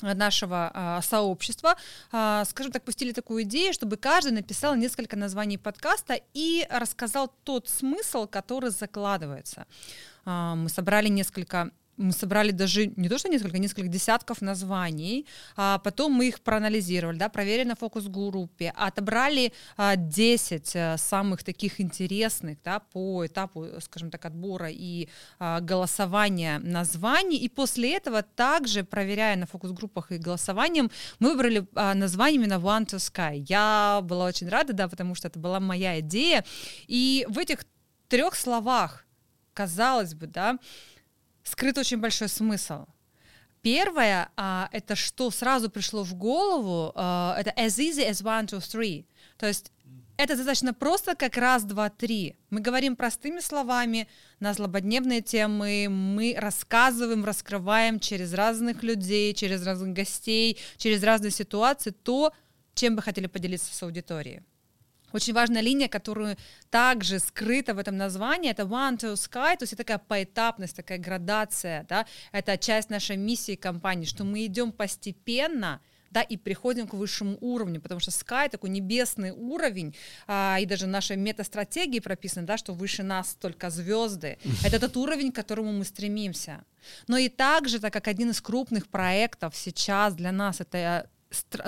нашего 0.02 0.72
а, 0.74 1.02
сообщества, 1.02 1.76
а, 2.12 2.46
скажем 2.46 2.72
так, 2.72 2.84
пустили 2.84 3.12
такую 3.12 3.44
идею, 3.44 3.74
чтобы 3.74 3.98
каждый 3.98 4.32
написал 4.32 4.76
несколько 4.76 5.16
названий 5.16 5.58
подкаста 5.58 6.20
и 6.34 6.68
рассказал 6.70 7.34
тот 7.44 7.68
смысл, 7.68 8.28
который 8.28 8.70
закладывается. 8.70 9.66
А, 10.26 10.56
мы 10.56 10.70
собрали 10.70 11.08
несколько 11.08 11.72
мы 12.00 12.14
собрали 12.14 12.52
даже 12.52 12.88
не 12.96 13.10
то 13.10 13.18
что 13.18 13.30
несколько, 13.30 13.60
несколько 13.60 13.88
десятков 13.88 14.42
названий, 14.42 15.28
а 15.56 15.80
потом 15.80 16.14
мы 16.14 16.30
их 16.30 16.42
проанализировали, 16.42 17.18
да, 17.18 17.30
проверили 17.30 17.68
на 17.68 17.76
фокус-группе, 17.76 18.74
отобрали 18.76 19.54
а, 19.78 19.96
10 19.96 20.76
а, 20.76 20.98
самых 20.98 21.44
таких 21.44 21.82
интересных 21.82 22.58
да, 22.64 22.80
по 22.80 23.26
этапу, 23.26 23.66
скажем 23.82 24.10
так, 24.10 24.26
отбора 24.26 24.70
и 24.70 25.10
а, 25.40 25.60
голосования 25.60 26.60
названий, 26.60 27.38
и 27.38 27.50
после 27.50 27.96
этого 27.96 28.24
также, 28.24 28.84
проверяя 28.84 29.36
на 29.36 29.46
фокус-группах 29.46 30.12
и 30.12 30.18
голосованием, 30.18 30.90
мы 31.20 31.32
выбрали 31.32 31.68
а, 31.76 31.94
название 31.94 32.42
именно 32.42 32.54
One 32.54 32.86
to 32.86 32.98
Sky. 32.98 33.46
Я 33.50 34.00
была 34.04 34.26
очень 34.26 34.48
рада, 34.48 34.74
да, 34.74 34.88
потому 34.88 35.16
что 35.16 35.28
это 35.28 35.38
была 35.40 35.60
моя 35.60 36.00
идея, 36.00 36.46
и 36.88 37.26
в 37.28 37.38
этих 37.38 37.66
трех 38.08 38.36
словах, 38.36 39.06
казалось 39.54 40.14
бы, 40.14 40.28
да, 40.28 40.58
скрыт 41.50 41.78
очень 41.78 41.98
большой 41.98 42.30
смысл. 42.30 42.86
Первое, 43.62 44.30
а, 44.38 44.70
это 44.72 44.96
что 44.96 45.32
сразу 45.32 45.70
пришло 45.70 46.04
в 46.04 46.14
голову, 46.14 46.94
а, 46.96 47.36
это 47.38 47.50
as 47.58 47.78
easy 47.78 48.10
as 48.10 48.24
one, 48.24 48.46
two, 48.46 48.60
three. 48.60 49.06
То 49.38 49.48
есть 49.48 49.72
это 50.16 50.36
достаточно 50.36 50.74
просто, 50.74 51.16
как 51.16 51.38
раз, 51.38 51.64
два, 51.64 51.90
три. 51.90 52.36
Мы 52.50 52.62
говорим 52.62 52.96
простыми 52.96 53.40
словами 53.40 54.08
на 54.40 54.54
злободневные 54.54 55.22
темы, 55.22 55.88
мы 55.90 56.36
рассказываем, 56.38 57.26
раскрываем 57.26 58.00
через 58.00 58.34
разных 58.34 58.84
людей, 58.84 59.34
через 59.34 59.66
разных 59.66 59.94
гостей, 59.94 60.58
через 60.78 61.04
разные 61.04 61.32
ситуации 61.32 61.92
то, 61.92 62.34
чем 62.76 62.96
бы 62.96 63.02
хотели 63.02 63.28
поделиться 63.28 63.74
с 63.74 63.84
аудиторией. 63.84 64.42
Очень 65.14 65.34
важная 65.34 65.62
линия, 65.62 65.88
которую 65.88 66.38
также 66.70 67.20
скрыта 67.20 67.74
в 67.74 67.80
этом 67.80 67.98
названии, 67.98 68.52
это 68.52 68.64
One 68.64 68.98
to 68.98 69.14
Sky, 69.14 69.58
то 69.58 69.64
есть 69.64 69.74
это 69.74 69.84
такая 69.84 70.00
поэтапность, 70.00 70.76
такая 70.76 70.98
градация, 70.98 71.86
да, 71.90 72.06
это 72.32 72.58
часть 72.58 72.90
нашей 72.90 73.18
миссии 73.18 73.56
компании, 73.56 74.06
что 74.06 74.24
мы 74.24 74.46
идем 74.46 74.72
постепенно, 74.72 75.82
да, 76.12 76.22
и 76.22 76.38
приходим 76.38 76.88
к 76.88 76.94
высшему 76.94 77.38
уровню, 77.42 77.82
потому 77.82 78.00
что 78.00 78.12
Sky 78.12 78.50
такой 78.50 78.70
небесный 78.70 79.32
уровень, 79.32 79.96
а, 80.28 80.58
и 80.60 80.66
даже 80.66 80.86
в 80.86 80.90
нашей 80.90 81.18
метастратегии 81.18 82.00
прописано, 82.00 82.46
да, 82.46 82.58
что 82.58 82.74
выше 82.74 83.04
нас 83.04 83.36
только 83.40 83.70
звезды. 83.70 84.38
Это 84.64 84.80
тот 84.80 84.98
уровень, 84.98 85.32
к 85.32 85.36
которому 85.36 85.72
мы 85.72 85.86
стремимся. 85.86 86.64
Но 87.08 87.18
и 87.18 87.30
также, 87.30 87.80
так 87.80 87.94
как 87.94 88.08
один 88.08 88.32
из 88.32 88.42
крупных 88.42 88.88
проектов 88.88 89.56
сейчас 89.56 90.16
для 90.16 90.32
нас 90.32 90.62
это 90.62 91.10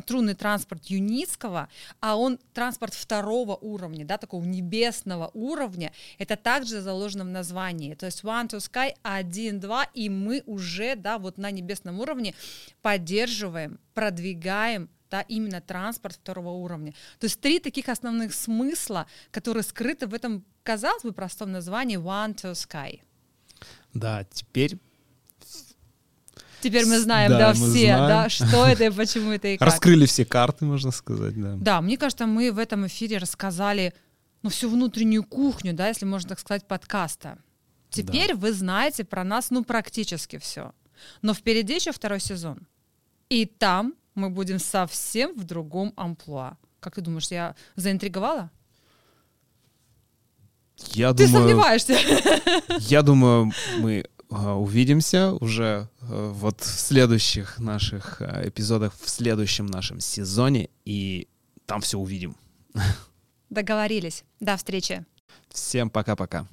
трунный 0.05 0.33
транспорт 0.33 0.85
Юницкого, 0.85 1.69
а 1.99 2.15
он 2.15 2.39
транспорт 2.53 2.93
второго 2.93 3.55
уровня, 3.55 4.05
да, 4.05 4.17
такого 4.17 4.43
небесного 4.43 5.29
уровня, 5.33 5.91
это 6.17 6.35
также 6.35 6.81
заложено 6.81 7.23
в 7.23 7.29
названии. 7.29 7.93
То 7.93 8.07
есть 8.07 8.23
One 8.23 8.49
to 8.49 8.57
Sky 8.57 8.95
1, 9.03 9.59
2, 9.59 9.83
и 9.93 10.09
мы 10.09 10.43
уже, 10.45 10.95
да, 10.95 11.17
вот 11.17 11.37
на 11.37 11.51
небесном 11.51 11.99
уровне 11.99 12.33
поддерживаем, 12.81 13.79
продвигаем 13.93 14.89
да, 15.09 15.21
именно 15.21 15.59
транспорт 15.59 16.15
второго 16.15 16.49
уровня. 16.49 16.93
То 17.19 17.25
есть 17.25 17.39
три 17.41 17.59
таких 17.59 17.89
основных 17.89 18.33
смысла, 18.33 19.07
которые 19.29 19.63
скрыты 19.63 20.07
в 20.07 20.13
этом, 20.13 20.45
казалось 20.63 21.03
бы, 21.03 21.11
простом 21.11 21.51
названии 21.51 21.97
One 21.97 22.33
to 22.33 22.53
Sky. 22.53 23.01
Да, 23.93 24.23
теперь 24.23 24.79
Теперь 26.61 26.85
мы 26.85 26.99
знаем, 26.99 27.31
Да, 27.31 27.37
да, 27.39 27.47
мы 27.49 27.53
все, 27.71 27.95
знаем. 27.95 28.07
да, 28.07 28.29
что 28.29 28.65
это 28.67 28.85
и 28.85 28.89
почему 28.89 29.31
это 29.31 29.47
и 29.47 29.57
как. 29.57 29.67
раскрыли 29.67 30.05
все 30.05 30.25
карты, 30.25 30.65
можно 30.65 30.91
сказать, 30.91 31.39
да. 31.41 31.55
Да, 31.57 31.81
мне 31.81 31.97
кажется, 31.97 32.25
мы 32.27 32.51
в 32.51 32.57
этом 32.59 32.85
эфире 32.87 33.17
рассказали 33.17 33.93
ну, 34.43 34.49
всю 34.49 34.69
внутреннюю 34.69 35.23
кухню, 35.23 35.73
да, 35.73 35.87
если 35.87 36.05
можно 36.05 36.29
так 36.29 36.39
сказать, 36.39 36.67
подкаста. 36.67 37.37
Теперь 37.89 38.35
вы 38.35 38.53
знаете 38.53 39.03
про 39.03 39.23
нас, 39.23 39.49
ну, 39.51 39.63
практически 39.63 40.37
все. 40.37 40.71
Но 41.21 41.33
впереди 41.33 41.75
еще 41.75 41.91
второй 41.91 42.19
сезон. 42.19 42.59
И 43.29 43.45
там 43.45 43.95
мы 44.15 44.29
будем 44.29 44.59
совсем 44.59 45.35
в 45.37 45.43
другом 45.43 45.93
амплуа. 45.95 46.57
Как 46.79 46.95
ты 46.95 47.01
думаешь, 47.01 47.27
я 47.31 47.55
заинтриговала? 47.75 48.49
Я 50.93 51.13
Ты 51.13 51.27
думаю, 51.27 51.47
сомневаешься? 51.47 51.95
я 52.79 53.01
думаю, 53.03 53.51
мы 53.79 54.05
увидимся 54.31 55.33
уже 55.33 55.89
а, 56.01 56.31
вот 56.31 56.61
в 56.61 56.79
следующих 56.79 57.59
наших 57.59 58.21
а, 58.21 58.47
эпизодах, 58.47 58.93
в 58.99 59.09
следующем 59.09 59.65
нашем 59.65 59.99
сезоне, 59.99 60.69
и 60.85 61.27
там 61.65 61.81
все 61.81 61.97
увидим. 61.97 62.35
Договорились. 63.49 64.23
До 64.39 64.55
встречи. 64.55 65.05
Всем 65.49 65.89
пока-пока. 65.89 66.47